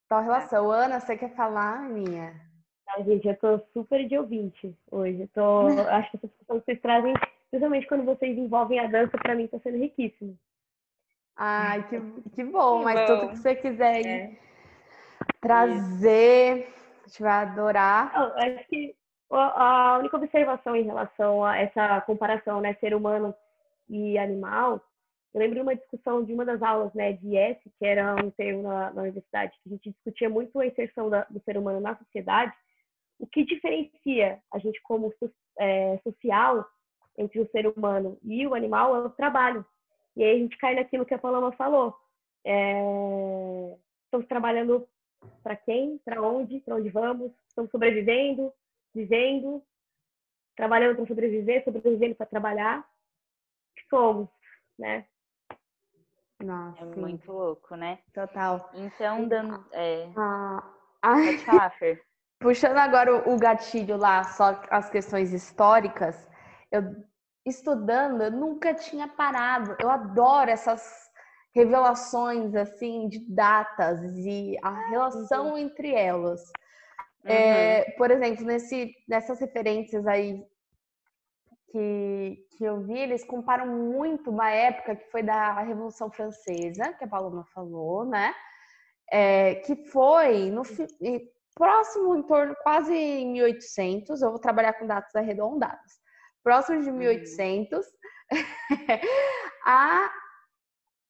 total 0.08 0.24
relação. 0.24 0.70
Ana, 0.70 1.00
você 1.00 1.16
quer 1.16 1.34
falar, 1.34 1.84
Aninha? 1.84 2.34
Não, 2.86 3.04
gente, 3.04 3.26
eu 3.26 3.36
tô 3.36 3.58
super 3.72 4.06
de 4.06 4.18
ouvinte 4.18 4.76
hoje. 4.90 5.22
Eu 5.22 5.28
tô, 5.28 5.66
acho 5.88 6.18
que 6.18 6.30
vocês 6.46 6.80
trazem 6.80 7.14
principalmente 7.54 7.86
quando 7.86 8.04
vocês 8.04 8.36
envolvem 8.36 8.80
a 8.80 8.88
dança, 8.88 9.16
para 9.16 9.36
mim 9.36 9.44
está 9.44 9.60
sendo 9.60 9.78
riquíssimo. 9.78 10.36
Ai, 11.36 11.86
que, 11.88 12.00
que 12.30 12.44
bom, 12.44 12.78
que 12.78 12.84
mas 12.84 13.00
bom. 13.00 13.06
tudo 13.06 13.30
que 13.30 13.38
você 13.38 13.54
quiser 13.54 14.04
é. 14.04 14.38
trazer, 15.40 16.68
a 17.04 17.06
gente 17.06 17.22
vai 17.22 17.32
adorar. 17.32 18.12
Eu 18.16 18.56
acho 18.56 18.68
que 18.68 18.96
a 19.30 19.98
única 20.00 20.16
observação 20.16 20.74
em 20.74 20.82
relação 20.82 21.44
a 21.44 21.56
essa 21.56 22.00
comparação, 22.00 22.60
né, 22.60 22.74
ser 22.74 22.92
humano 22.92 23.32
e 23.88 24.18
animal, 24.18 24.84
eu 25.32 25.40
lembro 25.40 25.54
de 25.54 25.62
uma 25.62 25.76
discussão 25.76 26.24
de 26.24 26.32
uma 26.32 26.44
das 26.44 26.60
aulas, 26.60 26.92
né, 26.92 27.12
de 27.12 27.36
IS, 27.36 27.58
que 27.78 27.86
era 27.86 28.16
um 28.16 28.30
termo 28.30 28.64
na, 28.64 28.92
na 28.92 29.02
universidade, 29.02 29.56
que 29.62 29.68
a 29.68 29.72
gente 29.72 29.90
discutia 29.90 30.28
muito 30.28 30.58
a 30.58 30.66
inserção 30.66 31.08
da, 31.08 31.24
do 31.30 31.40
ser 31.44 31.56
humano 31.56 31.80
na 31.80 31.96
sociedade, 31.96 32.52
o 33.16 33.28
que 33.28 33.44
diferencia 33.44 34.40
a 34.52 34.58
gente 34.58 34.82
como 34.82 35.12
é, 35.58 35.98
social 36.02 36.66
entre 37.16 37.40
o 37.40 37.48
ser 37.50 37.66
humano 37.66 38.18
e 38.22 38.46
o 38.46 38.54
animal 38.54 38.94
é 38.96 39.00
o 39.00 39.10
trabalho. 39.10 39.64
E 40.16 40.22
aí 40.22 40.36
a 40.36 40.38
gente 40.38 40.56
cai 40.58 40.74
naquilo 40.74 41.06
que 41.06 41.14
a 41.14 41.18
Paloma 41.18 41.52
falou. 41.52 41.96
É... 42.44 43.76
Estamos 44.04 44.26
trabalhando 44.28 44.86
para 45.42 45.56
quem, 45.56 45.98
para 46.04 46.22
onde, 46.22 46.60
para 46.60 46.76
onde 46.76 46.88
vamos, 46.90 47.32
estamos 47.48 47.70
sobrevivendo, 47.70 48.52
vivendo, 48.94 49.62
trabalhando 50.56 50.96
para 50.96 51.06
sobreviver, 51.06 51.64
sobrevivendo 51.64 52.14
para 52.14 52.26
trabalhar. 52.26 52.86
Somos, 53.88 54.28
né? 54.78 55.06
Nossa, 56.42 56.82
é 56.82 56.84
muito 56.84 57.32
louco, 57.32 57.74
né? 57.74 57.98
Total. 58.12 58.70
Então, 58.74 59.26
dando. 59.28 59.64
É... 59.72 60.08
Ah, 60.16 60.62
ah. 61.02 61.14
Pode 61.14 61.38
falar, 61.38 61.70
Fer. 61.70 62.02
Puxando 62.40 62.76
agora 62.76 63.28
o 63.30 63.38
gatilho 63.38 63.96
lá, 63.96 64.22
só 64.24 64.60
as 64.68 64.90
questões 64.90 65.32
históricas, 65.32 66.28
eu 66.76 67.04
estudando, 67.46 68.22
eu 68.22 68.30
nunca 68.30 68.74
tinha 68.74 69.08
parado. 69.08 69.76
Eu 69.80 69.90
adoro 69.90 70.50
essas 70.50 70.82
revelações 71.54 72.54
assim 72.54 73.08
de 73.08 73.20
datas 73.32 74.00
e 74.16 74.56
a 74.62 74.88
relação 74.88 75.50
uhum. 75.50 75.58
entre 75.58 75.94
elas. 75.94 76.40
Uhum. 77.24 77.30
É, 77.30 77.90
por 77.96 78.10
exemplo, 78.10 78.44
nesse, 78.44 78.94
nessas 79.08 79.40
referências 79.40 80.06
aí 80.06 80.44
que, 81.70 82.46
que 82.56 82.64
eu 82.64 82.82
vi, 82.82 82.98
eles 82.98 83.24
comparam 83.24 83.66
muito 83.66 84.30
uma 84.30 84.50
época 84.50 84.96
que 84.96 85.10
foi 85.10 85.22
da 85.22 85.60
Revolução 85.60 86.10
Francesa, 86.10 86.92
que 86.94 87.04
a 87.04 87.08
Paloma 87.08 87.44
falou, 87.54 88.04
né? 88.04 88.34
é, 89.10 89.56
que 89.56 89.76
foi 89.90 90.50
no 90.50 90.62
próximo, 91.54 92.16
em 92.16 92.22
torno, 92.22 92.54
quase 92.62 92.94
em 92.94 93.32
1800, 93.32 94.22
eu 94.22 94.30
vou 94.30 94.40
trabalhar 94.40 94.72
com 94.74 94.86
datas 94.86 95.14
arredondadas, 95.14 96.00
próximo 96.44 96.80
de 96.82 96.92
1800, 96.92 97.84
uhum. 97.84 97.92
a 99.66 100.12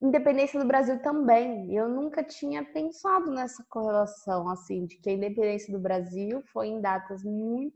independência 0.01 0.61
do 0.61 0.67
Brasil 0.67 1.01
também. 1.03 1.75
Eu 1.75 1.89
nunca 1.89 2.23
tinha 2.23 2.65
pensado 2.65 3.31
nessa 3.31 3.65
correlação, 3.69 4.49
assim, 4.49 4.87
de 4.87 4.97
que 4.97 5.11
a 5.11 5.13
independência 5.13 5.73
do 5.73 5.81
Brasil 5.81 6.43
foi 6.53 6.69
em 6.69 6.81
datas 6.81 7.25
muito 7.25 7.75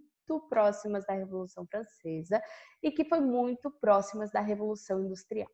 próximas 0.48 1.04
da 1.06 1.14
Revolução 1.14 1.66
Francesa 1.66 2.40
e 2.82 2.90
que 2.90 3.04
foi 3.04 3.20
muito 3.20 3.70
próximas 3.70 4.30
da 4.30 4.40
Revolução 4.40 5.02
Industrial. 5.02 5.50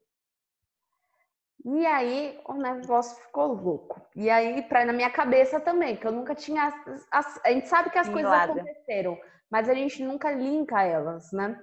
E 1.64 1.86
aí 1.86 2.38
o 2.46 2.54
negócio 2.54 3.16
ficou 3.22 3.54
louco. 3.54 4.02
E 4.14 4.28
aí, 4.28 4.60
pra, 4.62 4.84
na 4.84 4.92
minha 4.92 5.10
cabeça 5.10 5.58
também, 5.58 5.96
que 5.96 6.06
eu 6.06 6.12
nunca 6.12 6.34
tinha. 6.34 6.74
As, 7.10 7.40
a 7.42 7.50
gente 7.50 7.68
sabe 7.68 7.88
que 7.88 7.98
as 7.98 8.08
coisas 8.08 8.30
aconteceram, 8.30 9.18
mas 9.48 9.68
a 9.70 9.74
gente 9.74 10.04
nunca 10.04 10.30
linka 10.30 10.82
elas, 10.82 11.32
né? 11.32 11.58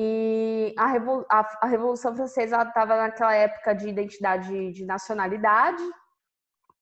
E 0.00 0.72
a, 0.78 0.86
Revol 0.86 1.26
a, 1.28 1.40
a 1.60 1.66
Revolução 1.66 2.14
Francesa 2.14 2.62
estava 2.62 2.96
naquela 2.96 3.34
época 3.34 3.74
de 3.74 3.88
identidade 3.88 4.72
de 4.72 4.84
nacionalidade, 4.86 5.82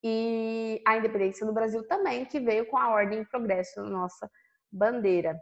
e 0.05 0.83
a 0.87 0.99
independência 0.99 1.47
do 1.47 1.53
Brasil 1.55 1.83
também, 1.89 2.27
que 2.27 2.39
veio 2.39 2.67
com 2.67 2.77
a 2.77 2.91
ordem 2.91 3.23
e 3.23 3.27
progresso 3.27 3.81
na 3.81 3.89
nossa 3.89 4.31
bandeira. 4.71 5.35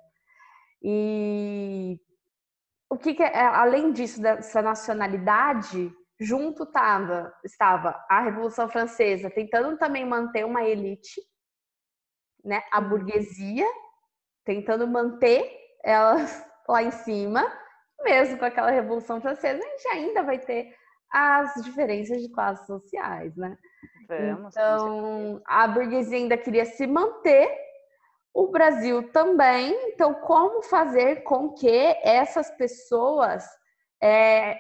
E 0.80 1.98
o 2.88 2.96
que, 2.96 3.14
que 3.14 3.24
é, 3.24 3.40
além 3.40 3.92
disso, 3.92 4.22
dessa 4.22 4.62
nacionalidade, 4.62 5.92
junto 6.20 6.64
tava, 6.66 7.34
estava 7.44 8.06
a 8.08 8.20
Revolução 8.20 8.68
Francesa 8.68 9.28
tentando 9.28 9.76
também 9.78 10.06
manter 10.06 10.44
uma 10.46 10.62
elite, 10.62 11.20
né, 12.44 12.62
a 12.70 12.80
burguesia, 12.80 13.66
tentando 14.44 14.87
manter 14.87 15.50
elas 15.82 16.46
lá 16.68 16.84
em 16.84 16.92
cima, 16.92 17.63
mesmo 18.04 18.38
com 18.38 18.44
aquela 18.44 18.70
Revolução 18.70 19.20
Francesa, 19.20 19.58
a 19.58 19.68
gente 19.68 19.88
ainda 19.88 20.22
vai 20.22 20.38
ter 20.38 20.74
as 21.10 21.54
diferenças 21.62 22.20
de 22.22 22.28
classes 22.30 22.66
sociais, 22.66 23.36
né? 23.36 23.56
Vamos, 24.08 24.54
então, 24.54 25.40
a 25.46 25.66
burguesia 25.66 26.18
ainda 26.18 26.36
queria 26.36 26.64
se 26.64 26.86
manter, 26.86 27.48
o 28.34 28.48
Brasil 28.48 29.10
também. 29.10 29.72
Então, 29.92 30.12
como 30.14 30.62
fazer 30.62 31.22
com 31.22 31.54
que 31.54 31.96
essas 32.02 32.50
pessoas 32.50 33.44
é, 34.02 34.58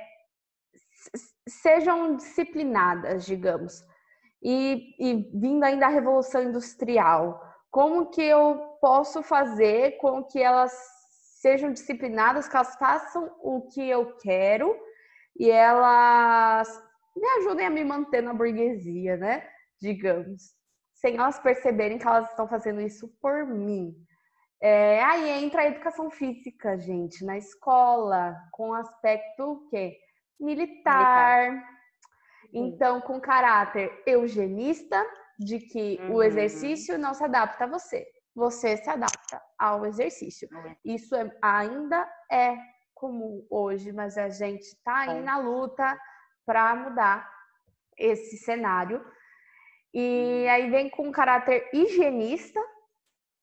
sejam 1.48 2.16
disciplinadas, 2.16 3.26
digamos. 3.26 3.84
E, 4.42 4.94
e 4.98 5.30
vindo 5.34 5.64
ainda 5.64 5.86
da 5.86 5.88
Revolução 5.88 6.42
Industrial, 6.42 7.40
como 7.70 8.10
que 8.10 8.22
eu 8.22 8.76
posso 8.80 9.22
fazer 9.22 9.96
com 9.98 10.22
que 10.22 10.40
elas 10.40 10.72
sejam 11.44 11.74
disciplinadas, 11.74 12.48
que 12.48 12.56
elas 12.56 12.74
façam 12.76 13.30
o 13.42 13.68
que 13.68 13.86
eu 13.86 14.16
quero 14.16 14.74
e 15.38 15.50
elas 15.50 16.66
me 17.14 17.28
ajudem 17.38 17.66
a 17.66 17.70
me 17.70 17.84
manter 17.84 18.22
na 18.22 18.32
burguesia, 18.32 19.18
né? 19.18 19.46
Digamos, 19.78 20.54
sem 20.94 21.16
elas 21.16 21.38
perceberem 21.38 21.98
que 21.98 22.06
elas 22.06 22.30
estão 22.30 22.48
fazendo 22.48 22.80
isso 22.80 23.14
por 23.20 23.46
mim. 23.46 23.94
É, 24.58 25.04
aí 25.04 25.44
entra 25.44 25.60
a 25.60 25.66
educação 25.66 26.10
física, 26.10 26.78
gente, 26.78 27.22
na 27.22 27.36
escola, 27.36 28.34
com 28.50 28.72
aspecto 28.72 29.68
que 29.68 29.94
militar. 30.40 31.50
militar. 31.50 31.74
Então, 32.54 33.02
com 33.02 33.20
caráter 33.20 33.92
eugenista, 34.06 35.04
de 35.38 35.58
que 35.58 35.98
uhum. 36.00 36.14
o 36.14 36.22
exercício 36.22 36.96
não 36.96 37.12
se 37.12 37.22
adapta 37.22 37.64
a 37.64 37.66
você, 37.66 38.06
você 38.34 38.78
se 38.78 38.88
adapta 38.88 39.42
ao 39.58 39.86
exercício. 39.86 40.48
Uhum. 40.52 40.76
Isso 40.84 41.14
é, 41.14 41.30
ainda 41.42 42.08
é 42.30 42.56
comum 42.94 43.46
hoje, 43.50 43.92
mas 43.92 44.16
a 44.16 44.28
gente 44.28 44.62
está 44.62 45.00
aí 45.00 45.20
na 45.22 45.38
luta 45.38 45.98
para 46.46 46.74
mudar 46.74 47.30
esse 47.96 48.38
cenário. 48.38 49.04
E 49.92 50.44
uhum. 50.44 50.50
aí 50.50 50.70
vem 50.70 50.90
com 50.90 51.12
caráter 51.12 51.68
higienista, 51.72 52.60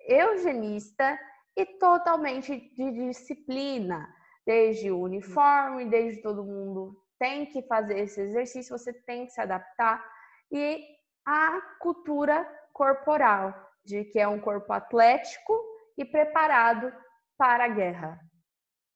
eugenista 0.01 1.19
e 1.55 1.65
totalmente 1.77 2.59
de 2.75 2.91
disciplina 2.91 4.13
desde 4.45 4.91
o 4.91 4.99
uniforme, 4.99 5.85
desde 5.85 6.21
todo 6.21 6.43
mundo 6.43 7.01
tem 7.21 7.45
que 7.45 7.61
fazer 7.67 7.99
esse 7.99 8.19
exercício, 8.19 8.75
você 8.75 8.91
tem 8.91 9.27
que 9.27 9.31
se 9.31 9.39
adaptar 9.39 10.03
e 10.51 10.83
a 11.23 11.61
cultura 11.79 12.43
corporal, 12.73 13.53
de 13.85 14.03
que 14.05 14.19
é 14.19 14.27
um 14.27 14.39
corpo 14.39 14.73
atlético 14.73 15.53
e 15.97 16.05
preparado 16.05 16.91
para 17.37 17.65
a 17.65 17.69
guerra. 17.69 18.19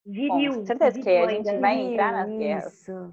Viril. 0.06 0.54
Com 0.54 0.66
certeza 0.66 1.02
que 1.02 1.10
a 1.10 1.28
gente 1.28 1.58
vai 1.58 1.78
entrar 1.78 2.12
nas 2.12 2.30
guerras. 2.38 2.74
Isso. 2.74 3.10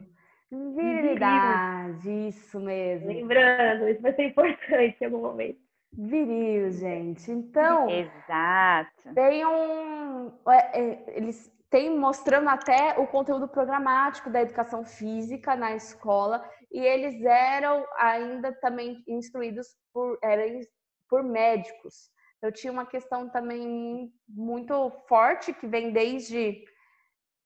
Virilidade, 0.50 2.28
isso 2.28 2.60
mesmo. 2.60 3.08
Lembrando, 3.08 3.88
isso 3.88 4.02
vai 4.02 4.12
ser 4.12 4.26
importante 4.26 4.96
em 5.00 5.04
algum 5.06 5.22
momento. 5.22 5.58
Viril, 5.92 6.70
gente. 6.70 7.30
Então. 7.30 7.88
Exato. 7.88 9.14
Tem 9.14 9.46
um. 9.46 10.30
É, 10.48 10.80
é, 10.80 11.16
eles 11.16 11.50
tem 11.72 11.88
mostrando 11.98 12.50
até 12.50 12.98
o 12.98 13.06
conteúdo 13.06 13.48
programático 13.48 14.28
da 14.28 14.42
educação 14.42 14.84
física 14.84 15.56
na 15.56 15.74
escola 15.74 16.46
e 16.70 16.78
eles 16.78 17.24
eram 17.24 17.86
ainda 17.96 18.52
também 18.52 19.02
instruídos 19.08 19.68
por, 19.90 20.18
eram 20.22 20.60
por 21.08 21.22
médicos. 21.22 22.10
Eu 22.42 22.52
tinha 22.52 22.72
uma 22.72 22.84
questão 22.84 23.28
também 23.28 24.12
muito 24.28 24.90
forte 25.08 25.52
que 25.52 25.66
vem 25.66 25.92
desde 25.92 26.64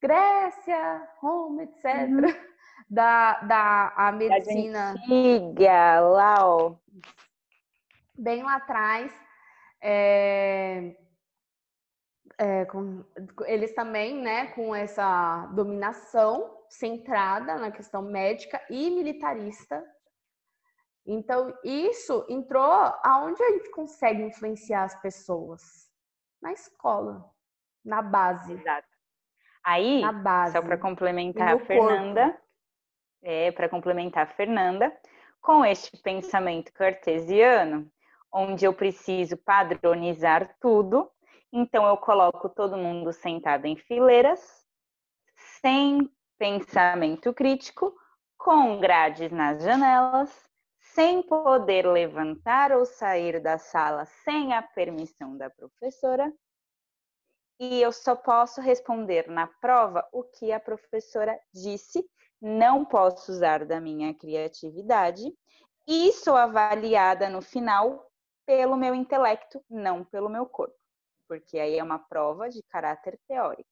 Grécia, 0.00 1.08
Roma, 1.20 1.64
etc. 1.64 1.84
Uhum. 2.08 2.22
Da, 2.88 3.40
da 3.40 3.92
a 3.96 4.12
medicina. 4.12 4.92
Antiga, 4.92 5.98
lá, 5.98 6.36
ó. 6.46 6.76
Bem 8.16 8.44
lá 8.44 8.56
atrás. 8.56 9.12
É 9.82 10.94
é, 12.38 12.64
com, 12.66 13.04
eles 13.46 13.74
também, 13.74 14.20
né, 14.20 14.48
com 14.48 14.74
essa 14.74 15.46
dominação 15.54 16.54
centrada 16.68 17.56
na 17.56 17.70
questão 17.70 18.02
médica 18.02 18.60
e 18.68 18.90
militarista. 18.90 19.82
Então, 21.06 21.56
isso 21.62 22.26
entrou 22.28 22.70
aonde 23.04 23.42
a 23.42 23.50
gente 23.52 23.70
consegue 23.70 24.22
influenciar 24.22 24.84
as 24.84 25.00
pessoas? 25.00 25.62
Na 26.42 26.52
escola, 26.52 27.24
na 27.84 28.02
base. 28.02 28.52
Exato. 28.52 28.88
Aí, 29.64 30.02
só 30.52 30.62
para 30.62 30.76
complementar 30.76 31.54
a 31.54 31.58
Fernanda, 31.58 32.24
corpo. 32.24 32.40
é, 33.22 33.52
para 33.52 33.68
complementar 33.68 34.24
a 34.24 34.34
Fernanda, 34.34 34.96
com 35.40 35.64
este 35.64 35.96
pensamento 36.02 36.72
cartesiano, 36.72 37.90
onde 38.32 38.64
eu 38.64 38.74
preciso 38.74 39.36
padronizar 39.36 40.56
tudo, 40.60 41.10
então, 41.52 41.86
eu 41.86 41.96
coloco 41.96 42.48
todo 42.48 42.76
mundo 42.76 43.12
sentado 43.12 43.64
em 43.66 43.76
fileiras, 43.76 44.66
sem 45.62 46.10
pensamento 46.38 47.32
crítico, 47.32 47.94
com 48.36 48.78
grades 48.78 49.32
nas 49.32 49.62
janelas, 49.62 50.30
sem 50.96 51.22
poder 51.22 51.86
levantar 51.86 52.72
ou 52.72 52.86
sair 52.86 53.38
da 53.38 53.58
sala 53.58 54.06
sem 54.24 54.54
a 54.54 54.62
permissão 54.62 55.36
da 55.36 55.50
professora. 55.50 56.32
E 57.60 57.82
eu 57.82 57.92
só 57.92 58.16
posso 58.16 58.62
responder 58.62 59.28
na 59.28 59.46
prova 59.46 60.08
o 60.10 60.24
que 60.24 60.52
a 60.52 60.58
professora 60.58 61.38
disse, 61.52 62.02
não 62.40 62.82
posso 62.82 63.30
usar 63.30 63.66
da 63.66 63.78
minha 63.78 64.14
criatividade, 64.14 65.30
e 65.86 66.12
sou 66.12 66.34
avaliada 66.34 67.28
no 67.28 67.42
final 67.42 68.10
pelo 68.46 68.74
meu 68.74 68.94
intelecto, 68.94 69.62
não 69.68 70.02
pelo 70.02 70.30
meu 70.30 70.46
corpo 70.46 70.74
porque 71.28 71.58
aí 71.58 71.78
é 71.78 71.82
uma 71.82 71.98
prova 71.98 72.48
de 72.48 72.62
caráter 72.62 73.18
teórico. 73.26 73.68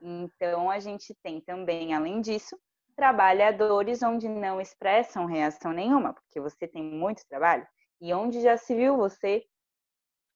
Então, 0.00 0.70
a 0.70 0.78
gente 0.78 1.14
tem 1.22 1.40
também, 1.40 1.94
além 1.94 2.20
disso, 2.20 2.58
trabalhadores 2.96 4.02
onde 4.02 4.28
não 4.28 4.60
expressam 4.60 5.26
reação 5.26 5.72
nenhuma, 5.72 6.14
porque 6.14 6.40
você 6.40 6.66
tem 6.66 6.82
muito 6.82 7.26
trabalho, 7.28 7.66
e 8.00 8.12
onde 8.12 8.40
já 8.40 8.56
se 8.56 8.74
viu 8.74 8.96
você 8.96 9.44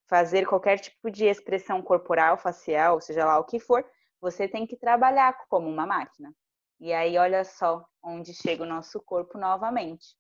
fazer 0.08 0.46
qualquer 0.46 0.78
tipo 0.78 1.10
de 1.10 1.24
expressão 1.24 1.80
corporal, 1.80 2.36
facial, 2.36 3.00
seja 3.00 3.24
lá 3.24 3.38
o 3.38 3.44
que 3.44 3.58
for, 3.58 3.84
você 4.20 4.46
tem 4.46 4.66
que 4.66 4.76
trabalhar 4.76 5.36
como 5.48 5.68
uma 5.68 5.86
máquina. 5.86 6.34
E 6.80 6.92
aí, 6.92 7.16
olha 7.16 7.44
só 7.44 7.86
onde 8.02 8.34
chega 8.34 8.62
o 8.62 8.66
nosso 8.66 9.00
corpo 9.00 9.38
novamente. 9.38 10.16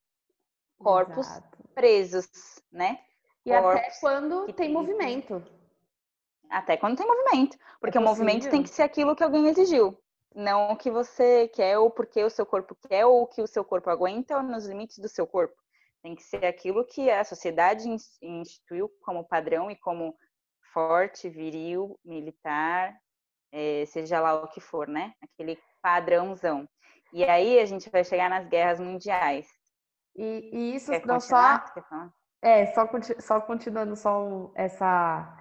Corpos 0.78 1.26
Exato. 1.26 1.58
presos, 1.74 2.28
né? 2.70 3.00
E 3.44 3.50
Corpos 3.50 3.80
até 3.80 4.00
quando 4.00 4.44
tem, 4.46 4.54
tem 4.54 4.72
movimento. 4.72 5.42
Até 6.48 6.76
quando 6.76 6.96
tem 6.96 7.06
movimento. 7.06 7.58
Porque 7.80 7.98
é 7.98 8.00
o 8.00 8.04
movimento 8.04 8.48
tem 8.50 8.62
que 8.62 8.68
ser 8.68 8.82
aquilo 8.82 9.16
que 9.16 9.24
alguém 9.24 9.48
exigiu. 9.48 9.98
Não 10.34 10.72
o 10.72 10.76
que 10.76 10.90
você 10.90 11.48
quer, 11.48 11.78
ou 11.78 11.90
porque 11.90 12.22
o 12.22 12.30
seu 12.30 12.46
corpo 12.46 12.76
quer, 12.88 13.04
ou 13.04 13.22
o 13.22 13.26
que 13.26 13.42
o 13.42 13.46
seu 13.46 13.64
corpo 13.64 13.90
aguenta, 13.90 14.36
ou 14.36 14.42
nos 14.42 14.66
limites 14.66 14.98
do 14.98 15.08
seu 15.08 15.26
corpo. 15.26 15.54
Tem 16.02 16.14
que 16.14 16.22
ser 16.22 16.46
aquilo 16.46 16.84
que 16.84 17.10
a 17.10 17.24
sociedade 17.24 17.88
instituiu 18.22 18.90
como 19.02 19.26
padrão 19.26 19.70
e 19.70 19.76
como 19.76 20.14
forte, 20.72 21.28
viril, 21.28 21.98
militar, 22.04 22.96
é, 23.52 23.84
seja 23.86 24.20
lá 24.20 24.42
o 24.42 24.48
que 24.48 24.60
for, 24.60 24.86
né? 24.86 25.12
Aquele 25.20 25.58
padrãozão. 25.82 26.68
E 27.12 27.24
aí 27.24 27.58
a 27.58 27.66
gente 27.66 27.90
vai 27.90 28.04
chegar 28.04 28.30
nas 28.30 28.46
guerras 28.46 28.78
mundiais. 28.78 29.48
E, 30.16 30.50
e 30.52 30.76
isso 30.76 30.90
Quer 30.90 31.04
não 31.06 31.20
só. 31.20 31.64
É, 32.42 32.66
só, 32.66 32.88
só 33.18 33.40
continuando 33.40 33.94
só 33.96 34.50
essa 34.54 35.39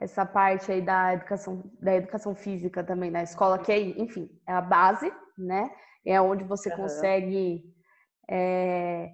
essa 0.00 0.24
parte 0.24 0.72
aí 0.72 0.80
da 0.80 1.12
educação 1.12 1.62
da 1.80 1.94
educação 1.94 2.34
física 2.34 2.82
também 2.82 3.10
na 3.10 3.22
escola, 3.22 3.58
que 3.58 3.70
é, 3.70 3.78
enfim, 3.78 4.30
é 4.46 4.52
a 4.52 4.60
base, 4.60 5.12
né? 5.36 5.70
É 6.04 6.20
onde 6.20 6.42
você 6.44 6.70
uhum. 6.70 6.76
consegue 6.76 7.62
é, 8.28 9.10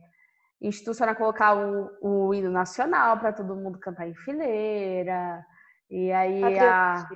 institucionar, 0.60 1.16
colocar 1.16 1.56
o, 1.56 1.90
o 2.00 2.34
hino 2.34 2.50
nacional 2.50 3.18
para 3.18 3.32
todo 3.32 3.56
mundo 3.56 3.80
cantar 3.80 4.08
em 4.08 4.14
fileira, 4.14 5.44
e 5.88 6.10
aí 6.10 6.58
a, 6.58 7.08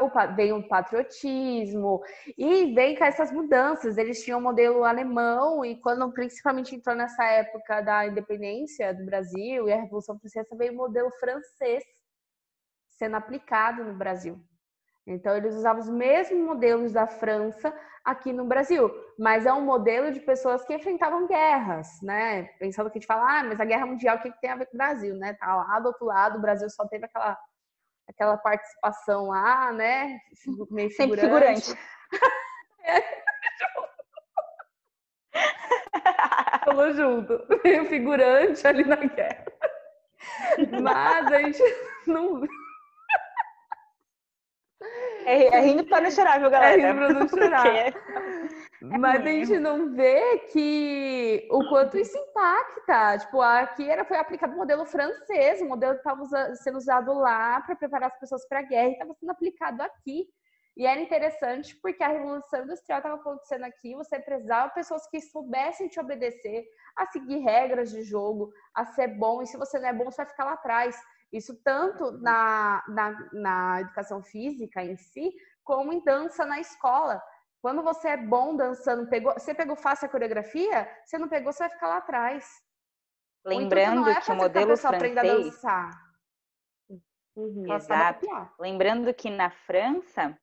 o, 0.00 0.34
vem 0.34 0.52
o 0.52 0.66
patriotismo 0.68 2.02
e 2.36 2.74
vem 2.74 2.94
com 2.94 3.04
essas 3.04 3.32
mudanças. 3.32 3.96
Eles 3.96 4.22
tinham 4.22 4.38
um 4.38 4.42
modelo 4.42 4.84
alemão 4.84 5.64
e 5.64 5.80
quando 5.80 6.10
principalmente 6.12 6.74
entrou 6.74 6.94
nessa 6.94 7.24
época 7.24 7.80
da 7.80 8.06
independência 8.06 8.94
do 8.94 9.04
Brasil 9.04 9.68
e 9.68 9.72
a 9.72 9.80
Revolução 9.80 10.18
Francesa 10.18 10.56
veio 10.56 10.72
o 10.72 10.76
modelo 10.76 11.10
francês 11.12 11.82
sendo 13.00 13.16
aplicado 13.16 13.82
no 13.82 13.94
Brasil. 13.94 14.38
Então 15.06 15.34
eles 15.34 15.54
usavam 15.54 15.80
os 15.80 15.88
mesmos 15.88 16.38
modelos 16.38 16.92
da 16.92 17.06
França 17.06 17.74
aqui 18.04 18.30
no 18.30 18.44
Brasil, 18.44 18.92
mas 19.18 19.46
é 19.46 19.52
um 19.52 19.62
modelo 19.62 20.12
de 20.12 20.20
pessoas 20.20 20.62
que 20.66 20.74
enfrentavam 20.74 21.26
guerras, 21.26 21.88
né? 22.02 22.42
Pensando 22.58 22.90
que 22.90 22.98
a 22.98 23.00
gente 23.00 23.06
fala, 23.06 23.40
ah, 23.40 23.44
mas 23.44 23.58
a 23.58 23.64
guerra 23.64 23.86
mundial 23.86 24.18
o 24.18 24.20
que, 24.20 24.30
que 24.30 24.40
tem 24.40 24.50
a 24.50 24.56
ver 24.56 24.66
com 24.66 24.74
o 24.74 24.76
Brasil, 24.76 25.16
né? 25.16 25.32
Tá 25.32 25.56
lá 25.56 25.80
do 25.80 25.86
outro 25.86 26.04
lado, 26.04 26.36
o 26.36 26.42
Brasil 26.42 26.68
só 26.68 26.86
teve 26.86 27.06
aquela 27.06 27.38
aquela 28.06 28.36
participação 28.36 29.28
lá, 29.28 29.72
né? 29.72 30.20
Meio 30.70 30.90
Sempre 30.90 31.20
figurante. 31.20 31.74
Tamo 36.66 36.92
junto. 36.92 37.46
Meio 37.64 37.86
figurante 37.86 38.66
ali 38.66 38.84
na 38.84 38.96
guerra. 38.96 39.46
Mas 40.82 41.32
a 41.32 41.42
gente 41.42 41.62
não. 42.06 42.42
É, 45.30 45.46
é 45.46 45.60
rindo 45.60 45.84
para 45.84 46.00
não 46.00 46.10
chorar, 46.10 46.40
viu, 46.40 46.50
galera? 46.50 46.80
É 46.80 46.86
rindo 46.86 46.98
para 46.98 47.12
não 47.12 47.28
chorar. 47.28 47.66
É 47.66 47.92
Mas 48.98 49.20
a 49.20 49.24
gente 49.24 49.58
não 49.58 49.94
vê 49.94 50.38
que 50.52 51.46
o 51.50 51.68
quanto 51.68 51.98
isso 51.98 52.16
impacta. 52.18 53.18
Tipo, 53.18 53.40
aqui 53.40 53.88
era, 53.88 54.04
foi 54.04 54.16
aplicado 54.16 54.54
o 54.54 54.56
modelo 54.56 54.84
francês, 54.84 55.60
o 55.60 55.68
modelo 55.68 55.94
que 55.94 56.00
estava 56.00 56.24
sendo 56.56 56.78
usado 56.78 57.12
lá 57.12 57.60
para 57.60 57.76
preparar 57.76 58.08
as 58.08 58.18
pessoas 58.18 58.46
para 58.48 58.60
a 58.60 58.62
guerra 58.62 58.88
e 58.88 58.92
estava 58.92 59.14
sendo 59.14 59.30
aplicado 59.30 59.82
aqui. 59.82 60.26
E 60.76 60.86
era 60.86 61.00
interessante 61.00 61.76
porque 61.76 62.02
a 62.02 62.08
Revolução 62.08 62.62
Industrial 62.62 62.98
estava 62.98 63.16
acontecendo 63.16 63.64
aqui, 63.64 63.94
você 63.94 64.18
precisava 64.18 64.70
pessoas 64.70 65.06
que 65.08 65.20
soubessem 65.20 65.88
te 65.88 66.00
obedecer, 66.00 66.64
a 66.96 67.06
seguir 67.06 67.38
regras 67.38 67.90
de 67.90 68.02
jogo, 68.02 68.50
a 68.74 68.86
ser 68.86 69.08
bom, 69.08 69.42
e 69.42 69.46
se 69.46 69.58
você 69.58 69.78
não 69.78 69.88
é 69.88 69.92
bom, 69.92 70.04
você 70.04 70.18
vai 70.18 70.26
ficar 70.26 70.44
lá 70.44 70.52
atrás. 70.54 70.96
Isso 71.32 71.54
tanto 71.62 72.10
na, 72.18 72.82
na, 72.88 73.28
na 73.32 73.80
educação 73.82 74.22
física 74.22 74.82
em 74.82 74.96
si, 74.96 75.32
como 75.62 75.92
em 75.92 76.02
dança 76.02 76.44
na 76.44 76.58
escola. 76.58 77.22
Quando 77.62 77.82
você 77.82 78.08
é 78.08 78.16
bom 78.16 78.56
dançando, 78.56 79.08
pegou, 79.08 79.32
você 79.34 79.54
pegou 79.54 79.76
fácil 79.76 80.06
a 80.06 80.10
coreografia, 80.10 80.88
você 81.04 81.18
não 81.18 81.28
pegou, 81.28 81.52
você 81.52 81.64
vai 81.64 81.70
ficar 81.70 81.88
lá 81.88 81.96
atrás. 81.98 82.46
Lembrando 83.44 84.08
é 84.08 84.20
que 84.20 84.30
o 84.30 84.36
modelo 84.36 84.72
que 84.74 84.76
francês. 84.78 85.18
A 85.18 85.22
dançar. 85.22 86.10
Uhum, 87.36 87.74
Exato. 87.74 88.26
Lembrando 88.58 89.14
que 89.14 89.30
na 89.30 89.50
França, 89.50 90.36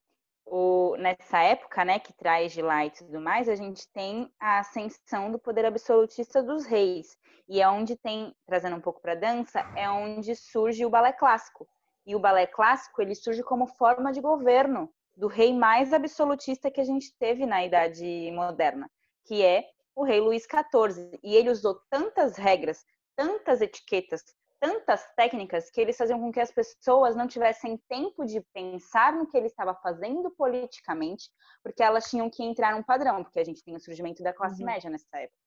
o, 0.50 0.96
nessa 0.98 1.40
época, 1.42 1.84
né, 1.84 2.00
que 2.00 2.14
traz 2.14 2.54
de 2.54 2.62
lá 2.62 2.86
e 2.86 2.92
tudo 2.92 3.20
mais, 3.20 3.50
a 3.50 3.56
gente 3.56 3.88
tem 3.92 4.32
a 4.40 4.60
ascensão 4.60 5.32
do 5.32 5.38
poder 5.38 5.66
absolutista 5.66 6.42
dos 6.42 6.66
reis. 6.66 7.18
E 7.48 7.62
é 7.62 7.68
onde 7.70 7.96
tem, 7.96 8.34
trazendo 8.46 8.76
um 8.76 8.82
pouco 8.82 9.02
para 9.02 9.16
dança, 9.16 9.60
é 9.76 9.90
onde 9.90 10.36
surge 10.36 10.86
o 10.86 10.90
balé 10.90 11.14
clássico. 11.14 11.68
E 12.06 12.16
o 12.16 12.20
balé 12.20 12.48
clássico, 12.48 13.02
ele 13.02 13.16
surge 13.16 13.44
como 13.44 13.68
forma 13.68 14.12
de 14.12 14.22
governo 14.22 14.90
do 15.16 15.28
rei 15.28 15.54
mais 15.54 15.92
absolutista 15.92 16.72
que 16.72 16.80
a 16.80 16.86
gente 16.86 17.14
teve 17.18 17.46
na 17.46 17.66
Idade 17.66 18.32
Moderna, 18.32 18.90
que 19.26 19.44
é 19.44 19.66
o 19.96 20.04
rei 20.04 20.22
Luís 20.22 20.44
XIV. 20.44 21.20
E 21.24 21.36
ele 21.36 21.50
usou 21.50 21.82
tantas 21.90 22.38
regras, 22.38 22.86
tantas 23.16 23.62
etiquetas, 23.62 24.24
tantas 24.60 25.06
técnicas 25.16 25.70
que 25.70 25.80
eles 25.80 25.98
faziam 25.98 26.20
com 26.20 26.32
que 26.32 26.40
as 26.40 26.52
pessoas 26.52 27.16
não 27.16 27.28
tivessem 27.28 27.78
tempo 27.88 28.26
de 28.26 28.42
pensar 28.54 29.14
no 29.14 29.28
que 29.28 29.38
ele 29.38 29.48
estava 29.48 29.76
fazendo 29.76 30.32
politicamente, 30.32 31.30
porque 31.64 31.84
elas 31.84 32.10
tinham 32.10 32.30
que 32.30 32.44
entrar 32.44 32.74
num 32.74 32.84
padrão, 32.84 33.24
porque 33.24 33.40
a 33.40 33.44
gente 33.44 33.64
tem 33.64 33.76
o 33.76 33.80
surgimento 33.80 34.24
da 34.24 34.34
classe 34.34 34.62
uhum. 34.62 34.68
média 34.68 34.90
nessa 34.90 35.18
época. 35.18 35.38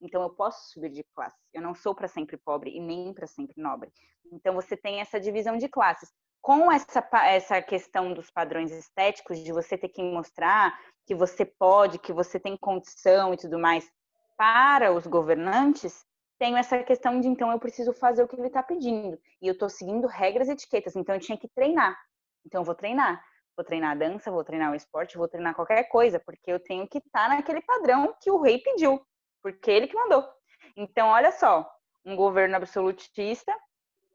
Então 0.00 0.22
eu 0.22 0.30
posso 0.30 0.72
subir 0.72 0.90
de 0.90 1.04
classe. 1.14 1.36
Eu 1.54 1.62
não 1.62 1.74
sou 1.74 1.94
para 1.94 2.08
sempre 2.08 2.36
pobre 2.36 2.70
e 2.70 2.80
nem 2.80 3.14
para 3.14 3.26
sempre 3.26 3.54
nobre. 3.60 3.90
Então 4.32 4.54
você 4.54 4.76
tem 4.76 5.00
essa 5.00 5.18
divisão 5.18 5.56
de 5.56 5.68
classes 5.68 6.10
com 6.42 6.70
essa, 6.70 7.04
essa 7.24 7.60
questão 7.60 8.12
dos 8.12 8.30
padrões 8.30 8.70
estéticos, 8.70 9.40
de 9.40 9.52
você 9.52 9.76
ter 9.76 9.88
que 9.88 10.02
mostrar 10.02 10.78
que 11.04 11.14
você 11.14 11.44
pode, 11.44 11.98
que 11.98 12.12
você 12.12 12.38
tem 12.38 12.56
condição 12.56 13.34
e 13.34 13.36
tudo 13.36 13.58
mais, 13.58 13.90
para 14.36 14.92
os 14.92 15.06
governantes, 15.06 16.04
tenho 16.38 16.56
essa 16.56 16.82
questão 16.82 17.20
de 17.20 17.28
então 17.28 17.50
eu 17.50 17.58
preciso 17.58 17.92
fazer 17.92 18.22
o 18.22 18.28
que 18.28 18.36
ele 18.36 18.46
está 18.46 18.62
pedindo. 18.62 19.18
E 19.40 19.46
eu 19.46 19.52
estou 19.52 19.68
seguindo 19.68 20.06
regras 20.06 20.48
e 20.48 20.52
etiquetas, 20.52 20.96
então 20.96 21.14
eu 21.14 21.20
tinha 21.20 21.38
que 21.38 21.48
treinar. 21.48 21.98
Então 22.44 22.60
eu 22.60 22.64
vou 22.64 22.74
treinar. 22.74 23.24
Vou 23.56 23.64
treinar 23.64 23.92
a 23.92 23.94
dança, 23.94 24.30
vou 24.30 24.44
treinar 24.44 24.70
o 24.70 24.74
esporte, 24.74 25.16
vou 25.16 25.28
treinar 25.28 25.54
qualquer 25.54 25.84
coisa, 25.84 26.20
porque 26.20 26.52
eu 26.52 26.60
tenho 26.60 26.86
que 26.86 26.98
estar 26.98 27.28
tá 27.30 27.36
naquele 27.36 27.62
padrão 27.62 28.14
que 28.20 28.30
o 28.30 28.40
rei 28.40 28.58
pediu, 28.58 29.00
porque 29.42 29.70
ele 29.70 29.88
que 29.88 29.94
mandou. 29.94 30.28
Então, 30.76 31.08
olha 31.08 31.32
só, 31.32 31.66
um 32.04 32.14
governo 32.14 32.54
absolutista 32.54 33.56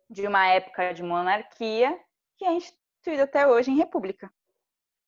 de 0.08 0.28
uma 0.28 0.46
época 0.48 0.94
de 0.94 1.02
monarquia 1.02 2.00
que 2.38 2.46
é 2.46 2.54
instituído 2.54 3.24
até 3.24 3.48
hoje 3.48 3.72
em 3.72 3.78
república. 3.78 4.32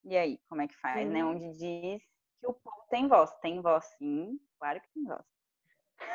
E 0.04 0.18
aí, 0.18 0.40
como 0.50 0.62
é 0.62 0.68
que 0.68 0.76
faz, 0.80 1.08
né? 1.08 1.24
Onde 1.24 1.52
diz 1.52 2.02
que 2.40 2.48
o 2.48 2.54
povo 2.54 2.86
tem 2.90 3.08
voz. 3.08 3.32
Tem 3.40 3.62
voz, 3.62 3.86
sim, 3.98 4.40
claro 4.58 4.82
que 4.82 4.90
tem 4.94 5.04
voz. 5.04 5.33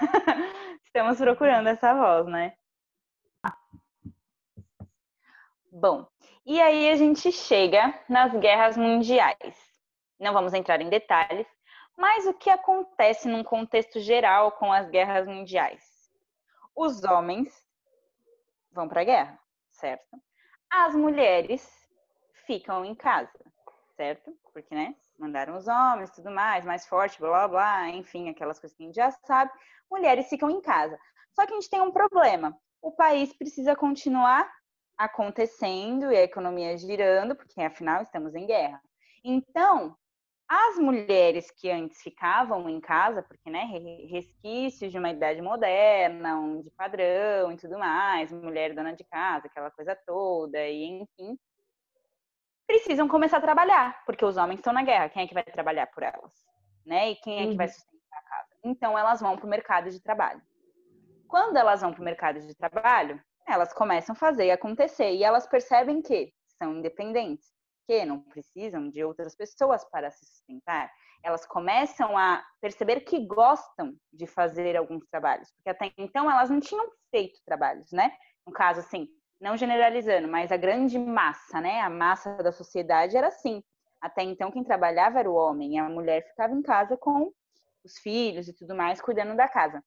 Estamos 0.85 1.18
procurando 1.18 1.68
essa 1.68 1.94
voz, 1.94 2.27
né? 2.27 2.55
Bom, 5.70 6.09
e 6.44 6.61
aí 6.61 6.90
a 6.90 6.96
gente 6.96 7.31
chega 7.31 7.94
nas 8.09 8.33
guerras 8.33 8.77
mundiais. 8.77 9.57
Não 10.18 10.33
vamos 10.33 10.55
entrar 10.55 10.81
em 10.81 10.88
detalhes, 10.88 11.46
mas 11.96 12.27
o 12.27 12.35
que 12.35 12.48
acontece 12.48 13.29
num 13.29 13.44
contexto 13.44 14.01
geral 14.01 14.53
com 14.53 14.72
as 14.72 14.88
guerras 14.88 15.27
mundiais? 15.27 16.11
Os 16.74 17.05
homens 17.05 17.53
vão 18.72 18.88
para 18.88 19.03
a 19.03 19.05
guerra, 19.05 19.38
certo? 19.70 20.20
As 20.70 20.94
mulheres 20.94 21.68
ficam 22.46 22.85
em 22.85 22.94
casa, 22.94 23.38
certo? 23.96 24.37
Porque, 24.53 24.74
né? 24.74 24.94
Mandaram 25.18 25.57
os 25.57 25.66
homens, 25.66 26.11
tudo 26.11 26.31
mais, 26.31 26.64
mais 26.64 26.87
forte, 26.87 27.18
blá, 27.18 27.48
blá, 27.48 27.88
enfim, 27.90 28.28
aquelas 28.28 28.61
coisas 28.61 28.76
que 28.76 28.85
a 28.85 28.87
gente 28.87 28.94
já 28.94 29.11
sabe. 29.11 29.50
Mulheres 29.90 30.28
ficam 30.28 30.48
em 30.48 30.61
casa. 30.61 30.98
Só 31.33 31.44
que 31.44 31.52
a 31.52 31.54
gente 31.57 31.68
tem 31.70 31.81
um 31.81 31.90
problema. 31.90 32.57
O 32.81 32.92
país 32.92 33.33
precisa 33.37 33.74
continuar 33.74 34.48
acontecendo 34.96 36.12
e 36.12 36.16
a 36.16 36.22
economia 36.22 36.76
girando, 36.78 37.35
porque 37.35 37.61
afinal 37.61 38.02
estamos 38.02 38.35
em 38.35 38.46
guerra. 38.46 38.81
Então, 39.24 39.96
as 40.48 40.78
mulheres 40.78 41.50
que 41.50 41.70
antes 41.70 42.00
ficavam 42.00 42.68
em 42.68 42.81
casa, 42.81 43.22
porque, 43.22 43.50
né, 43.50 43.64
resquícios 44.11 44.90
de 44.90 44.98
uma 44.98 45.11
idade 45.11 45.42
moderna, 45.42 46.38
um 46.38 46.62
de 46.62 46.70
padrão 46.70 47.52
e 47.52 47.57
tudo 47.57 47.78
mais, 47.78 48.33
mulher 48.33 48.74
dona 48.74 48.94
de 48.94 49.04
casa, 49.04 49.46
aquela 49.46 49.70
coisa 49.70 49.94
toda, 50.07 50.58
e 50.66 50.85
enfim, 50.85 51.38
precisam 52.69 53.08
começar 53.08 53.38
a 53.38 53.40
trabalhar, 53.40 54.04
porque 54.04 54.25
os 54.25 54.37
homens 54.37 54.58
estão 54.58 54.75
na 54.75 54.83
guerra, 54.83 55.08
quem 55.08 55.23
é 55.23 55.27
que 55.27 55.33
vai 55.33 55.42
trabalhar 55.42 55.87
por 55.87 56.02
elas? 56.02 56.31
Né? 56.85 57.12
E 57.12 57.16
quem 57.16 57.40
é 57.40 57.46
que 57.48 57.56
vai 57.56 57.66
uhum. 57.66 57.73
sustentar 57.73 58.19
a 58.19 58.29
casa? 58.29 58.48
Então, 58.62 58.98
elas 58.98 59.21
vão 59.21 59.37
para 59.37 59.46
o 59.46 59.48
mercado 59.48 59.90
de 59.90 60.00
trabalho. 60.00 60.42
Quando 61.27 61.56
elas 61.56 61.81
vão 61.81 61.92
para 61.92 62.02
o 62.02 62.04
mercado 62.04 62.40
de 62.40 62.54
trabalho, 62.54 63.21
elas 63.46 63.73
começam 63.73 64.12
a 64.12 64.16
fazer 64.16 64.50
acontecer, 64.50 65.14
e 65.14 65.25
elas 65.25 65.46
percebem 65.46 66.02
que 66.02 66.31
são 66.62 66.77
independentes 66.77 67.48
que 67.87 68.04
não 68.04 68.21
precisam 68.21 68.90
de 68.90 69.02
outras 69.02 69.35
pessoas 69.35 69.83
para 69.90 70.10
se 70.10 70.27
sustentar, 70.27 70.92
elas 71.25 71.46
começam 71.46 72.16
a 72.19 72.44
perceber 72.60 73.00
que 73.00 73.27
gostam 73.27 73.94
de 74.12 74.27
fazer 74.27 74.77
alguns 74.77 75.06
trabalhos, 75.06 75.50
porque 75.52 75.71
até 75.71 75.92
então 75.96 76.31
elas 76.31 76.50
não 76.50 76.60
tinham 76.60 76.87
feito 77.10 77.40
trabalhos, 77.46 77.90
né? 77.90 78.14
No 78.46 78.52
caso, 78.52 78.81
assim, 78.81 79.08
não 79.41 79.57
generalizando, 79.57 80.29
mas 80.29 80.51
a 80.51 80.57
grande 80.57 80.99
massa, 80.99 81.61
né? 81.61 81.81
A 81.81 81.91
massa 81.91 82.35
da 82.43 82.53
sociedade 82.53 83.17
era 83.17 83.29
assim. 83.29 83.63
Até 84.01 84.23
então, 84.23 84.51
quem 84.51 84.65
trabalhava 84.65 85.19
era 85.19 85.31
o 85.31 85.35
homem, 85.35 85.75
e 85.75 85.79
a 85.79 85.89
mulher 85.89 86.27
ficava 86.29 86.55
em 86.55 86.63
casa 86.63 86.97
com 86.97 87.33
os 87.85 87.99
filhos 87.99 88.49
e 88.49 88.53
tudo 88.53 88.75
mais, 88.75 89.01
cuidando 89.01 89.37
da 89.37 89.49
casa. 89.49 89.83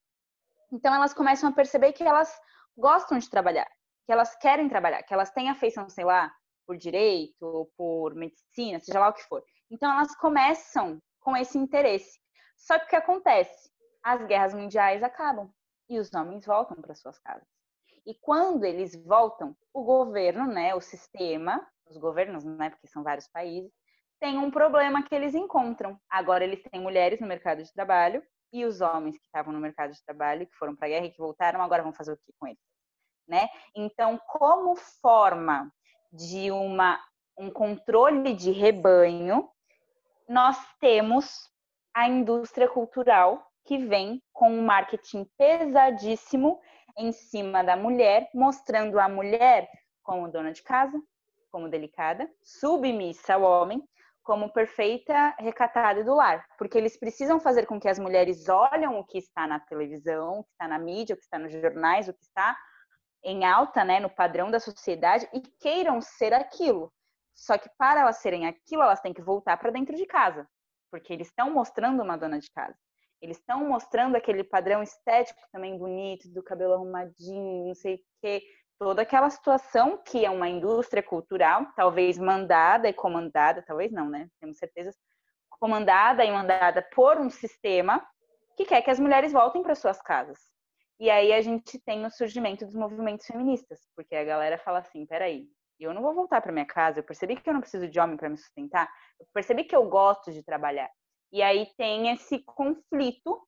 Então 0.72 0.93
elas 0.93 1.14
começam 1.14 1.49
a 1.49 1.54
perceber 1.54 1.93
que 1.93 2.04
elas 2.04 2.34
gostam 2.78 3.18
de 3.18 3.30
trabalhar, 3.30 3.70
que 4.06 4.12
elas 4.12 4.36
querem 4.38 4.70
trabalhar, 4.70 5.04
que 5.04 5.14
elas 5.14 5.32
têm 5.32 5.49
afeição, 5.49 5.89
sei 5.89 6.06
lá, 6.06 6.34
por 6.66 6.78
direito, 6.78 7.70
por 7.78 8.16
medicina, 8.16 8.80
seja 8.80 8.99
lá 8.99 9.10
o 9.10 9.14
que 9.14 9.24
for. 9.24 9.43
Então 9.70 9.91
elas 9.91 10.16
começam 10.16 11.02
com 11.20 11.36
esse 11.36 11.58
interesse. 11.58 12.20
Só 12.58 12.80
que 12.80 12.86
o 12.86 12.89
que 12.89 12.95
acontece? 12.95 13.70
As 14.04 14.24
guerras 14.26 14.54
mundiais 14.54 15.04
acabam 15.04 15.52
e 15.89 15.99
os 15.99 16.14
homens 16.14 16.45
voltam 16.45 16.82
para 16.82 16.95
suas 16.95 17.20
casas. 17.20 17.51
E 18.06 18.16
quando 18.16 18.64
eles 18.64 18.95
voltam, 19.06 19.56
o 19.74 19.84
governo, 19.84 20.47
né, 20.47 20.74
o 20.74 20.82
sistema, 20.82 21.66
os 21.88 21.97
governos, 21.97 22.43
né, 22.43 22.70
porque 22.70 22.88
são 22.88 23.04
vários 23.04 23.28
países, 23.28 23.72
tem 24.20 24.38
um 24.38 24.52
problema 24.52 25.04
que 25.04 25.14
eles 25.14 25.34
encontram. 25.34 25.99
Agora 26.10 26.43
eles 26.43 26.62
têm 26.64 26.82
mulheres 26.82 27.20
no 27.20 27.28
mercado 27.28 27.64
de 27.64 27.74
trabalho 27.74 28.24
e 28.54 28.66
os 28.66 28.82
homens 28.82 29.18
que 29.18 29.26
estavam 29.26 29.54
no 29.54 29.60
mercado 29.60 29.91
de 29.91 30.04
trabalho, 30.04 30.45
que 30.45 30.56
foram 30.56 30.76
para 30.76 30.88
a 30.88 30.89
guerra 30.89 31.06
e 31.06 31.12
que 31.12 31.18
voltaram, 31.18 31.62
agora 31.62 31.84
vão 31.84 31.93
fazer 31.93 32.14
o 32.14 32.18
que 32.18 32.34
com 32.39 32.47
eles? 32.47 32.60
Né? 33.28 33.47
Então, 33.76 34.20
como 34.28 34.76
forma 34.76 35.72
de 36.12 36.52
uma, 36.52 36.99
um 37.38 37.49
controle 37.49 38.34
de 38.34 38.52
rebanho, 38.52 39.49
nós 40.28 40.58
temos 40.80 41.49
a 41.93 42.08
indústria 42.08 42.68
cultural 42.68 43.47
que 43.66 43.78
vem 43.78 44.22
com 44.34 44.52
um 44.52 44.66
marketing 44.66 45.26
pesadíssimo 45.38 46.60
em 46.97 47.11
cima 47.11 47.63
da 47.63 47.75
mulher, 47.75 48.29
mostrando 48.33 48.99
a 48.99 49.07
mulher 49.07 49.69
como 50.03 50.31
dona 50.31 50.51
de 50.51 50.63
casa, 50.63 51.01
como 51.51 51.69
delicada, 51.69 52.29
submissa 52.43 53.33
ao 53.35 53.43
homem, 53.43 53.83
como 54.23 54.53
perfeita 54.53 55.35
recatada 55.39 56.03
do 56.03 56.13
lar, 56.13 56.45
porque 56.57 56.77
eles 56.77 56.97
precisam 56.97 57.39
fazer 57.39 57.65
com 57.65 57.79
que 57.79 57.89
as 57.89 57.97
mulheres 57.97 58.47
olham 58.47 58.99
o 58.99 59.03
que 59.03 59.17
está 59.17 59.47
na 59.47 59.59
televisão, 59.59 60.39
o 60.39 60.43
que 60.43 60.51
está 60.51 60.67
na 60.67 60.79
mídia, 60.79 61.15
o 61.15 61.17
que 61.17 61.23
está 61.23 61.39
nos 61.39 61.51
jornais, 61.51 62.07
o 62.07 62.13
que 62.13 62.23
está 62.23 62.55
em 63.23 63.45
alta, 63.45 63.83
né, 63.83 63.99
no 63.99 64.09
padrão 64.09 64.49
da 64.49 64.59
sociedade 64.59 65.27
e 65.33 65.41
queiram 65.59 66.01
ser 66.01 66.33
aquilo. 66.33 66.91
Só 67.35 67.57
que 67.57 67.69
para 67.77 68.01
elas 68.01 68.17
serem 68.17 68.47
aquilo, 68.47 68.83
elas 68.83 69.01
têm 69.01 69.13
que 69.13 69.21
voltar 69.21 69.57
para 69.57 69.71
dentro 69.71 69.95
de 69.95 70.05
casa, 70.05 70.47
porque 70.91 71.13
eles 71.13 71.27
estão 71.27 71.51
mostrando 71.51 72.03
uma 72.03 72.17
dona 72.17 72.39
de 72.39 72.49
casa. 72.51 72.77
Eles 73.22 73.38
estão 73.38 73.67
mostrando 73.67 74.15
aquele 74.15 74.43
padrão 74.43 74.82
estético 74.82 75.39
também 75.51 75.78
bonito, 75.78 76.28
do 76.30 76.41
cabelo 76.41 76.74
arrumadinho, 76.74 77.67
não 77.67 77.76
sei 77.76 77.95
o 77.95 77.99
quê, 78.22 78.41
toda 78.80 79.03
aquela 79.03 79.30
situação 79.30 80.01
que 80.03 80.26
é 80.26 80.30
uma 80.30 80.49
indústria 80.49 81.03
cultural, 81.03 81.67
talvez 81.76 82.17
mandada 82.17 82.89
e 82.89 82.93
comandada, 82.93 83.61
talvez 83.61 83.91
não, 83.91 84.09
né? 84.09 84.28
Temos 84.39 84.57
certeza, 84.57 84.91
comandada 85.51 86.26
e 86.26 86.32
mandada 86.32 86.82
por 86.93 87.17
um 87.17 87.30
sistema 87.30 88.03
que 88.57 88.65
quer 88.65 88.82
que 88.82 88.89
as 88.89 88.99
mulheres 88.99 89.32
voltem 89.32 89.61
para 89.61 89.76
suas 89.76 90.01
casas. 90.01 90.39
E 90.99 91.09
aí 91.09 91.32
a 91.32 91.41
gente 91.41 91.80
tem 91.80 92.05
o 92.05 92.09
surgimento 92.09 92.65
dos 92.65 92.76
movimentos 92.76 93.28
feministas, 93.28 93.80
porque 93.95 94.15
a 94.15 94.24
galera 94.24 94.57
fala 94.57 94.80
assim, 94.80 95.05
peraí, 95.05 95.47
eu 95.80 95.93
não 95.93 96.01
vou 96.01 96.13
voltar 96.13 96.41
para 96.41 96.51
minha 96.51 96.65
casa, 96.65 96.99
eu 96.99 97.03
percebi 97.03 97.36
que 97.36 97.49
eu 97.49 97.53
não 97.53 97.61
preciso 97.61 97.88
de 97.88 97.99
homem 97.99 98.17
para 98.17 98.30
me 98.30 98.38
sustentar, 98.38 98.91
eu 99.19 99.26
percebi 99.34 99.63
que 99.63 99.76
eu 99.76 99.88
gosto 99.88 100.32
de 100.32 100.43
trabalhar. 100.43 100.89
E 101.32 101.41
aí 101.41 101.67
tem 101.77 102.11
esse 102.11 102.39
conflito 102.39 103.41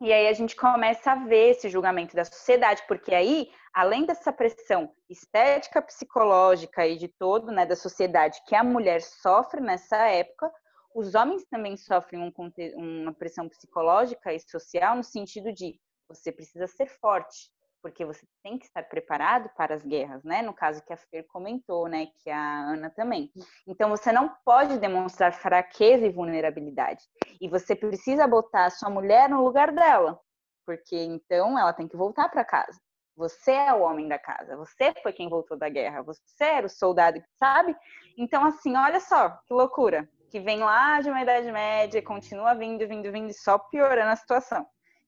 e 0.00 0.12
aí 0.12 0.28
a 0.28 0.32
gente 0.32 0.54
começa 0.56 1.12
a 1.12 1.24
ver 1.24 1.50
esse 1.50 1.68
julgamento 1.70 2.14
da 2.14 2.24
sociedade, 2.24 2.82
porque 2.86 3.14
aí, 3.14 3.50
além 3.72 4.04
dessa 4.04 4.32
pressão 4.32 4.92
estética, 5.08 5.80
psicológica 5.80 6.86
e 6.86 6.98
de 6.98 7.08
todo, 7.08 7.50
né, 7.50 7.64
da 7.64 7.76
sociedade 7.76 8.42
que 8.46 8.54
a 8.54 8.64
mulher 8.64 9.00
sofre 9.00 9.60
nessa 9.60 9.96
época, 10.08 10.52
os 10.94 11.14
homens 11.14 11.44
também 11.46 11.76
sofrem 11.76 12.20
um, 12.20 12.32
uma 12.76 13.14
pressão 13.14 13.48
psicológica 13.48 14.32
e 14.32 14.40
social 14.40 14.96
no 14.96 15.02
sentido 15.02 15.52
de 15.52 15.80
você 16.08 16.30
precisa 16.30 16.66
ser 16.66 16.86
forte, 17.00 17.50
porque 17.84 18.02
você 18.02 18.26
tem 18.42 18.58
que 18.58 18.64
estar 18.64 18.82
preparado 18.84 19.50
para 19.54 19.74
as 19.74 19.84
guerras, 19.84 20.24
né? 20.24 20.40
No 20.40 20.54
caso 20.54 20.82
que 20.86 20.92
a 20.94 20.96
Fer 20.96 21.22
comentou, 21.26 21.86
né? 21.86 22.06
Que 22.22 22.30
a 22.30 22.60
Ana 22.62 22.88
também. 22.88 23.30
Então 23.68 23.90
você 23.90 24.10
não 24.10 24.34
pode 24.42 24.78
demonstrar 24.78 25.34
fraqueza 25.34 26.06
e 26.06 26.10
vulnerabilidade. 26.10 27.02
E 27.38 27.46
você 27.46 27.76
precisa 27.76 28.26
botar 28.26 28.64
a 28.64 28.70
sua 28.70 28.88
mulher 28.88 29.28
no 29.28 29.44
lugar 29.44 29.70
dela, 29.70 30.18
porque 30.64 30.96
então 30.96 31.58
ela 31.58 31.74
tem 31.74 31.86
que 31.86 31.94
voltar 31.94 32.30
para 32.30 32.42
casa. 32.42 32.80
Você 33.18 33.52
é 33.52 33.74
o 33.74 33.82
homem 33.82 34.08
da 34.08 34.18
casa, 34.18 34.56
você 34.56 34.94
foi 35.02 35.12
quem 35.12 35.28
voltou 35.28 35.58
da 35.58 35.68
guerra, 35.68 36.02
você 36.02 36.42
era 36.42 36.66
o 36.66 36.70
soldado, 36.70 37.22
sabe? 37.38 37.76
Então, 38.16 38.46
assim, 38.46 38.74
olha 38.78 38.98
só 38.98 39.28
que 39.46 39.52
loucura, 39.52 40.08
que 40.30 40.40
vem 40.40 40.60
lá 40.60 41.02
de 41.02 41.10
uma 41.10 41.20
Idade 41.20 41.52
Média, 41.52 42.02
continua 42.02 42.54
vindo, 42.54 42.88
vindo, 42.88 43.12
vindo, 43.12 43.28
e 43.28 43.34
só 43.34 43.58
piorando 43.58 44.10
a 44.10 44.16
situação. 44.16 44.66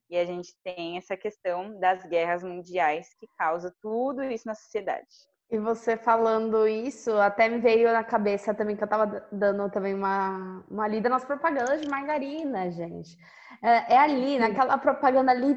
E 0.09 0.16
a 0.16 0.24
gente 0.24 0.54
tem 0.62 0.96
essa 0.96 1.16
questão 1.16 1.78
das 1.80 2.04
guerras 2.04 2.42
mundiais 2.42 3.09
que 3.18 3.26
causa 3.36 3.74
tudo 3.82 4.22
isso 4.24 4.46
na 4.46 4.54
sociedade. 4.54 5.07
E 5.50 5.59
você 5.59 5.96
falando 5.96 6.66
isso, 6.66 7.12
até 7.18 7.48
me 7.48 7.59
veio 7.59 7.92
na 7.92 8.02
cabeça 8.02 8.52
também 8.52 8.76
que 8.76 8.82
eu 8.82 8.88
tava 8.88 9.26
dando 9.30 9.70
também 9.70 9.94
uma, 9.94 10.64
uma 10.68 10.88
lida 10.88 11.09
nas 11.09 11.24
propagandas 11.24 11.80
de 11.80 11.88
margarina, 11.88 12.70
gente. 12.70 13.16
É, 13.62 13.94
é 13.94 13.98
ali, 13.98 14.38
naquela 14.38 14.76
propaganda 14.76 15.30
ali 15.30 15.57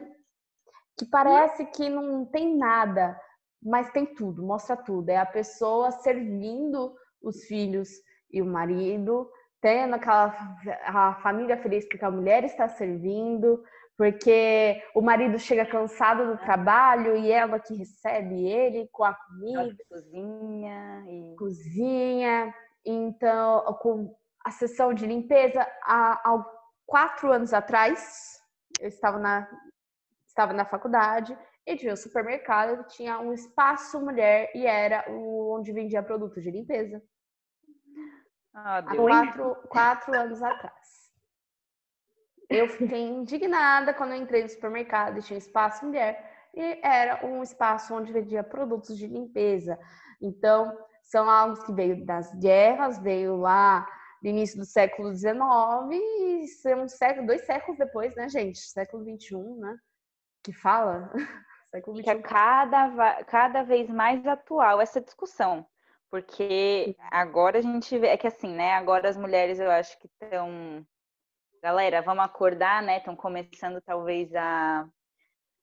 que 0.98 1.06
parece 1.06 1.66
que 1.66 1.90
não 1.90 2.26
tem 2.26 2.58
nada, 2.58 3.20
mas 3.64 3.90
tem 3.92 4.06
tudo, 4.06 4.44
mostra 4.44 4.78
tudo. 4.78 5.10
É 5.10 5.18
a 5.18 5.26
pessoa 5.26 5.92
servindo 5.92 6.94
os 7.22 7.46
filhos 7.46 7.90
e 8.32 8.42
o 8.42 8.46
marido, 8.46 9.30
tendo 9.62 9.96
aquela 9.96 10.36
a 10.86 11.16
família 11.22 11.58
feliz 11.58 11.88
porque 11.88 12.06
a 12.06 12.12
mulher 12.12 12.44
está 12.44 12.68
servindo, 12.68 13.64
porque 14.00 14.82
o 14.96 15.02
marido 15.02 15.38
chega 15.38 15.66
cansado 15.66 16.26
do 16.32 16.38
trabalho 16.38 17.18
e 17.18 17.30
ela 17.30 17.60
que 17.60 17.76
recebe 17.76 18.48
ele 18.48 18.88
com 18.94 19.04
a 19.04 19.14
comida, 19.14 19.76
cozinha 19.90 21.04
e 21.06 21.36
cozinha. 21.38 22.56
Então, 22.86 23.62
com 23.82 24.16
a 24.46 24.52
sessão 24.52 24.94
de 24.94 25.06
limpeza, 25.06 25.68
há, 25.84 26.14
há 26.14 26.46
quatro 26.86 27.30
anos 27.30 27.54
atrás, 27.54 28.40
eu 28.80 28.88
estava 28.88 29.20
na 29.20 29.50
estava 30.26 30.54
na 30.54 30.64
faculdade 30.64 31.38
e 31.68 31.76
tinha 31.76 31.92
um 31.92 31.98
supermercado 31.98 32.86
que 32.86 32.96
tinha 32.96 33.20
um 33.20 33.34
espaço 33.34 34.00
mulher 34.00 34.50
e 34.56 34.66
era 34.66 35.12
o, 35.12 35.58
onde 35.60 35.74
vendia 35.74 36.02
produtos 36.02 36.42
de 36.42 36.52
limpeza. 36.52 37.04
Ah, 38.54 38.78
há 38.78 38.96
quatro, 38.96 39.56
quatro 39.68 40.16
anos 40.16 40.42
atrás. 40.42 40.99
Eu 42.50 42.68
fiquei 42.68 43.02
indignada 43.02 43.94
quando 43.94 44.14
eu 44.14 44.18
entrei 44.18 44.42
no 44.42 44.50
supermercado 44.50 45.20
e 45.20 45.22
tinha 45.22 45.38
espaço 45.38 45.86
mulher 45.86 46.50
e 46.54 46.80
era 46.82 47.26
um 47.26 47.44
espaço 47.44 47.94
onde 47.94 48.12
vendia 48.12 48.44
produtos 48.44 48.98
de 48.98 49.06
limpeza. 49.06 49.80
Então, 50.20 50.76
são 51.04 51.30
algo 51.30 51.64
que 51.64 51.72
veio 51.72 52.04
das 52.06 52.34
guerras, 52.36 52.98
veio 52.98 53.36
lá 53.36 53.88
no 54.22 54.30
início 54.30 54.58
do 54.58 54.66
século 54.66 55.16
XIX 55.16 55.36
e 55.92 56.48
são 56.48 56.84
um 56.84 56.88
século, 56.88 57.28
dois 57.28 57.46
séculos 57.46 57.78
depois, 57.78 58.16
né, 58.16 58.28
gente? 58.28 58.60
Século 58.60 59.04
XXI, 59.04 59.38
né? 59.60 59.78
Que 60.44 60.52
fala. 60.52 61.12
século 61.70 61.98
XXI. 61.98 62.04
Que 62.04 62.10
é 62.10 62.22
cada, 62.22 63.24
cada 63.26 63.64
vez 63.64 63.90
mais 63.90 64.26
atual 64.26 64.82
essa 64.82 65.00
discussão. 65.00 65.66
Porque 66.10 66.96
agora 67.12 67.60
a 67.60 67.62
gente 67.62 67.96
vê, 68.00 68.08
é 68.08 68.18
que 68.18 68.26
assim, 68.26 68.54
né? 68.56 68.74
Agora 68.74 69.08
as 69.08 69.16
mulheres 69.16 69.60
eu 69.60 69.70
acho 69.70 69.98
que 70.00 70.08
estão 70.08 70.84
galera, 71.62 72.02
vamos 72.02 72.24
acordar, 72.24 72.82
né? 72.82 72.98
Estão 72.98 73.16
começando 73.16 73.82
talvez 73.82 74.34
a. 74.36 74.88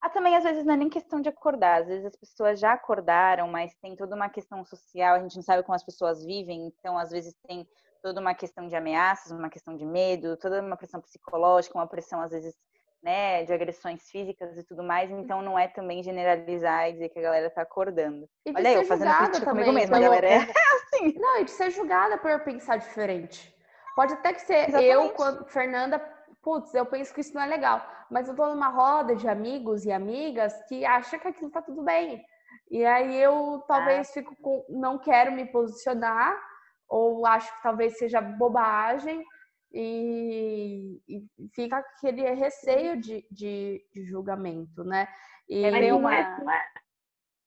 Ah, 0.01 0.11
também 0.11 0.37
às 0.37 0.45
vezes 0.45 0.65
não 0.65 0.75
é 0.75 0.77
nem 0.77 0.89
questão 0.89 1.21
de 1.21 1.29
acordar, 1.29 1.81
às 1.81 1.89
vezes 1.89 2.05
as 2.05 2.15
pessoas 2.15 2.61
já 2.61 2.73
acordaram, 2.73 3.49
mas 3.49 3.75
tem 3.77 3.97
toda 3.97 4.15
uma 4.15 4.29
questão 4.29 4.65
social, 4.65 5.17
a 5.17 5.21
gente 5.21 5.35
não 5.35 5.43
sabe 5.43 5.63
como 5.63 5.75
as 5.75 5.83
pessoas 5.83 6.25
vivem, 6.25 6.67
então 6.67 6.99
às 6.99 7.11
vezes 7.11 7.35
tem 7.49 7.67
toda 8.03 8.21
uma 8.21 8.35
questão 8.35 8.69
de 8.69 8.77
ameaças, 8.77 9.33
uma 9.33 9.49
questão 9.49 9.75
de 9.75 9.85
medo, 9.85 10.37
toda 10.37 10.61
uma 10.61 10.77
pressão 10.77 11.01
psicológica, 11.01 11.77
uma 11.77 11.89
pressão 11.89 12.21
às 12.21 12.31
vezes 12.31 12.55
né, 13.03 13.45
de 13.45 13.53
agressões 13.53 14.09
físicas 14.11 14.57
e 14.57 14.63
tudo 14.65 14.83
mais, 14.83 15.11
então 15.11 15.41
não 15.41 15.59
é 15.59 15.67
também 15.67 16.03
generalizar 16.03 16.89
e 16.89 16.93
dizer 16.93 17.09
que 17.09 17.19
a 17.19 17.23
galera 17.23 17.51
tá 17.51 17.63
acordando. 17.63 18.29
Olha 18.55 18.73
eu 18.73 18.85
fazendo 18.85 19.17
crítica 19.17 19.47
comigo 19.47 19.73
mesma, 19.73 19.99
pelo... 19.99 20.11
galera. 20.11 20.29
É 20.29 20.37
assim. 20.37 21.15
Não, 21.19 21.41
e 21.41 21.45
de 21.45 21.51
ser 21.51 21.71
julgada 21.71 22.19
por 22.19 22.39
pensar 22.41 22.77
diferente. 22.77 23.56
Pode 23.97 24.13
até 24.13 24.35
que 24.35 24.43
ser 24.43 24.69
Exatamente. 24.69 24.91
eu, 24.91 25.11
quando, 25.15 25.47
Fernanda, 25.47 25.99
putz, 26.43 26.75
eu 26.75 26.85
penso 26.85 27.15
que 27.15 27.23
isso 27.23 27.35
não 27.35 27.43
é 27.43 27.47
legal. 27.47 27.83
Mas 28.11 28.29
eu 28.29 28.37
tô 28.37 28.47
numa 28.47 28.69
roda 28.69 29.17
de 29.17 29.27
amigos 29.27 29.87
e 29.87 29.91
amigas 29.91 30.53
que 30.69 30.85
acham 30.85 31.19
que 31.19 31.29
aquilo 31.29 31.51
tá 31.51 31.63
tudo 31.63 31.83
bem. 31.83 32.23
E 32.71 32.85
aí 32.85 33.17
eu 33.17 33.65
talvez 33.67 34.11
ah. 34.11 34.13
fico 34.13 34.37
com, 34.37 34.65
não 34.69 34.99
quero 34.99 35.33
me 35.33 35.47
posicionar, 35.47 36.39
ou 36.87 37.27
acho 37.27 37.53
que 37.57 37.63
talvez 37.63 37.97
seja 37.97 38.21
bobagem, 38.21 39.25
e, 39.73 41.01
e 41.09 41.25
fica 41.55 41.79
aquele 41.79 42.31
receio 42.35 43.01
de, 43.01 43.27
de, 43.31 43.83
de 43.93 44.05
julgamento, 44.05 44.85
né? 44.85 45.09
E 45.49 45.65
é, 45.65 45.93
uma... 45.95 46.11
não, 46.11 46.11
é, 46.11 46.39
não, 46.39 46.51
é, 46.51 46.65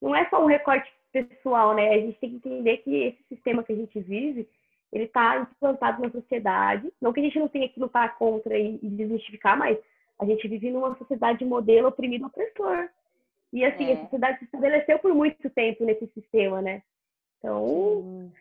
não 0.02 0.16
é 0.16 0.30
só 0.30 0.44
um 0.44 0.48
recorte 0.48 0.92
pessoal, 1.12 1.76
né? 1.76 1.90
A 1.90 2.00
gente 2.00 2.20
tem 2.20 2.32
que 2.32 2.50
entender 2.50 2.78
que 2.78 2.96
esse 3.04 3.24
sistema 3.28 3.64
que 3.64 3.74
a 3.74 3.76
gente 3.76 4.00
vive, 4.00 4.50
ele 4.92 5.06
está 5.06 5.38
implantado 5.42 6.02
na 6.02 6.10
sociedade. 6.10 6.92
Não 7.02 7.14
que 7.14 7.20
a 7.20 7.24
gente 7.24 7.40
não 7.40 7.48
tenha 7.48 7.70
que 7.70 7.80
lutar 7.80 8.18
contra 8.18 8.58
e, 8.58 8.80
e 8.82 8.90
desmistificar, 8.90 9.58
mas 9.58 9.78
A 10.20 10.26
gente 10.26 10.48
vive 10.48 10.72
numa 10.72 10.98
sociedade 10.98 11.46
modelo 11.46 11.88
oprimido 11.88 12.26
opressor. 12.26 12.90
E 13.54 13.64
assim, 13.64 13.90
é. 13.90 13.94
a 13.94 14.02
sociedade 14.02 14.40
se 14.40 14.46
estabeleceu 14.46 15.00
por 15.00 15.14
muito 15.14 15.50
tempo 15.50 15.86
nesse 15.86 16.08
sistema, 16.08 16.62
né? 16.62 16.84
Então. 17.38 18.32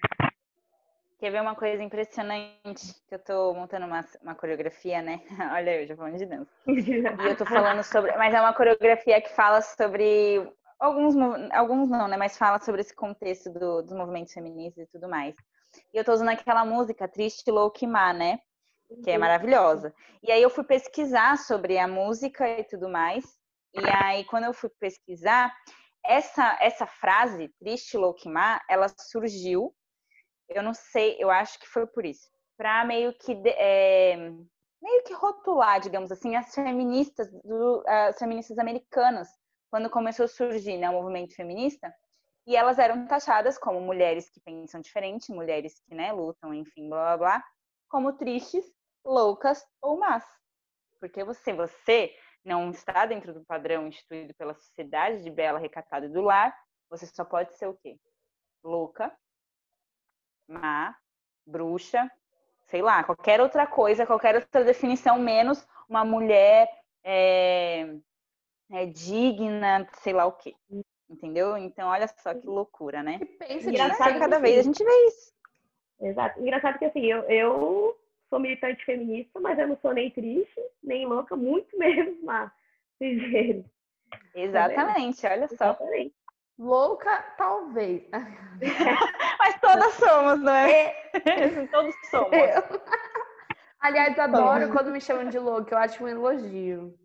Quer 1.19 1.31
ver 1.31 1.41
uma 1.41 1.55
coisa 1.55 1.83
impressionante? 1.83 2.95
Que 3.09 3.15
eu 3.15 3.19
tô 3.19 3.55
montando 3.55 3.87
uma, 3.87 4.05
uma 4.23 4.35
coreografia, 4.35 5.03
né? 5.03 5.21
Olha 5.53 5.81
eu, 5.81 5.87
já 5.87 5.97
falando 5.97 6.17
de 6.17 6.27
dança. 6.27 6.51
e 6.67 7.29
eu 7.29 7.37
tô 7.37 7.47
falando 7.47 7.83
sobre. 7.83 8.13
Mas 8.17 8.35
é 8.35 8.41
uma 8.41 8.55
coreografia 8.55 9.21
que 9.21 9.35
fala 9.35 9.61
sobre. 9.63 10.53
Alguns, 10.79 11.17
alguns 11.53 11.91
não, 11.91 12.07
né? 12.07 12.17
Mas 12.17 12.39
fala 12.39 12.61
sobre 12.61 12.83
esse 12.83 12.95
contexto 12.95 13.51
do, 13.53 13.83
dos 13.83 13.93
movimentos 13.93 14.33
feministas 14.33 14.87
e 14.87 14.93
tudo 14.93 15.09
mais. 15.09 15.35
E 15.93 15.97
eu 15.97 16.05
tô 16.05 16.13
usando 16.13 16.29
aquela 16.29 16.65
música 16.65 17.09
Triste 17.09 17.51
Louquimar, 17.51 18.15
né? 18.15 18.39
Que 19.05 19.11
é 19.11 19.15
uhum. 19.15 19.21
maravilhosa. 19.21 19.95
E 20.23 20.33
aí 20.33 20.43
eu 20.43 20.51
fui 20.51 20.65
pesquisar 20.65 21.37
sobre 21.39 21.79
a 21.79 21.87
música 21.87 22.49
e 22.49 22.65
tudo 22.65 22.89
mais. 22.89 23.25
E 23.75 23.81
aí, 24.03 24.25
quando 24.25 24.45
eu 24.45 24.55
fui 24.55 24.71
pesquisar, 24.81 25.55
essa, 26.05 26.57
essa 26.61 26.87
frase, 26.87 27.53
triste 27.61 27.97
louquimar, 27.97 28.65
ela 28.69 28.89
surgiu, 28.89 29.75
eu 30.49 30.63
não 30.63 30.73
sei, 30.73 31.17
eu 31.19 31.31
acho 31.31 31.59
que 31.61 31.69
foi 31.69 31.87
por 31.87 32.05
isso, 32.07 32.27
para 32.57 32.85
meio 32.85 33.13
que 33.13 33.33
é, 33.45 34.17
meio 34.81 35.05
que 35.05 35.13
rotular, 35.13 35.81
digamos 35.81 36.11
assim, 36.11 36.35
as 36.35 36.55
feministas, 36.55 37.31
do, 37.45 37.85
as 37.87 38.19
feministas 38.19 38.59
americanas, 38.59 39.29
quando 39.71 39.91
começou 39.91 40.25
a 40.25 40.29
surgir 40.29 40.79
né, 40.79 40.89
o 40.89 40.95
movimento 40.95 41.35
feminista, 41.35 41.93
e 42.49 42.57
elas 42.57 42.79
eram 42.79 43.07
taxadas 43.07 43.59
como 43.59 43.79
mulheres 43.79 44.31
que 44.31 44.41
pensam 44.41 44.81
diferente, 44.81 45.31
mulheres 45.31 45.79
que 45.81 45.95
né, 45.95 46.11
lutam, 46.13 46.55
enfim, 46.55 46.89
blá 46.89 47.15
blá 47.15 47.17
blá, 47.19 47.45
como 47.91 48.15
tristes, 48.15 48.65
loucas 49.05 49.63
ou 49.83 49.99
más. 49.99 50.25
Porque 50.99 51.23
você, 51.23 51.53
você 51.53 52.17
não 52.43 52.71
está 52.71 53.05
dentro 53.05 53.35
do 53.35 53.45
padrão 53.45 53.87
instituído 53.87 54.33
pela 54.33 54.55
sociedade 54.55 55.23
de 55.23 55.31
bela, 55.31 55.59
recatada 55.59 56.07
e 56.07 56.09
do 56.09 56.23
lar, 56.23 56.57
você 56.89 57.07
só 57.07 57.23
pode 57.23 57.53
ser 57.53 57.67
o 57.67 57.77
quê? 57.77 58.01
Louca, 58.65 59.15
má, 60.49 60.97
bruxa, 61.47 62.11
sei 62.69 62.81
lá, 62.81 63.05
qualquer 63.05 63.43
outra 63.43 63.67
coisa, 63.67 64.07
qualquer 64.07 64.37
outra 64.37 64.65
definição, 64.65 65.19
menos 65.19 65.69
uma 65.87 66.03
mulher 66.03 66.67
é, 67.05 67.95
é 68.71 68.87
digna, 68.87 69.87
sei 69.99 70.15
lá 70.15 70.25
o 70.25 70.33
quê. 70.33 70.57
Entendeu? 71.11 71.57
Então, 71.57 71.89
olha 71.89 72.07
só 72.07 72.35
que 72.35 72.47
loucura, 72.47 73.03
né? 73.03 73.19
Pensa 73.39 73.71
Engraçado, 73.71 74.19
cada 74.19 74.39
vez 74.39 74.59
a 74.59 74.63
gente 74.63 74.85
vê 74.85 75.07
isso. 75.07 75.33
Exato. 76.01 76.41
Engraçado 76.41 76.79
que 76.79 76.85
assim, 76.85 77.05
eu, 77.07 77.23
eu 77.23 77.99
sou 78.29 78.39
militante 78.39 78.85
feminista, 78.85 79.41
mas 79.41 79.59
eu 79.59 79.69
não 79.69 79.79
sou 79.79 79.93
nem 79.93 80.11
triste, 80.11 80.61
nem 80.83 81.07
louca, 81.07 81.35
muito 81.35 81.77
menos 81.79 82.23
má. 82.23 82.53
Exatamente, 84.35 85.23
tá 85.23 85.31
olha 85.31 85.49
só. 85.49 85.55
Exatamente. 85.55 86.15
Louca, 86.59 87.23
talvez. 87.37 88.03
mas 89.39 89.61
todas 89.61 89.95
somos, 89.95 90.41
não 90.41 90.53
é? 90.53 90.95
é. 91.15 91.67
Todos 91.69 91.95
somos. 92.11 92.33
Eu... 92.35 92.81
Aliás, 93.81 94.19
adoro 94.19 94.73
quando 94.73 94.91
me 94.91 95.01
chamam 95.01 95.29
de 95.29 95.39
louca, 95.39 95.73
eu 95.73 95.79
acho 95.79 96.03
um 96.03 96.09
elogio. 96.09 96.99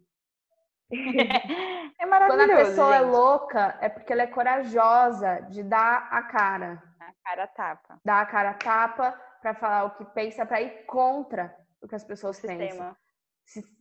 É 2.00 2.06
maravilhoso. 2.06 2.48
Quando 2.48 2.52
a 2.52 2.66
pessoa 2.66 2.96
é 2.96 3.00
gente. 3.00 3.08
é 3.08 3.12
louca, 3.12 3.78
é 3.80 3.88
porque 3.88 4.12
ela 4.12 4.24
é 4.24 4.28
corajosa 4.28 5.42
de 5.50 5.64
dar 5.64 6.10
a 6.12 6.24
cara. 6.24 6.84
A 7.00 7.14
cara 7.24 7.48
tapa. 7.48 8.00
Dar 8.04 8.22
a 8.22 8.26
cara 8.26 8.54
tapa 8.56 9.12
para 9.42 9.54
falar 9.54 9.86
o 9.86 9.92
que 9.92 10.06
pensa, 10.06 10.46
para 10.46 10.62
ir 10.62 10.86
contra 10.86 11.56
o 11.82 11.88
que 11.88 11.96
as 11.96 12.04
pessoas 12.04 12.38
o 12.40 12.48
pensam. 12.48 12.96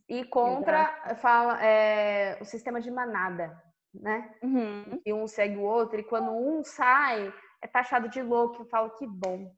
E 0.07 0.25
contra 0.25 1.15
fala, 1.15 1.63
é, 1.63 2.37
o 2.41 2.45
sistema 2.45 2.79
de 2.81 2.91
manada, 2.91 3.61
né? 3.93 4.33
Uhum. 4.41 5.01
E 5.05 5.13
um 5.13 5.27
segue 5.27 5.57
o 5.57 5.61
outro, 5.61 5.99
e 5.99 6.03
quando 6.03 6.31
um 6.31 6.63
sai, 6.63 7.33
é 7.61 7.67
taxado 7.67 8.09
de 8.09 8.21
louco. 8.21 8.61
Eu 8.61 8.65
falo 8.65 8.89
que 8.91 9.07
bom. 9.07 9.53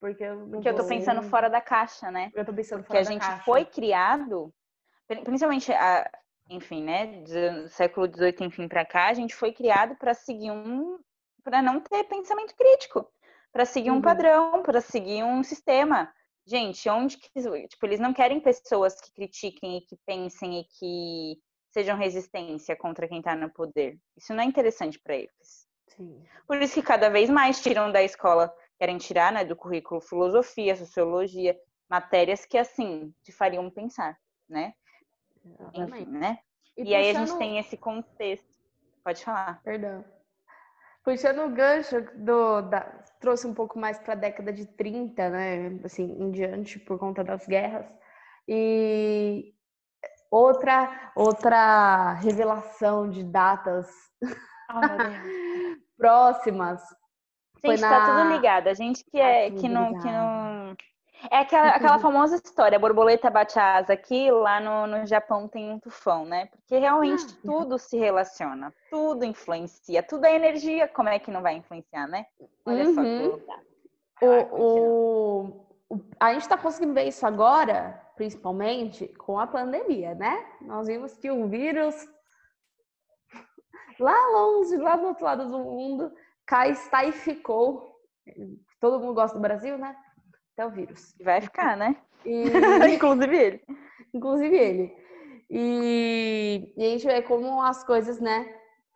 Porque 0.00 0.22
eu, 0.22 0.48
Porque 0.48 0.68
eu 0.68 0.76
tô 0.76 0.86
pensando 0.86 1.22
fora 1.22 1.50
da 1.50 1.60
caixa, 1.60 2.10
né? 2.10 2.30
Eu 2.34 2.44
tô 2.44 2.54
pensando 2.54 2.84
fora 2.84 2.86
Porque 2.86 2.98
a 2.98 3.02
gente 3.02 3.44
foi 3.44 3.64
criado, 3.64 4.54
principalmente, 5.08 5.72
a, 5.72 6.10
enfim, 6.50 6.82
né? 6.82 7.22
Do 7.22 7.68
século 7.68 8.06
XVIII, 8.06 8.46
enfim, 8.46 8.68
para 8.68 8.84
cá, 8.84 9.08
a 9.08 9.14
gente 9.14 9.34
foi 9.34 9.52
criado 9.52 9.96
para 9.96 10.14
seguir 10.14 10.50
um. 10.50 10.98
para 11.42 11.62
não 11.62 11.80
ter 11.80 12.04
pensamento 12.04 12.54
crítico 12.54 13.06
para 13.52 13.64
seguir 13.64 13.90
um 13.90 13.94
uhum. 13.94 14.02
padrão, 14.02 14.62
para 14.62 14.80
seguir 14.80 15.24
um 15.24 15.42
sistema. 15.42 16.12
Gente, 16.46 16.88
onde 16.88 17.18
que. 17.18 17.28
Tipo, 17.68 17.86
eles 17.86 18.00
não 18.00 18.12
querem 18.12 18.40
pessoas 18.40 19.00
que 19.00 19.12
critiquem 19.12 19.78
e 19.78 19.80
que 19.82 19.96
pensem 20.06 20.60
e 20.60 20.64
que 20.64 21.38
sejam 21.72 21.98
resistência 21.98 22.76
contra 22.76 23.08
quem 23.08 23.18
está 23.18 23.34
no 23.34 23.50
poder. 23.50 23.98
Isso 24.16 24.32
não 24.32 24.42
é 24.42 24.46
interessante 24.46 24.98
para 24.98 25.16
eles. 25.16 25.66
Sim. 25.88 26.22
Por 26.46 26.60
isso 26.62 26.74
que 26.74 26.82
cada 26.82 27.10
vez 27.10 27.28
mais 27.28 27.60
tiram 27.60 27.92
da 27.92 28.02
escola, 28.02 28.54
querem 28.78 28.96
tirar 28.96 29.32
né, 29.32 29.44
do 29.44 29.56
currículo 29.56 30.00
filosofia, 30.00 30.76
sociologia, 30.76 31.58
matérias 31.88 32.44
que, 32.44 32.56
assim, 32.56 33.12
te 33.22 33.32
fariam 33.32 33.68
pensar, 33.70 34.16
né? 34.48 34.72
Enfim, 35.74 36.06
né? 36.06 36.38
E, 36.76 36.84
e 36.84 36.94
aí 36.94 37.10
a 37.10 37.14
gente 37.14 37.36
tem 37.38 37.58
esse 37.58 37.76
contexto. 37.76 38.46
Pode 39.02 39.24
falar. 39.24 39.60
Perdão. 39.62 40.04
Puxando 41.02 41.46
o 41.46 41.50
gancho 41.50 42.02
do, 42.16 42.60
da, 42.62 42.80
trouxe 43.20 43.46
um 43.46 43.54
pouco 43.54 43.78
mais 43.78 43.98
para 43.98 44.12
a 44.12 44.16
década 44.16 44.52
de 44.52 44.66
30, 44.66 45.30
né? 45.30 45.80
Assim, 45.84 46.04
em 46.04 46.30
diante, 46.30 46.78
por 46.78 46.98
conta 46.98 47.24
das 47.24 47.46
guerras. 47.46 47.86
E 48.46 49.54
outra, 50.30 51.12
outra 51.16 52.12
revelação 52.14 53.08
de 53.08 53.24
datas 53.24 53.88
oh, 54.22 54.26
próximas. 55.96 56.82
Gente, 57.64 57.80
na... 57.80 57.88
tá 57.88 58.06
tudo 58.06 58.36
ligado. 58.36 58.68
A 58.68 58.74
gente 58.74 59.04
que, 59.04 59.18
é, 59.18 59.50
tá 59.50 59.56
que, 59.56 59.68
não, 59.68 59.98
que 59.98 60.06
não 60.06 60.47
é 61.30 61.38
aquela, 61.38 61.70
aquela 61.70 61.98
famosa 61.98 62.36
história, 62.36 62.76
a 62.76 62.78
borboleta 62.78 63.28
bate 63.28 63.58
asa 63.58 63.92
aqui, 63.92 64.30
lá 64.30 64.60
no, 64.60 64.86
no 64.86 65.06
Japão 65.06 65.48
tem 65.48 65.70
um 65.70 65.78
tufão, 65.78 66.24
né? 66.24 66.46
Porque 66.46 66.78
realmente 66.78 67.24
ah, 67.28 67.40
tudo 67.42 67.78
se 67.78 67.96
relaciona, 67.98 68.72
tudo 68.90 69.24
influencia, 69.24 70.02
tudo 70.02 70.24
é 70.24 70.34
energia, 70.36 70.86
como 70.86 71.08
é 71.08 71.18
que 71.18 71.30
não 71.30 71.42
vai 71.42 71.56
influenciar, 71.56 72.06
né? 72.06 72.26
Olha 72.64 72.84
uhum. 72.84 72.94
só 72.94 73.02
que 73.02 73.08
uhum. 73.08 73.26
lugar. 73.32 73.60
O, 74.20 74.56
o, 74.56 75.66
o, 75.90 76.00
a 76.20 76.32
gente 76.32 76.42
está 76.42 76.56
conseguindo 76.56 76.94
ver 76.94 77.08
isso 77.08 77.26
agora, 77.26 78.00
principalmente 78.14 79.08
com 79.18 79.38
a 79.38 79.46
pandemia, 79.46 80.14
né? 80.14 80.46
Nós 80.60 80.86
vimos 80.86 81.16
que 81.16 81.30
o 81.30 81.48
vírus, 81.48 81.94
lá 83.98 84.26
longe, 84.28 84.76
lá 84.76 84.96
do 84.96 85.08
outro 85.08 85.24
lado 85.24 85.48
do 85.48 85.58
mundo, 85.58 86.12
cá 86.46 86.68
está 86.68 87.04
e 87.04 87.12
ficou. 87.12 87.98
Todo 88.80 89.00
mundo 89.00 89.14
gosta 89.14 89.36
do 89.36 89.42
Brasil, 89.42 89.76
né? 89.76 89.96
Até 90.58 90.66
o 90.66 90.70
vírus. 90.70 91.14
Vai 91.20 91.40
ficar, 91.40 91.76
né? 91.76 91.96
E... 92.24 92.44
Inclusive 92.94 93.36
ele. 93.36 93.62
Inclusive 94.12 94.56
ele. 94.56 94.96
E... 95.48 96.74
e, 96.76 96.84
a 96.84 96.88
gente 96.90 97.06
vê 97.06 97.22
como 97.22 97.62
as 97.62 97.84
coisas, 97.84 98.20
né, 98.20 98.52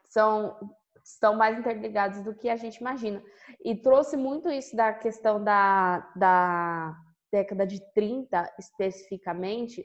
são 0.08 0.58
estão 1.04 1.36
mais 1.36 1.58
interligadas 1.58 2.22
do 2.22 2.34
que 2.34 2.48
a 2.48 2.56
gente 2.56 2.76
imagina. 2.76 3.22
E 3.64 3.74
trouxe 3.74 4.16
muito 4.16 4.48
isso 4.48 4.76
da 4.76 4.92
questão 4.92 5.42
da, 5.42 5.98
da 6.14 6.96
década 7.30 7.66
de 7.66 7.80
30, 7.92 8.54
especificamente, 8.56 9.84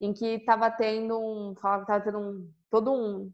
em 0.00 0.12
que 0.12 0.26
estava 0.34 0.70
tendo 0.70 1.18
um, 1.18 1.54
falava 1.56 1.84
que 1.84 1.92
estava 1.92 2.04
tendo 2.04 2.18
um, 2.18 2.52
todo 2.70 2.92
um, 2.92 3.32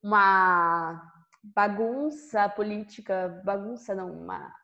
uma 0.00 1.02
bagunça 1.42 2.48
política, 2.48 3.42
bagunça 3.44 3.92
não, 3.92 4.12
uma 4.12 4.54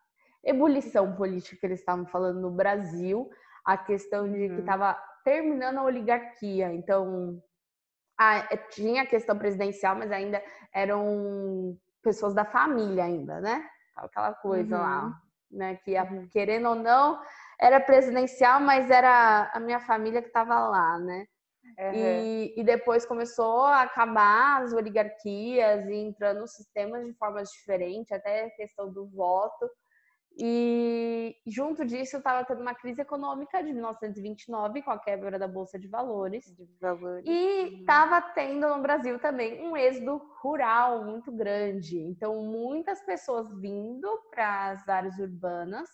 ebulição 0.45 1.15
política 1.15 1.57
que 1.59 1.67
eles 1.67 1.81
estavam 1.81 2.07
falando 2.07 2.41
no 2.41 2.51
Brasil, 2.51 3.31
a 3.65 3.77
questão 3.77 4.31
de 4.31 4.49
que 4.49 4.61
estava 4.61 4.91
uhum. 4.91 4.97
terminando 5.25 5.79
a 5.79 5.85
oligarquia. 5.85 6.73
Então, 6.73 7.43
a, 8.19 8.39
é, 8.39 8.57
tinha 8.71 9.03
a 9.03 9.07
questão 9.07 9.39
presidencial, 9.39 9.97
mas 9.97 10.11
ainda 10.11 10.43
eram 10.73 11.77
pessoas 12.03 12.35
da 12.35 12.45
família 12.45 13.05
ainda, 13.05 13.41
né? 13.41 13.67
Aquela 13.97 14.33
coisa 14.35 14.77
uhum. 14.77 14.83
lá, 14.83 15.21
né? 15.51 15.77
Que 15.77 15.99
uhum. 15.99 16.29
querendo 16.29 16.69
ou 16.69 16.75
não, 16.75 17.21
era 17.59 17.81
presidencial, 17.81 18.61
mas 18.61 18.91
era 18.91 19.51
a 19.53 19.61
minha 19.61 19.81
família 19.81 20.23
que 20.23 20.29
estava 20.29 20.59
lá, 20.59 20.99
né? 20.99 21.27
Uhum. 21.79 21.95
E, 21.95 22.55
e, 22.57 22.65
depois 22.65 23.07
começou 23.07 23.65
a 23.65 23.83
acabar 23.83 24.63
as 24.63 24.73
oligarquias 24.73 25.87
e 25.87 25.95
entrando 25.95 26.41
nos 26.41 26.53
sistemas 26.53 27.07
de 27.07 27.13
formas 27.15 27.49
diferentes, 27.51 28.11
até 28.11 28.47
a 28.47 28.51
questão 28.51 28.93
do 28.93 29.07
voto. 29.09 29.71
E 30.39 31.37
junto 31.47 31.85
disso 31.85 32.17
estava 32.17 32.45
tendo 32.45 32.63
uma 32.63 32.75
crise 32.75 33.03
econômica 33.03 33.63
de 33.63 33.73
1929 33.73 34.83
com 34.83 34.91
a 34.91 34.99
quebra 34.99 35.39
da 35.39 35.49
bolsa 35.49 35.79
de 35.79 35.89
valores. 35.89 36.45
De 36.57 36.67
valores. 36.81 37.25
E 37.27 37.81
estava 37.81 38.17
uhum. 38.17 38.33
tendo 38.35 38.69
no 38.69 38.81
Brasil 38.81 39.19
também 39.19 39.61
um 39.67 39.77
êxodo 39.77 40.17
rural 40.41 41.05
muito 41.05 41.31
grande. 41.33 41.99
Então 41.99 42.43
muitas 42.43 43.03
pessoas 43.05 43.49
vindo 43.61 44.09
para 44.31 44.71
as 44.71 44.89
áreas 44.89 45.19
urbanas, 45.19 45.89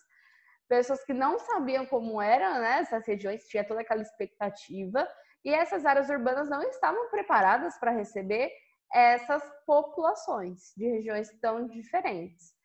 pessoas 0.69 1.03
que 1.03 1.13
não 1.13 1.39
sabiam 1.39 1.85
como 1.85 2.21
eram 2.21 2.61
né, 2.61 2.79
essas 2.79 3.05
regiões, 3.05 3.47
tinha 3.47 3.67
toda 3.67 3.81
aquela 3.81 4.01
expectativa 4.01 5.07
E 5.43 5.53
essas 5.53 5.85
áreas 5.85 6.09
urbanas 6.09 6.49
não 6.49 6.61
estavam 6.61 7.09
preparadas 7.09 7.77
para 7.79 7.91
receber 7.91 8.51
essas 8.93 9.43
populações 9.65 10.73
de 10.75 10.87
regiões 10.87 11.29
tão 11.41 11.67
diferentes. 11.67 12.56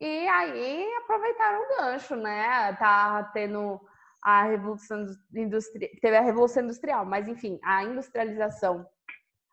E 0.00 0.28
aí 0.28 0.94
aproveitaram 1.02 1.62
o 1.62 1.76
gancho, 1.76 2.16
né? 2.16 2.72
Tá 2.74 3.30
tendo 3.32 3.80
a 4.22 4.44
revolução 4.44 5.06
industrial, 5.34 5.90
teve 6.00 6.16
a 6.16 6.20
revolução 6.20 6.62
industrial, 6.62 7.04
mas 7.04 7.28
enfim, 7.28 7.58
a 7.62 7.84
industrialização, 7.84 8.86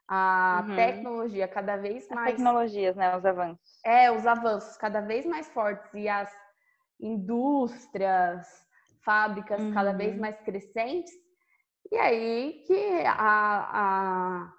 a 0.08 0.66
uhum. 0.68 0.76
tecnologia 0.76 1.48
cada 1.48 1.78
vez 1.78 2.08
mais 2.10 2.28
as 2.28 2.34
tecnologias, 2.34 2.96
né, 2.96 3.16
os 3.16 3.26
avanços. 3.26 3.80
É, 3.86 4.12
os 4.12 4.26
avanços 4.26 4.78
cada 4.78 5.02
vez 5.02 5.26
mais 5.26 5.48
fortes 5.50 5.94
e 5.94 6.08
as 6.08 6.32
indústrias, 7.00 8.48
fábricas 9.04 9.62
uhum. 9.62 9.74
cada 9.74 9.94
vez 9.94 10.16
uhum. 10.16 10.22
mais 10.22 10.40
crescentes. 10.42 11.14
E 11.92 11.96
aí 11.98 12.64
que 12.66 13.04
a, 13.06 13.70
a 13.72 14.54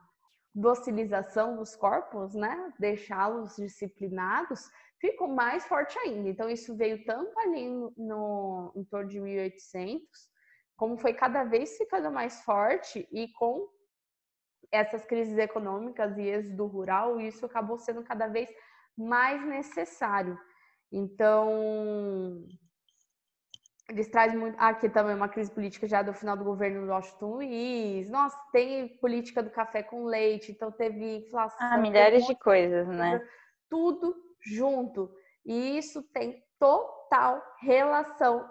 docilização 0.54 1.56
dos 1.56 1.74
corpos, 1.74 2.34
né, 2.34 2.72
deixá-los 2.78 3.56
disciplinados, 3.56 4.70
ficou 5.00 5.28
mais 5.28 5.66
forte 5.66 5.98
ainda. 5.98 6.28
Então, 6.28 6.48
isso 6.48 6.76
veio 6.76 7.04
tanto 7.04 7.38
ali 7.38 7.68
no, 7.96 8.72
em 8.74 8.84
torno 8.84 9.08
de 9.08 9.20
1800, 9.20 10.02
como 10.76 10.98
foi 10.98 11.14
cada 11.14 11.44
vez 11.44 11.76
ficando 11.76 12.10
mais 12.10 12.42
forte 12.42 13.08
e 13.12 13.28
com 13.32 13.68
essas 14.70 15.04
crises 15.04 15.38
econômicas 15.38 16.16
e 16.18 16.22
êxodo 16.22 16.66
rural, 16.66 17.20
isso 17.20 17.46
acabou 17.46 17.78
sendo 17.78 18.02
cada 18.02 18.26
vez 18.26 18.50
mais 18.96 19.44
necessário. 19.46 20.38
Então, 20.92 22.44
eles 23.88 24.08
trazem 24.08 24.38
muito. 24.38 24.56
Aqui 24.58 24.88
também 24.88 25.14
uma 25.14 25.28
crise 25.28 25.50
política 25.50 25.86
já 25.86 26.02
do 26.02 26.12
final 26.12 26.36
do 26.36 26.44
governo 26.44 26.86
do 26.86 26.92
Washington 26.92 27.34
Luiz. 27.34 28.10
Nossa, 28.10 28.36
tem 28.52 28.98
política 28.98 29.42
do 29.42 29.50
café 29.50 29.82
com 29.82 30.04
leite, 30.04 30.50
então 30.52 30.70
teve 30.72 31.18
inflação. 31.18 31.58
Ah, 31.60 31.78
milhares 31.78 32.26
de 32.26 32.34
coisas, 32.34 32.86
né? 32.88 33.20
Tudo 33.68 34.25
junto. 34.46 35.10
E 35.44 35.76
isso 35.76 36.02
tem 36.12 36.42
total 36.58 37.42
relação 37.60 38.48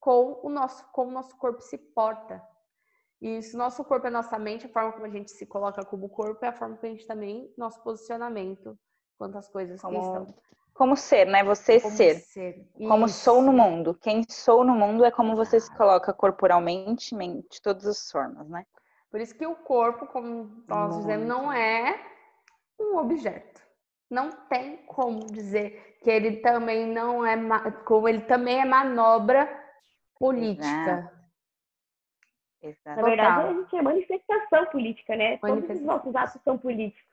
com 0.00 0.40
o 0.42 0.48
nosso, 0.48 0.84
como 0.92 1.10
o 1.10 1.14
nosso 1.14 1.36
corpo 1.38 1.60
se 1.60 1.78
porta. 1.78 2.42
E 3.20 3.42
se 3.42 3.56
nosso 3.56 3.84
corpo 3.84 4.06
é 4.06 4.10
nossa 4.10 4.38
mente, 4.38 4.66
a 4.66 4.68
forma 4.68 4.92
como 4.92 5.06
a 5.06 5.10
gente 5.10 5.30
se 5.30 5.44
coloca 5.44 5.84
como 5.84 6.08
corpo 6.08 6.44
é 6.44 6.48
a 6.48 6.52
forma 6.52 6.76
que 6.76 6.86
a 6.86 6.90
gente 6.90 7.06
também, 7.06 7.52
nosso 7.58 7.82
posicionamento 7.82 8.78
quanto 9.18 9.36
às 9.36 9.48
coisas 9.48 9.80
como, 9.80 9.98
estão. 9.98 10.26
Como 10.72 10.96
ser, 10.96 11.26
né? 11.26 11.42
Você 11.42 11.80
como 11.80 11.96
ser. 11.96 12.14
ser. 12.20 12.70
Como 12.76 13.08
sou 13.08 13.42
no 13.42 13.52
mundo. 13.52 13.94
Quem 14.00 14.24
sou 14.28 14.64
no 14.64 14.74
mundo 14.74 15.04
é 15.04 15.10
como 15.10 15.34
você 15.34 15.58
se 15.58 15.74
coloca 15.76 16.12
corporalmente, 16.12 17.16
de 17.16 17.60
todas 17.60 17.84
as 17.86 18.08
formas, 18.10 18.48
né? 18.48 18.64
Por 19.10 19.20
isso 19.20 19.34
que 19.34 19.46
o 19.46 19.56
corpo, 19.56 20.06
como 20.06 20.62
nós 20.68 20.96
dizemos, 20.98 21.26
não 21.26 21.52
é 21.52 21.98
um 22.78 22.98
objeto 22.98 23.67
não 24.10 24.30
tem 24.48 24.78
como 24.86 25.26
dizer 25.26 25.98
que 26.02 26.10
ele 26.10 26.36
também 26.38 26.86
não 26.86 27.24
é, 27.26 27.36
como 27.84 28.08
ele 28.08 28.22
também 28.22 28.60
é 28.60 28.64
manobra 28.64 29.48
política. 30.18 31.12
Exato. 32.62 33.00
Na 33.00 33.02
verdade, 33.02 33.48
a 33.48 33.52
gente 33.52 33.76
é 33.76 33.82
manifestação 33.82 34.66
política, 34.66 35.14
né? 35.14 35.38
Todos 35.38 35.68
os 35.70 35.80
nossos 35.80 36.14
atos 36.14 36.40
são 36.42 36.58
políticos. 36.58 37.04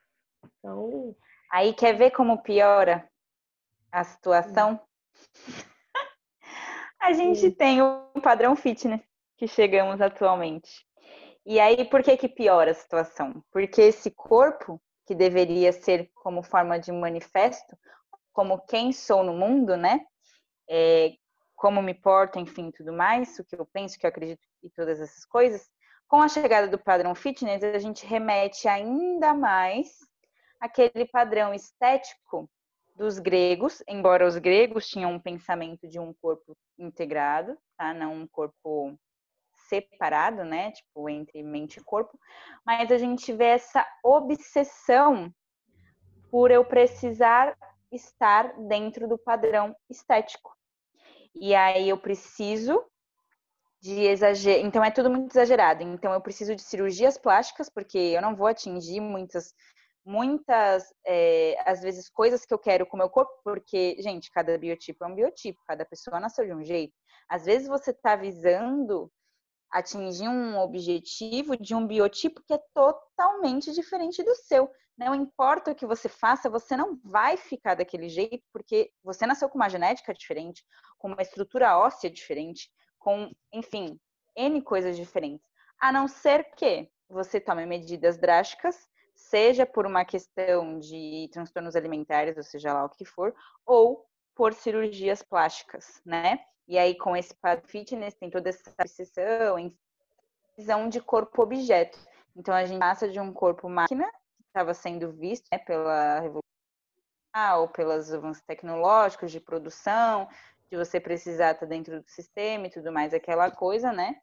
Então... 0.43 1.15
Aí 1.51 1.73
quer 1.73 1.93
ver 1.93 2.11
como 2.11 2.41
piora 2.41 3.07
a 3.91 4.03
situação? 4.03 4.79
a 6.99 7.13
gente 7.13 7.39
Sim. 7.39 7.51
tem 7.51 7.81
o 7.81 8.09
padrão 8.21 8.55
fitness 8.55 9.01
que 9.37 9.47
chegamos 9.47 10.01
atualmente. 10.01 10.85
E 11.45 11.59
aí, 11.59 11.85
por 11.85 12.01
que 12.01 12.17
que 12.17 12.27
piora 12.27 12.71
a 12.71 12.73
situação? 12.73 13.43
Porque 13.51 13.81
esse 13.81 14.09
corpo 14.09 14.81
que 15.05 15.15
deveria 15.15 15.71
ser 15.71 16.09
como 16.15 16.43
forma 16.43 16.79
de 16.79 16.91
manifesto, 16.91 17.77
como 18.33 18.59
quem 18.65 18.91
sou 18.91 19.23
no 19.23 19.33
mundo, 19.33 19.77
né? 19.77 20.05
É, 20.69 21.13
como 21.55 21.81
me 21.81 21.93
porto, 21.93 22.39
enfim, 22.39 22.71
tudo 22.71 22.91
mais, 22.91 23.39
o 23.39 23.45
que 23.45 23.55
eu 23.55 23.65
penso, 23.65 23.95
o 23.95 23.99
que 23.99 24.05
eu 24.05 24.09
acredito 24.09 24.41
e 24.61 24.69
todas 24.69 24.99
essas 24.99 25.25
coisas. 25.25 25.69
Com 26.07 26.21
a 26.21 26.27
chegada 26.27 26.67
do 26.67 26.77
padrão 26.77 27.15
fitness, 27.15 27.63
a 27.63 27.79
gente 27.79 28.05
remete 28.05 28.67
ainda 28.67 29.33
mais 29.33 29.97
aquele 30.59 31.05
padrão 31.05 31.53
estético 31.53 32.49
dos 32.95 33.19
gregos, 33.19 33.83
embora 33.87 34.25
os 34.25 34.37
gregos 34.37 34.87
tinham 34.87 35.11
um 35.11 35.19
pensamento 35.19 35.87
de 35.87 35.99
um 35.99 36.13
corpo 36.13 36.57
integrado, 36.77 37.57
tá? 37.77 37.93
Não 37.93 38.13
um 38.13 38.27
corpo 38.27 38.97
separado, 39.67 40.43
né? 40.43 40.71
Tipo, 40.71 41.09
entre 41.09 41.43
mente 41.43 41.77
e 41.77 41.83
corpo, 41.83 42.17
mas 42.65 42.91
a 42.91 42.97
gente 42.97 43.31
vê 43.33 43.45
essa 43.45 43.85
obsessão 44.03 45.31
por 46.29 46.51
eu 46.51 46.65
precisar 46.65 47.55
estar 47.91 48.53
dentro 48.67 49.07
do 49.07 49.17
padrão 49.17 49.75
estético. 49.89 50.53
E 51.33 51.53
aí 51.53 51.89
eu 51.89 51.97
preciso 51.97 52.83
de 53.81 54.01
exagero. 54.01 54.65
Então 54.65 54.83
é 54.83 54.89
tudo 54.89 55.09
muito 55.09 55.31
exagerado. 55.31 55.83
Então 55.83 56.13
eu 56.13 56.21
preciso 56.21 56.55
de 56.55 56.61
cirurgias 56.61 57.17
plásticas, 57.17 57.69
porque 57.69 57.97
eu 57.97 58.21
não 58.21 58.35
vou 58.35 58.47
atingir 58.47 58.99
muitas, 58.99 59.53
muitas, 60.05 60.83
é, 61.05 61.55
às 61.65 61.81
vezes, 61.81 62.09
coisas 62.09 62.45
que 62.45 62.53
eu 62.53 62.59
quero 62.59 62.85
com 62.85 62.95
o 62.95 62.99
meu 62.99 63.09
corpo, 63.09 63.31
porque, 63.43 63.95
gente, 63.99 64.31
cada 64.31 64.57
biotipo 64.57 65.03
é 65.03 65.07
um 65.07 65.15
biotipo, 65.15 65.59
cada 65.67 65.85
pessoa 65.85 66.19
nasceu 66.19 66.45
de 66.45 66.53
um 66.53 66.63
jeito. 66.63 66.93
Às 67.29 67.45
vezes 67.45 67.67
você 67.67 67.91
está 67.91 68.15
visando 68.15 69.11
atingir 69.75 70.29
um 70.29 70.57
objetivo 70.57 71.57
de 71.57 71.75
um 71.75 71.85
biotipo 71.85 72.41
que 72.47 72.53
é 72.53 72.59
totalmente 72.73 73.73
diferente 73.73 74.23
do 74.23 74.33
seu. 74.33 74.71
Não 74.97 75.13
importa 75.13 75.71
o 75.71 75.75
que 75.75 75.85
você 75.85 76.07
faça, 76.07 76.49
você 76.49 76.77
não 76.77 76.97
vai 77.03 77.35
ficar 77.35 77.75
daquele 77.75 78.07
jeito, 78.07 78.41
porque 78.53 78.89
você 79.03 79.27
nasceu 79.27 79.49
com 79.49 79.57
uma 79.57 79.67
genética 79.67 80.13
diferente, 80.13 80.63
com 80.97 81.09
uma 81.09 81.21
estrutura 81.21 81.77
óssea 81.77 82.09
diferente, 82.09 82.71
com, 82.97 83.29
enfim, 83.51 83.99
N 84.33 84.61
coisas 84.61 84.95
diferentes. 84.95 85.45
A 85.77 85.91
não 85.91 86.07
ser 86.07 86.55
que 86.55 86.89
você 87.09 87.41
tome 87.41 87.65
medidas 87.65 88.17
drásticas, 88.17 88.77
seja 89.13 89.65
por 89.65 89.85
uma 89.85 90.05
questão 90.05 90.79
de 90.79 91.29
transtornos 91.33 91.75
alimentares, 91.75 92.37
ou 92.37 92.43
seja 92.43 92.71
lá 92.71 92.85
o 92.85 92.89
que 92.89 93.03
for, 93.03 93.35
ou 93.65 94.05
por 94.35 94.53
cirurgias 94.53 95.23
plásticas, 95.23 96.01
né? 96.05 96.39
E 96.67 96.77
aí, 96.77 96.97
com 96.97 97.15
esse 97.15 97.33
padrão 97.35 97.67
fitness, 97.67 98.15
tem 98.15 98.29
toda 98.29 98.49
essa 98.49 98.73
obsessão, 98.79 99.73
visão 100.57 100.89
de 100.89 100.99
corpo-objeto. 100.99 101.97
Então, 102.35 102.53
a 102.53 102.65
gente 102.65 102.79
passa 102.79 103.07
de 103.07 103.19
um 103.19 103.31
corpo-máquina, 103.31 104.05
que 104.35 104.43
estava 104.47 104.73
sendo 104.73 105.11
visto 105.11 105.45
né, 105.51 105.59
pela 105.59 106.19
revolução, 106.19 106.41
ou 107.59 107.67
pelos 107.67 108.11
avanços 108.13 108.43
tecnológicos 108.43 109.31
de 109.31 109.39
produção, 109.39 110.27
de 110.69 110.77
você 110.77 110.99
precisar 110.99 111.51
estar 111.51 111.65
dentro 111.65 112.01
do 112.01 112.09
sistema 112.09 112.67
e 112.67 112.69
tudo 112.69 112.91
mais, 112.91 113.13
aquela 113.13 113.51
coisa, 113.51 113.91
né? 113.91 114.19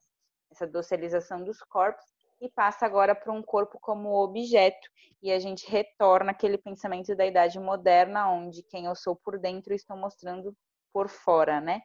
Essa 0.50 0.66
docilização 0.66 1.42
dos 1.44 1.62
corpos, 1.62 2.04
e 2.42 2.50
passa 2.50 2.84
agora 2.84 3.14
para 3.14 3.32
um 3.32 3.40
corpo 3.40 3.78
como 3.80 4.20
objeto. 4.20 4.90
E 5.22 5.30
a 5.30 5.38
gente 5.38 5.70
retorna 5.70 6.32
aquele 6.32 6.58
pensamento 6.58 7.14
da 7.14 7.24
idade 7.24 7.58
moderna, 7.60 8.28
onde 8.28 8.64
quem 8.64 8.86
eu 8.86 8.96
sou 8.96 9.14
por 9.14 9.38
dentro 9.38 9.72
estou 9.72 9.96
mostrando 9.96 10.54
por 10.92 11.08
fora, 11.08 11.60
né? 11.60 11.80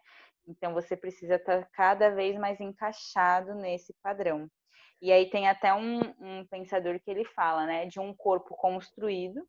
Então 0.48 0.74
você 0.74 0.98
precisa 0.98 1.36
estar 1.36 1.62
tá 1.62 1.70
cada 1.72 2.10
vez 2.10 2.36
mais 2.38 2.60
encaixado 2.60 3.54
nesse 3.54 3.94
padrão. 4.02 4.50
E 5.00 5.12
aí 5.12 5.30
tem 5.30 5.48
até 5.48 5.72
um, 5.76 6.00
um 6.20 6.46
pensador 6.48 7.00
que 7.00 7.12
ele 7.12 7.24
fala, 7.24 7.68
né, 7.68 7.86
de 7.86 8.00
um 8.00 8.12
corpo 8.16 8.56
construído 8.56 9.48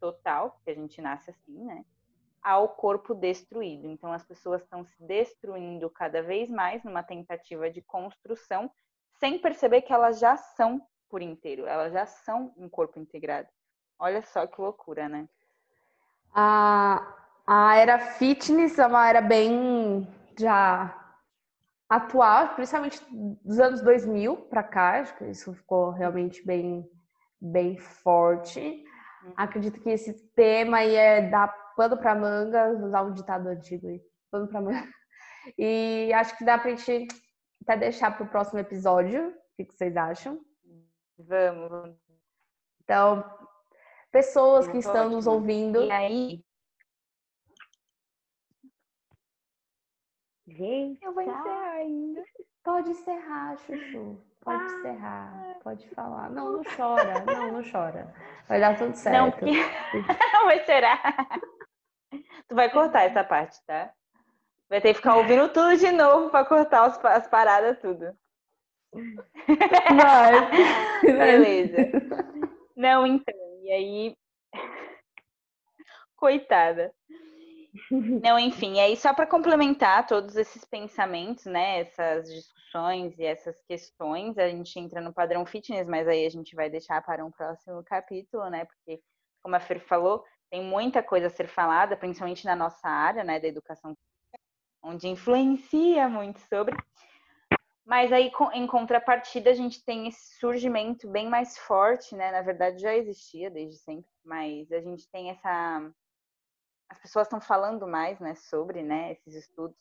total, 0.00 0.60
que 0.64 0.70
a 0.70 0.74
gente 0.74 1.00
nasce 1.00 1.30
assim, 1.30 1.64
né, 1.64 1.84
ao 2.42 2.70
corpo 2.70 3.14
destruído. 3.14 3.88
Então 3.88 4.12
as 4.12 4.24
pessoas 4.24 4.62
estão 4.62 4.84
se 4.84 5.00
destruindo 5.04 5.88
cada 5.88 6.20
vez 6.20 6.50
mais 6.50 6.82
numa 6.82 7.04
tentativa 7.04 7.70
de 7.70 7.80
construção, 7.82 8.68
sem 9.18 9.38
perceber 9.38 9.82
que 9.82 9.92
elas 9.92 10.18
já 10.18 10.36
são 10.36 10.80
por 11.08 11.22
inteiro, 11.22 11.66
elas 11.66 11.92
já 11.92 12.06
são 12.06 12.52
um 12.56 12.68
corpo 12.68 12.98
integrado. 12.98 13.48
Olha 13.98 14.22
só 14.22 14.46
que 14.46 14.60
loucura, 14.60 15.08
né? 15.08 15.28
A, 16.34 17.14
a 17.46 17.76
era 17.76 17.98
fitness 17.98 18.78
é 18.78 18.86
uma 18.86 19.08
era 19.08 19.20
bem 19.20 20.06
já 20.38 20.94
atual, 21.88 22.54
principalmente 22.54 23.00
dos 23.10 23.58
anos 23.58 23.80
2000 23.80 24.36
para 24.48 24.62
cá, 24.62 25.00
acho 25.00 25.16
que 25.16 25.24
isso 25.26 25.54
ficou 25.54 25.90
realmente 25.90 26.44
bem, 26.44 26.88
bem 27.40 27.78
forte. 27.78 28.84
Uhum. 29.24 29.32
Acredito 29.36 29.80
que 29.80 29.90
esse 29.90 30.12
tema 30.34 30.78
aí 30.78 30.94
é 30.94 31.22
dar 31.30 31.48
pano 31.76 31.96
para 31.96 32.14
manga, 32.14 32.70
usar 32.70 33.02
um 33.02 33.12
ditado 33.12 33.48
antigo 33.48 33.86
aí, 33.86 34.00
pano 34.30 34.48
para 34.48 34.60
manga. 34.60 34.88
E 35.56 36.12
acho 36.12 36.36
que 36.36 36.44
dá 36.44 36.58
para 36.58 36.72
a 36.72 36.74
gente 36.74 37.06
até 37.66 37.76
deixar 37.76 38.16
para 38.16 38.24
o 38.24 38.28
próximo 38.28 38.60
episódio. 38.60 39.34
O 39.58 39.64
que 39.64 39.72
vocês 39.72 39.96
acham? 39.96 40.40
Vamos. 41.18 41.96
Então, 42.84 43.24
pessoas 44.12 44.68
que 44.68 44.78
estão 44.78 45.10
nos 45.10 45.26
ouvindo. 45.26 45.82
E 45.82 45.90
aí, 45.90 46.44
Gente, 50.46 51.04
eu 51.04 51.12
vou 51.12 51.24
encerrar 51.24 51.70
ainda. 51.72 52.24
Pode 52.62 52.90
encerrar, 52.90 53.56
Chuchu. 53.58 54.22
Pode 54.40 54.62
ah, 54.62 54.66
encerrar. 54.66 55.58
pode 55.64 55.88
falar. 55.88 56.30
Não, 56.30 56.52
não 56.52 56.62
chora. 56.76 57.24
Não, 57.24 57.52
não 57.52 57.62
chora. 57.68 58.14
Vai 58.46 58.60
dar 58.60 58.78
tudo 58.78 58.94
certo. 58.94 59.16
Não, 59.18 59.30
porque... 59.32 59.50
vai 60.44 60.64
chorar. 60.64 61.40
Tu 62.48 62.54
vai 62.54 62.70
cortar 62.70 63.02
essa 63.02 63.24
parte, 63.24 63.58
tá? 63.66 63.92
Vai 64.68 64.80
ter 64.80 64.88
que 64.88 64.94
ficar 64.94 65.16
ouvindo 65.16 65.48
tudo 65.48 65.76
de 65.76 65.92
novo 65.92 66.30
para 66.30 66.44
cortar 66.44 66.84
as, 66.86 67.04
as 67.04 67.28
paradas, 67.28 67.78
tudo. 67.80 68.16
Vai. 68.92 70.50
Beleza. 71.02 71.76
Não, 72.74 73.06
então. 73.06 73.34
E 73.62 73.72
aí. 73.72 74.16
Coitada. 76.16 76.92
Não, 77.90 78.38
enfim, 78.38 78.80
aí 78.80 78.96
só 78.96 79.12
para 79.12 79.26
complementar 79.26 80.06
todos 80.06 80.36
esses 80.36 80.64
pensamentos, 80.64 81.44
né, 81.44 81.80
essas 81.80 82.26
discussões 82.28 83.18
e 83.18 83.24
essas 83.24 83.60
questões, 83.62 84.38
a 84.38 84.48
gente 84.48 84.78
entra 84.78 85.00
no 85.00 85.12
padrão 85.12 85.44
fitness, 85.44 85.86
mas 85.86 86.08
aí 86.08 86.24
a 86.24 86.30
gente 86.30 86.54
vai 86.56 86.70
deixar 86.70 87.04
para 87.04 87.24
um 87.24 87.30
próximo 87.30 87.82
capítulo, 87.84 88.48
né, 88.48 88.64
porque, 88.64 89.00
como 89.42 89.56
a 89.56 89.60
Fer 89.60 89.80
falou, 89.80 90.24
tem 90.50 90.62
muita 90.64 91.02
coisa 91.02 91.26
a 91.26 91.30
ser 91.30 91.48
falada, 91.48 91.96
principalmente 91.96 92.44
na 92.44 92.56
nossa 92.56 92.88
área, 92.88 93.22
né, 93.22 93.38
da 93.38 93.46
educação, 93.46 93.94
onde 94.86 95.08
influencia 95.08 96.08
muito 96.08 96.40
sobre. 96.48 96.76
Mas 97.84 98.12
aí, 98.12 98.30
em 98.52 98.66
contrapartida, 98.66 99.50
a 99.50 99.54
gente 99.54 99.84
tem 99.84 100.08
esse 100.08 100.38
surgimento 100.38 101.08
bem 101.08 101.28
mais 101.28 101.58
forte, 101.58 102.14
né? 102.16 102.32
Na 102.32 102.42
verdade, 102.42 102.80
já 102.80 102.94
existia 102.94 103.50
desde 103.50 103.78
sempre, 103.78 104.10
mas 104.24 104.70
a 104.72 104.80
gente 104.80 105.08
tem 105.10 105.30
essa. 105.30 105.92
As 106.88 106.98
pessoas 106.98 107.26
estão 107.26 107.40
falando 107.40 107.86
mais, 107.86 108.18
né, 108.20 108.34
sobre, 108.36 108.82
né, 108.82 109.12
esses 109.12 109.34
estudos. 109.34 109.76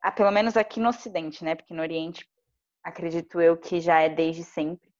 Ah, 0.00 0.10
pelo 0.10 0.30
menos 0.30 0.56
aqui 0.56 0.80
no 0.80 0.88
Ocidente, 0.88 1.44
né? 1.44 1.54
Porque 1.54 1.74
no 1.74 1.82
Oriente, 1.82 2.26
acredito 2.82 3.40
eu 3.40 3.56
que 3.56 3.80
já 3.80 4.00
é 4.00 4.08
desde 4.08 4.44
sempre. 4.44 4.90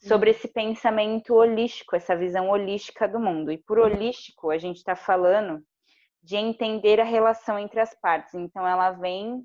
Sobre 0.00 0.30
uhum. 0.30 0.36
esse 0.36 0.48
pensamento 0.48 1.34
holístico, 1.34 1.94
essa 1.94 2.16
visão 2.16 2.48
holística 2.48 3.06
do 3.08 3.20
mundo. 3.20 3.52
E 3.52 3.58
por 3.58 3.78
holístico, 3.78 4.50
a 4.50 4.58
gente 4.58 4.78
está 4.78 4.96
falando 4.96 5.64
de 6.22 6.36
entender 6.36 7.00
a 7.00 7.04
relação 7.04 7.58
entre 7.58 7.80
as 7.80 7.94
partes. 7.94 8.34
Então, 8.34 8.66
ela 8.66 8.92
vem 8.92 9.44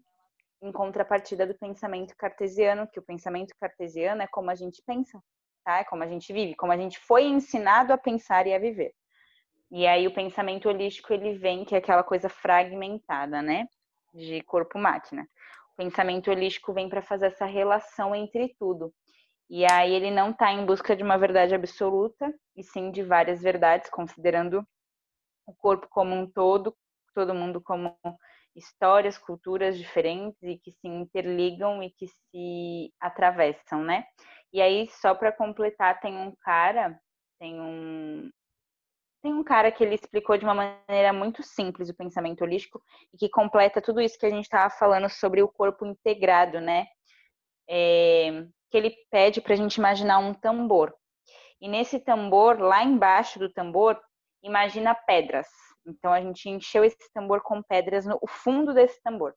em 0.62 0.72
contrapartida 0.72 1.46
do 1.46 1.58
pensamento 1.58 2.16
cartesiano, 2.16 2.88
que 2.88 3.00
o 3.00 3.04
pensamento 3.04 3.54
cartesiano 3.60 4.22
é 4.22 4.28
como 4.28 4.50
a 4.50 4.56
gente 4.56 4.82
pensa, 4.86 5.22
tá? 5.64 5.80
É 5.80 5.84
como 5.84 6.04
a 6.04 6.08
gente 6.08 6.32
vive, 6.32 6.56
como 6.56 6.72
a 6.72 6.78
gente 6.78 7.00
foi 7.00 7.26
ensinado 7.26 7.94
a 7.94 7.98
pensar 7.98 8.48
e 8.48 8.54
a 8.54 8.60
viver. 8.60 8.94
E 9.70 9.86
aí 9.86 10.08
o 10.08 10.14
pensamento 10.14 10.70
holístico 10.70 11.14
ele 11.14 11.38
vem 11.38 11.66
que 11.66 11.76
é 11.76 11.78
aquela 11.78 12.04
coisa 12.04 12.30
fragmentada, 12.30 13.42
né? 13.42 13.68
De 14.14 14.42
corpo-máquina. 14.44 15.28
O 15.74 15.78
pensamento 15.78 16.32
holístico 16.32 16.74
vem 16.74 16.90
para 16.90 17.02
fazer 17.02 17.28
essa 17.28 17.46
relação 17.46 18.16
entre 18.16 18.56
tudo. 18.58 18.94
E 19.50 19.66
aí 19.72 19.94
ele 19.94 20.12
não 20.12 20.32
está 20.32 20.52
em 20.52 20.66
busca 20.66 20.96
de 20.96 21.04
uma 21.04 21.18
verdade 21.18 21.54
absoluta, 21.54 22.34
e 22.56 22.64
sim 22.64 22.92
de 22.92 23.04
várias 23.04 23.42
verdades, 23.42 23.90
considerando 23.90 24.66
o 25.48 25.56
corpo 25.56 25.88
como 25.90 26.14
um 26.14 26.30
todo, 26.30 26.76
todo 27.16 27.34
mundo 27.34 27.62
como 27.62 27.98
histórias, 28.56 29.18
culturas 29.18 29.78
diferentes 29.78 30.42
e 30.44 30.58
que 30.58 30.72
se 30.72 30.88
interligam 30.88 31.82
e 31.82 31.92
que 31.92 32.08
se 32.08 32.94
atravessam, 33.00 33.84
né? 33.84 34.06
E 34.52 34.62
aí, 34.62 34.90
só 34.90 35.14
para 35.16 35.32
completar, 35.32 36.00
tem 36.00 36.16
um 36.18 36.34
cara, 36.42 37.00
tem 37.40 37.60
um 37.60 38.30
tem 39.22 39.34
um 39.34 39.44
cara 39.44 39.72
que 39.72 39.84
ele 39.84 39.96
explicou 39.96 40.38
de 40.38 40.46
uma 40.46 40.54
maneira 40.54 41.12
muito 41.12 41.42
simples 41.44 41.90
o 41.90 41.96
pensamento 41.96 42.44
holístico 42.44 42.82
e 43.14 43.18
que 43.18 43.28
completa 43.28 43.82
tudo 43.82 44.00
isso 44.00 44.18
que 44.18 44.26
a 44.26 44.30
gente 44.30 44.44
estava 44.44 44.70
falando 44.70 45.10
sobre 45.10 45.42
o 45.42 45.48
corpo 45.48 45.86
integrado, 45.86 46.62
né? 46.62 46.86
É, 47.70 48.46
que 48.70 48.78
ele 48.78 48.96
pede 49.10 49.42
para 49.42 49.54
a 49.54 49.58
gente 49.58 49.76
imaginar 49.76 50.20
um 50.20 50.34
tambor. 50.34 50.94
E 51.60 51.68
nesse 51.68 52.00
tambor, 52.00 52.60
lá 52.60 52.84
embaixo 52.84 53.40
do 53.40 53.52
tambor, 53.52 54.00
imagina 54.44 54.96
pedras. 54.96 55.48
Então 55.86 56.12
a 56.12 56.22
gente 56.22 56.50
encheu 56.50 56.84
esse 56.84 57.12
tambor 57.14 57.42
com 57.42 57.62
pedras 57.64 58.06
no 58.06 58.20
fundo 58.28 58.74
desse 58.74 59.02
tambor. 59.02 59.34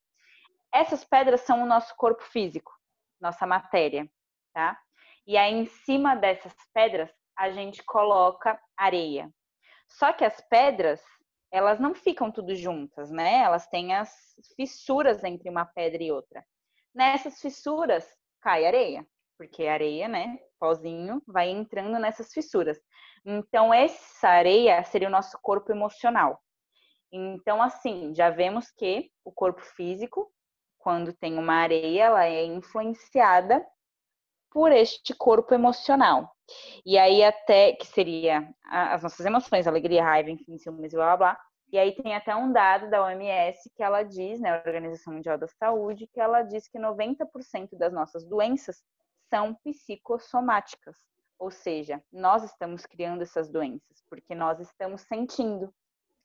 Essas 0.73 1.05
pedras 1.05 1.41
são 1.43 1.63
o 1.63 1.67
nosso 1.67 1.95
corpo 1.97 2.23
físico, 2.23 2.73
nossa 3.21 3.47
matéria, 3.47 4.09
tá? 4.53 4.79
E 5.27 5.37
aí 5.37 5.53
em 5.53 5.67
cima 5.67 6.15
dessas 6.15 6.55
pedras 6.73 7.11
a 7.37 7.51
gente 7.51 7.83
coloca 7.85 8.61
areia. 8.77 9.31
Só 9.89 10.13
que 10.13 10.25
as 10.25 10.41
pedras, 10.49 11.03
elas 11.51 11.81
não 11.81 11.95
ficam 11.95 12.31
tudo 12.31 12.55
juntas, 12.55 13.11
né? 13.11 13.39
Elas 13.39 13.67
têm 13.69 13.95
as 13.95 14.13
fissuras 14.57 15.25
entre 15.25 15.49
uma 15.49 15.65
pedra 15.65 16.03
e 16.03 16.13
outra. 16.13 16.45
Nessas 16.95 17.41
fissuras 17.41 18.07
cai 18.41 18.67
areia, 18.67 19.07
porque 19.39 19.67
areia, 19.67 20.09
né, 20.09 20.39
pozinho, 20.59 21.23
vai 21.27 21.49
entrando 21.49 21.99
nessas 21.99 22.33
fissuras. 22.33 22.79
Então, 23.25 23.73
essa 23.73 24.29
areia 24.29 24.83
seria 24.85 25.09
o 25.09 25.11
nosso 25.11 25.39
corpo 25.43 25.71
emocional. 25.71 26.41
Então, 27.13 27.61
assim, 27.63 28.15
já 28.15 28.31
vemos 28.31 28.71
que 28.71 29.11
o 29.25 29.33
corpo 29.33 29.61
físico, 29.61 30.33
quando 30.79 31.13
tem 31.13 31.37
uma 31.39 31.55
areia, 31.55 32.05
ela 32.05 32.25
é 32.25 32.45
influenciada 32.45 33.65
por 34.51 34.73
este 34.73 35.15
corpo 35.15 35.55
emocional. 35.55 36.31
E 36.85 36.99
aí, 36.99 37.23
até 37.23 37.73
que 37.73 37.87
seria 37.87 38.49
as 38.65 39.03
nossas 39.03 39.25
emoções, 39.25 39.67
alegria, 39.67 40.03
raiva, 40.03 40.31
enfim, 40.31 40.59
ciúmes, 40.59 40.93
blá 40.93 41.17
blá 41.17 41.17
blá. 41.17 41.41
E 41.73 41.79
aí 41.79 41.93
tem 41.93 42.17
até 42.17 42.35
um 42.35 42.53
dado 42.53 42.91
da 42.91 43.05
OMS 43.05 43.71
que 43.77 43.83
ela 43.83 44.03
diz, 44.03 44.41
né, 44.41 44.61
Organização 44.67 45.13
Mundial 45.15 45.39
da 45.39 45.47
Saúde, 45.47 46.09
que 46.13 46.21
ela 46.21 46.43
diz 46.43 46.69
que 46.69 46.79
90% 46.79 47.79
das 47.79 47.93
nossas 47.93 48.25
doenças 48.25 48.83
são 49.29 49.55
psicossomáticas. 49.63 50.97
Ou 51.41 51.51
seja, 51.51 52.01
nós 52.13 52.45
estamos 52.45 52.85
criando 52.85 53.23
essas 53.23 53.49
doenças 53.49 54.05
porque 54.11 54.35
nós 54.35 54.61
estamos 54.61 55.01
sentindo. 55.01 55.73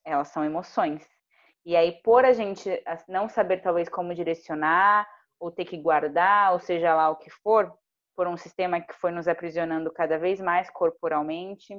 Elas 0.04 0.28
são 0.28 0.44
emoções. 0.44 1.08
E 1.64 1.74
aí, 1.74 2.00
por 2.02 2.24
a 2.24 2.34
gente 2.34 2.70
não 3.08 3.28
saber 3.28 3.62
talvez 3.62 3.88
como 3.88 4.14
direcionar, 4.14 5.08
ou 5.40 5.50
ter 5.50 5.64
que 5.64 5.78
guardar, 5.78 6.52
ou 6.52 6.60
seja 6.60 6.94
lá 6.94 7.10
o 7.10 7.16
que 7.16 7.30
for, 7.30 7.72
por 8.14 8.26
um 8.26 8.36
sistema 8.36 8.80
que 8.80 8.94
foi 8.94 9.10
nos 9.10 9.26
aprisionando 9.26 9.92
cada 9.92 10.18
vez 10.18 10.40
mais 10.40 10.70
corporalmente, 10.70 11.74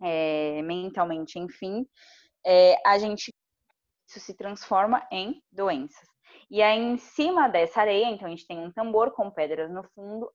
é, 0.00 0.62
mentalmente, 0.62 1.38
enfim, 1.38 1.86
é, 2.46 2.76
a 2.86 2.98
gente 2.98 3.34
isso 4.08 4.20
se 4.20 4.34
transforma 4.34 5.06
em 5.10 5.40
doenças. 5.52 6.08
E 6.50 6.60
aí, 6.62 6.78
em 6.80 6.96
cima 6.98 7.48
dessa 7.48 7.80
areia, 7.80 8.06
então 8.06 8.26
a 8.26 8.30
gente 8.30 8.46
tem 8.46 8.58
um 8.58 8.72
tambor 8.72 9.12
com 9.12 9.30
pedras 9.30 9.70
no 9.70 9.84
fundo, 9.94 10.32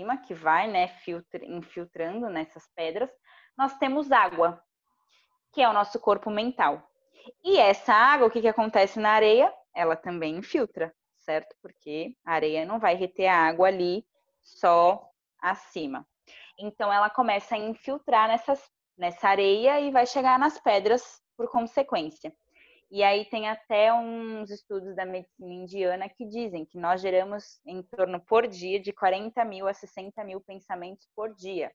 cima, 0.00 0.16
que 0.16 0.32
vai 0.32 0.66
né, 0.66 0.88
filtra, 0.88 1.44
infiltrando 1.44 2.28
nessas 2.30 2.66
pedras, 2.74 3.10
nós 3.56 3.76
temos 3.76 4.10
água, 4.10 4.62
que 5.52 5.60
é 5.60 5.68
o 5.68 5.72
nosso 5.74 6.00
corpo 6.00 6.30
mental. 6.30 6.82
E 7.44 7.58
essa 7.58 7.92
água, 7.92 8.26
o 8.26 8.30
que, 8.30 8.40
que 8.40 8.48
acontece 8.48 8.98
na 8.98 9.10
areia? 9.10 9.52
Ela 9.74 9.94
também 9.94 10.36
infiltra, 10.36 10.92
certo? 11.18 11.54
Porque 11.60 12.16
a 12.24 12.32
areia 12.32 12.64
não 12.64 12.78
vai 12.78 12.94
reter 12.94 13.26
a 13.26 13.46
água 13.46 13.68
ali 13.68 14.04
só 14.42 15.06
acima. 15.38 16.06
Então 16.58 16.90
ela 16.90 17.10
começa 17.10 17.54
a 17.54 17.58
infiltrar 17.58 18.28
nessas, 18.28 18.70
nessa 18.96 19.28
areia 19.28 19.80
e 19.80 19.90
vai 19.90 20.06
chegar 20.06 20.38
nas 20.38 20.58
pedras 20.58 21.20
por 21.36 21.48
consequência. 21.50 22.32
E 22.90 23.04
aí 23.04 23.24
tem 23.26 23.48
até 23.48 23.92
uns 23.92 24.50
estudos 24.50 24.96
da 24.96 25.06
medicina 25.06 25.52
indiana 25.52 26.08
que 26.08 26.26
dizem 26.26 26.66
que 26.66 26.76
nós 26.76 27.00
geramos 27.00 27.60
em 27.64 27.82
torno 27.84 28.20
por 28.20 28.48
dia 28.48 28.80
de 28.80 28.92
40 28.92 29.44
mil 29.44 29.68
a 29.68 29.72
60 29.72 30.24
mil 30.24 30.40
pensamentos 30.40 31.06
por 31.14 31.32
dia. 31.34 31.70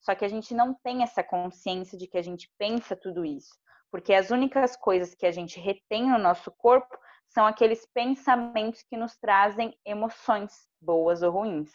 Só 0.00 0.16
que 0.16 0.24
a 0.24 0.28
gente 0.28 0.54
não 0.54 0.74
tem 0.74 1.02
essa 1.02 1.22
consciência 1.22 1.96
de 1.96 2.08
que 2.08 2.18
a 2.18 2.22
gente 2.22 2.50
pensa 2.58 2.96
tudo 2.96 3.24
isso, 3.24 3.54
porque 3.90 4.12
as 4.12 4.30
únicas 4.30 4.76
coisas 4.76 5.14
que 5.14 5.26
a 5.26 5.32
gente 5.32 5.60
retém 5.60 6.10
no 6.10 6.18
nosso 6.18 6.50
corpo 6.50 6.98
são 7.28 7.46
aqueles 7.46 7.86
pensamentos 7.94 8.82
que 8.82 8.96
nos 8.96 9.16
trazem 9.16 9.76
emoções, 9.84 10.52
boas 10.80 11.22
ou 11.22 11.30
ruins, 11.30 11.70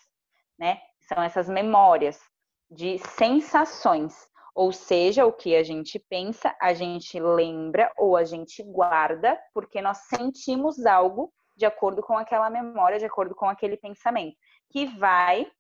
né? 0.58 0.82
São 1.02 1.22
essas 1.24 1.48
memórias 1.48 2.20
de 2.70 2.98
sensações. 2.98 4.14
Ou 4.56 4.72
seja, 4.72 5.26
o 5.26 5.34
que 5.34 5.56
a 5.56 5.64
gente 5.64 5.98
pensa, 5.98 6.56
a 6.62 6.74
gente 6.74 7.20
lembra 7.20 7.92
ou 7.98 8.16
a 8.16 8.24
gente 8.24 8.62
guarda, 8.64 9.40
porque 9.54 9.82
nós 9.82 9.98
sentimos 10.08 10.86
algo 10.86 11.34
de 11.56 11.66
acordo 11.66 12.04
com 12.04 12.18
aquela 12.18 12.50
memória, 12.50 13.00
de 13.00 13.06
acordo 13.06 13.34
com 13.34 13.48
aquele 13.48 13.78
pensamento, 13.78 14.38
que 14.70 14.86
vai 14.86 15.52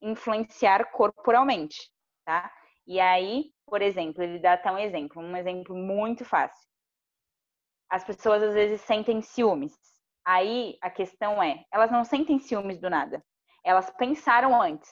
influenciar 0.00 0.90
corporalmente, 0.92 1.90
tá? 2.24 2.50
E 2.86 2.98
aí, 2.98 3.52
por 3.66 3.82
exemplo, 3.82 4.22
ele 4.22 4.38
dá 4.38 4.54
até 4.54 4.70
um 4.72 4.78
exemplo, 4.78 5.22
um 5.22 5.36
exemplo 5.36 5.76
muito 5.76 6.24
fácil. 6.24 6.66
As 7.90 8.04
pessoas 8.04 8.42
às 8.42 8.54
vezes 8.54 8.80
sentem 8.82 9.20
ciúmes. 9.20 9.74
Aí 10.24 10.78
a 10.80 10.90
questão 10.90 11.42
é, 11.42 11.64
elas 11.72 11.90
não 11.90 12.04
sentem 12.04 12.38
ciúmes 12.38 12.78
do 12.78 12.88
nada. 12.88 13.22
Elas 13.64 13.90
pensaram 13.90 14.60
antes 14.60 14.90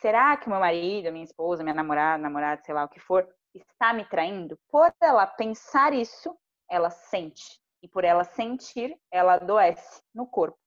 será 0.00 0.36
que 0.36 0.48
meu 0.48 0.58
marido, 0.58 1.12
minha 1.12 1.24
esposa, 1.24 1.62
minha 1.62 1.74
namorada, 1.74 2.22
namorada, 2.22 2.62
sei 2.64 2.74
lá 2.74 2.84
o 2.84 2.88
que 2.88 3.00
for, 3.00 3.28
está 3.54 3.92
me 3.92 4.04
traindo? 4.04 4.58
Por 4.70 4.92
ela 5.00 5.26
pensar 5.26 5.92
isso, 5.92 6.36
ela 6.70 6.90
sente. 6.90 7.60
E 7.82 7.88
por 7.88 8.04
ela 8.04 8.24
sentir, 8.24 8.96
ela 9.10 9.34
adoece 9.34 10.02
no 10.14 10.26
corpo. 10.26 10.58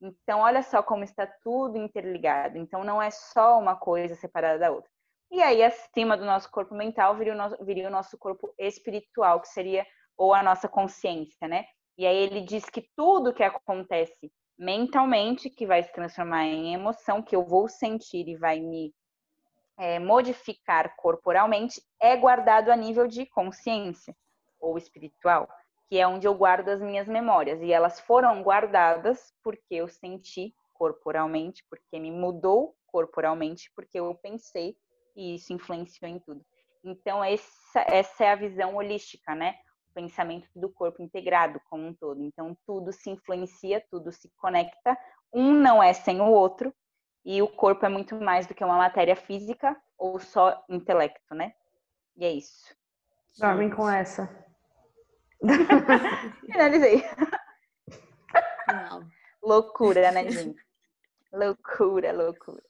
Então, 0.00 0.40
olha 0.40 0.62
só 0.62 0.82
como 0.82 1.04
está 1.04 1.26
tudo 1.26 1.76
interligado. 1.76 2.56
Então, 2.56 2.84
não 2.84 3.00
é 3.00 3.10
só 3.10 3.58
uma 3.58 3.76
coisa 3.76 4.14
separada 4.14 4.58
da 4.58 4.70
outra. 4.70 4.90
E 5.30 5.42
aí, 5.42 5.62
acima 5.62 6.16
do 6.16 6.24
nosso 6.24 6.50
corpo 6.50 6.74
mental, 6.74 7.16
viria 7.16 7.34
o 7.34 7.36
nosso, 7.36 7.64
viria 7.64 7.88
o 7.88 7.90
nosso 7.90 8.18
corpo 8.18 8.52
espiritual, 8.58 9.40
que 9.40 9.48
seria, 9.48 9.86
ou 10.16 10.34
a 10.34 10.42
nossa 10.42 10.68
consciência, 10.68 11.46
né? 11.46 11.66
E 11.96 12.06
aí 12.06 12.16
ele 12.16 12.40
diz 12.40 12.64
que 12.64 12.88
tudo 12.96 13.32
que 13.32 13.42
acontece 13.42 14.32
mentalmente, 14.60 15.48
que 15.48 15.66
vai 15.66 15.82
se 15.82 15.90
transformar 15.90 16.44
em 16.44 16.74
emoção, 16.74 17.22
que 17.22 17.34
eu 17.34 17.42
vou 17.42 17.66
sentir 17.66 18.28
e 18.28 18.36
vai 18.36 18.60
me 18.60 18.94
é, 19.78 19.98
modificar 19.98 20.94
corporalmente, 20.96 21.82
é 21.98 22.14
guardado 22.14 22.68
a 22.68 22.76
nível 22.76 23.06
de 23.06 23.24
consciência 23.24 24.14
ou 24.60 24.76
espiritual, 24.76 25.48
que 25.88 25.96
é 25.96 26.06
onde 26.06 26.28
eu 26.28 26.34
guardo 26.34 26.68
as 26.68 26.82
minhas 26.82 27.08
memórias. 27.08 27.62
E 27.62 27.72
elas 27.72 28.00
foram 28.00 28.42
guardadas 28.42 29.32
porque 29.42 29.76
eu 29.76 29.88
senti 29.88 30.54
corporalmente, 30.74 31.64
porque 31.70 31.98
me 31.98 32.12
mudou 32.12 32.76
corporalmente, 32.86 33.72
porque 33.74 33.98
eu 33.98 34.14
pensei 34.16 34.76
e 35.16 35.36
isso 35.36 35.54
influenciou 35.54 36.10
em 36.10 36.18
tudo. 36.18 36.44
Então, 36.84 37.24
essa, 37.24 37.80
essa 37.88 38.24
é 38.24 38.32
a 38.32 38.36
visão 38.36 38.76
holística, 38.76 39.34
né? 39.34 39.54
Pensamento 40.00 40.48
do 40.54 40.70
corpo 40.70 41.02
integrado 41.02 41.60
como 41.68 41.86
um 41.86 41.92
todo. 41.92 42.22
Então, 42.22 42.56
tudo 42.66 42.90
se 42.90 43.10
influencia, 43.10 43.84
tudo 43.90 44.10
se 44.10 44.30
conecta. 44.36 44.96
Um 45.30 45.52
não 45.52 45.82
é 45.82 45.92
sem 45.92 46.20
o 46.20 46.26
outro, 46.26 46.74
e 47.24 47.42
o 47.42 47.48
corpo 47.48 47.84
é 47.84 47.88
muito 47.88 48.16
mais 48.16 48.46
do 48.46 48.54
que 48.54 48.64
uma 48.64 48.78
matéria 48.78 49.14
física 49.14 49.76
ou 49.98 50.18
só 50.18 50.64
intelecto, 50.70 51.34
né? 51.34 51.52
E 52.16 52.24
é 52.24 52.32
isso. 52.32 52.74
Dormem 53.38 53.68
com 53.68 53.88
essa. 53.88 54.28
Finalizei. 56.46 57.04
loucura, 59.42 60.10
né, 60.12 60.30
gente? 60.30 60.62
Loucura, 61.30 62.12
loucura. 62.12 62.62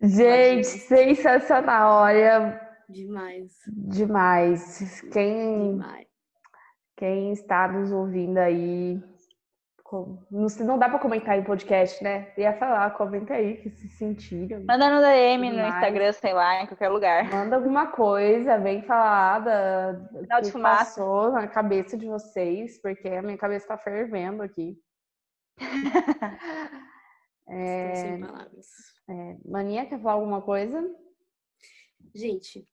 Gente, 0.00 0.66
sensacional. 0.66 2.02
Olha. 2.02 2.67
Demais. 2.88 3.52
Demais. 3.66 5.02
Quem, 5.12 5.72
Demais. 5.72 6.06
quem 6.96 7.32
está 7.32 7.68
nos 7.68 7.92
ouvindo 7.92 8.38
aí 8.38 9.02
não, 10.30 10.46
não 10.66 10.78
dá 10.78 10.88
para 10.88 10.98
comentar 10.98 11.38
em 11.38 11.44
podcast, 11.44 12.02
né? 12.04 12.30
ia 12.36 12.52
falar, 12.58 12.90
comenta 12.90 13.32
aí 13.34 13.56
que 13.56 13.70
se 13.70 13.88
sentiram. 13.88 14.62
Manda 14.66 14.90
no 14.90 15.00
DM, 15.00 15.50
no 15.50 15.66
Instagram, 15.66 16.12
sei 16.12 16.34
lá, 16.34 16.62
em 16.62 16.66
qualquer 16.66 16.90
lugar. 16.90 17.30
Manda 17.30 17.56
alguma 17.56 17.86
coisa, 17.86 18.58
vem 18.58 18.82
falar 18.82 19.38
da, 19.38 19.92
do 19.92 20.52
que 20.52 20.60
passou 20.60 21.32
na 21.32 21.48
cabeça 21.48 21.96
de 21.96 22.06
vocês, 22.06 22.78
porque 22.82 23.08
a 23.08 23.22
minha 23.22 23.38
cabeça 23.38 23.68
tá 23.68 23.78
fervendo 23.78 24.42
aqui. 24.42 24.78
é, 27.48 27.94
sem 27.94 28.20
palavras. 28.20 28.66
É, 29.08 29.36
Mania, 29.46 29.86
quer 29.86 30.00
falar 30.02 30.14
alguma 30.14 30.42
coisa? 30.42 30.84
Gente, 32.14 32.68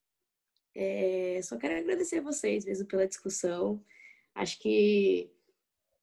é, 0.75 1.39
só 1.41 1.57
quero 1.57 1.77
agradecer 1.77 2.17
a 2.17 2.21
vocês 2.21 2.65
mesmo 2.65 2.85
pela 2.85 3.07
discussão. 3.07 3.81
Acho 4.35 4.59
que 4.59 5.31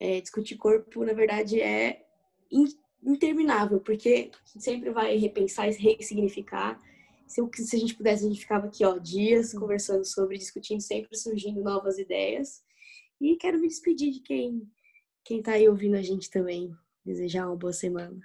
é, 0.00 0.20
discutir 0.20 0.56
corpo, 0.56 1.04
na 1.04 1.12
verdade, 1.12 1.60
é 1.60 2.06
interminável, 3.04 3.80
porque 3.80 4.30
sempre 4.44 4.90
vai 4.90 5.16
repensar 5.16 5.68
e 5.68 5.72
ressignificar. 5.72 6.80
Se, 7.26 7.40
se 7.54 7.76
a 7.76 7.78
gente 7.78 7.94
pudesse, 7.94 8.24
a 8.24 8.28
gente 8.28 8.40
ficava 8.40 8.66
aqui, 8.66 8.84
ó, 8.84 8.96
dias 8.96 9.52
conversando 9.52 10.04
sobre, 10.04 10.38
discutindo, 10.38 10.80
sempre 10.80 11.16
surgindo 11.16 11.62
novas 11.62 11.98
ideias. 11.98 12.62
E 13.20 13.36
quero 13.36 13.58
me 13.58 13.68
despedir 13.68 14.10
de 14.10 14.20
quem, 14.20 14.68
quem 15.24 15.42
tá 15.42 15.52
aí 15.52 15.68
ouvindo 15.68 15.96
a 15.96 16.02
gente 16.02 16.30
também. 16.30 16.74
Desejar 17.04 17.46
uma 17.46 17.56
boa 17.56 17.72
semana. 17.72 18.20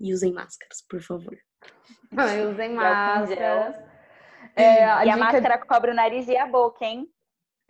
E 0.00 0.12
usem 0.12 0.32
máscaras, 0.32 0.82
por 0.88 1.02
favor. 1.02 1.38
usem 2.52 2.74
máscaras. 2.74 3.91
É, 4.56 4.84
a 4.84 5.02
e 5.02 5.04
dica... 5.04 5.14
a 5.14 5.18
máscara 5.18 5.58
cobre 5.58 5.90
o 5.90 5.94
nariz 5.94 6.28
e 6.28 6.36
a 6.36 6.46
boca, 6.46 6.84
hein? 6.84 7.08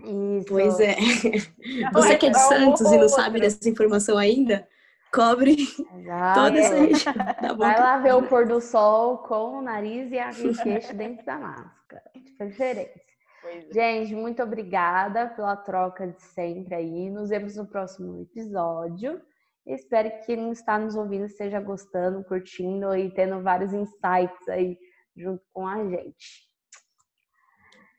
Isso. 0.01 0.47
Pois 0.49 0.81
é. 0.81 0.97
Você 1.93 2.17
que 2.17 2.27
é 2.27 2.31
de 2.31 2.39
Santos 2.39 2.91
e 2.91 2.99
não 2.99 3.09
sabe 3.09 3.41
dessa 3.41 3.69
informação 3.69 4.19
ainda, 4.19 4.67
cobre 5.13 5.57
Exato. 5.97 6.41
toda 6.41 6.59
essa 6.59 6.75
região 6.81 7.57
Vai 7.57 7.79
lá 7.79 7.99
ver 7.99 8.15
o 8.15 8.23
pôr 8.25 8.47
do 8.47 8.61
sol 8.61 9.19
com 9.19 9.59
o 9.59 9.63
nariz 9.63 10.11
e 10.11 10.19
a 10.19 10.31
queixo 10.31 10.95
dentro 10.95 11.25
da 11.25 11.39
máscara. 11.39 12.03
Diferente. 12.41 13.01
É. 13.45 13.73
Gente, 13.73 14.15
muito 14.15 14.43
obrigada 14.43 15.29
pela 15.29 15.57
troca 15.57 16.07
de 16.09 16.23
sempre 16.23 16.75
aí. 16.75 17.11
Nos 17.11 17.29
vemos 17.29 17.57
no 17.57 17.67
próximo 17.67 18.23
episódio. 18.23 19.21
Espero 19.67 20.11
que 20.11 20.27
quem 20.27 20.51
está 20.51 20.79
nos 20.79 20.97
ouvindo 20.97 21.27
esteja 21.27 21.61
gostando, 21.61 22.25
curtindo 22.25 22.97
e 22.97 23.13
tendo 23.13 23.41
vários 23.43 23.73
insights 23.73 24.49
aí 24.49 24.77
junto 25.17 25.43
com 25.53 25.67
a 25.67 25.85
gente. 25.85 26.52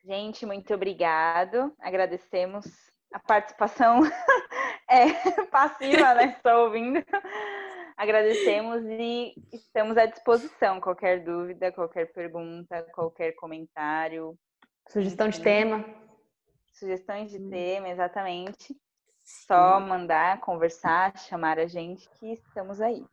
Gente, 0.05 0.45
muito 0.45 0.73
obrigado. 0.73 1.73
Agradecemos 1.79 2.65
a 3.13 3.19
participação 3.19 4.01
é, 4.89 5.13
passiva, 5.45 6.13
né? 6.13 6.35
Estou 6.35 6.65
ouvindo. 6.65 7.01
Agradecemos 7.95 8.83
e 8.85 9.33
estamos 9.53 9.97
à 9.97 10.05
disposição. 10.05 10.81
Qualquer 10.81 11.23
dúvida, 11.23 11.71
qualquer 11.71 12.11
pergunta, 12.11 12.83
qualquer 12.93 13.31
comentário. 13.33 14.37
Sugestão 14.89 15.29
de 15.29 15.39
tema. 15.39 15.85
Sugestões 16.73 17.31
de 17.31 17.37
hum. 17.37 17.49
tema, 17.49 17.87
exatamente. 17.87 18.75
Só 19.23 19.79
mandar, 19.79 20.41
conversar, 20.41 21.17
chamar 21.17 21.57
a 21.57 21.65
gente 21.65 22.09
que 22.19 22.33
estamos 22.33 22.81
aí. 22.81 23.05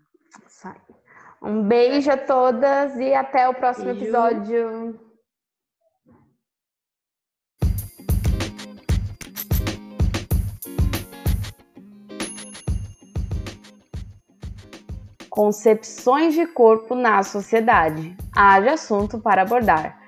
Um 1.41 1.62
beijo 1.62 2.11
a 2.11 2.16
todas 2.16 2.99
e 2.99 3.14
até 3.14 3.49
o 3.49 3.55
próximo 3.55 3.91
episódio. 3.91 5.10
Concepções 15.41 16.34
de 16.34 16.47
corpo 16.47 16.95
na 16.95 17.22
sociedade. 17.22 18.14
Haja 18.36 18.74
assunto 18.74 19.18
para 19.18 19.41
abordar. 19.41 19.99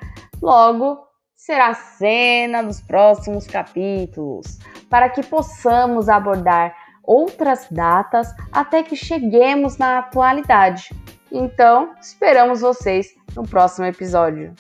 Logo, 0.43 0.99
será 1.35 1.73
cena 1.73 2.61
nos 2.61 2.83
próximos 2.83 3.47
capítulos, 3.47 4.59
para 4.91 5.09
que 5.09 5.23
possamos 5.23 6.11
abordar 6.11 6.77
outras 7.03 7.67
datas 7.71 8.29
até 8.53 8.83
que 8.83 8.95
cheguemos 8.95 9.79
na 9.79 10.01
atualidade. 10.01 10.91
Então, 11.33 11.95
esperamos 11.99 12.61
vocês 12.61 13.15
no 13.35 13.43
próximo 13.43 13.87
episódio. 13.87 14.55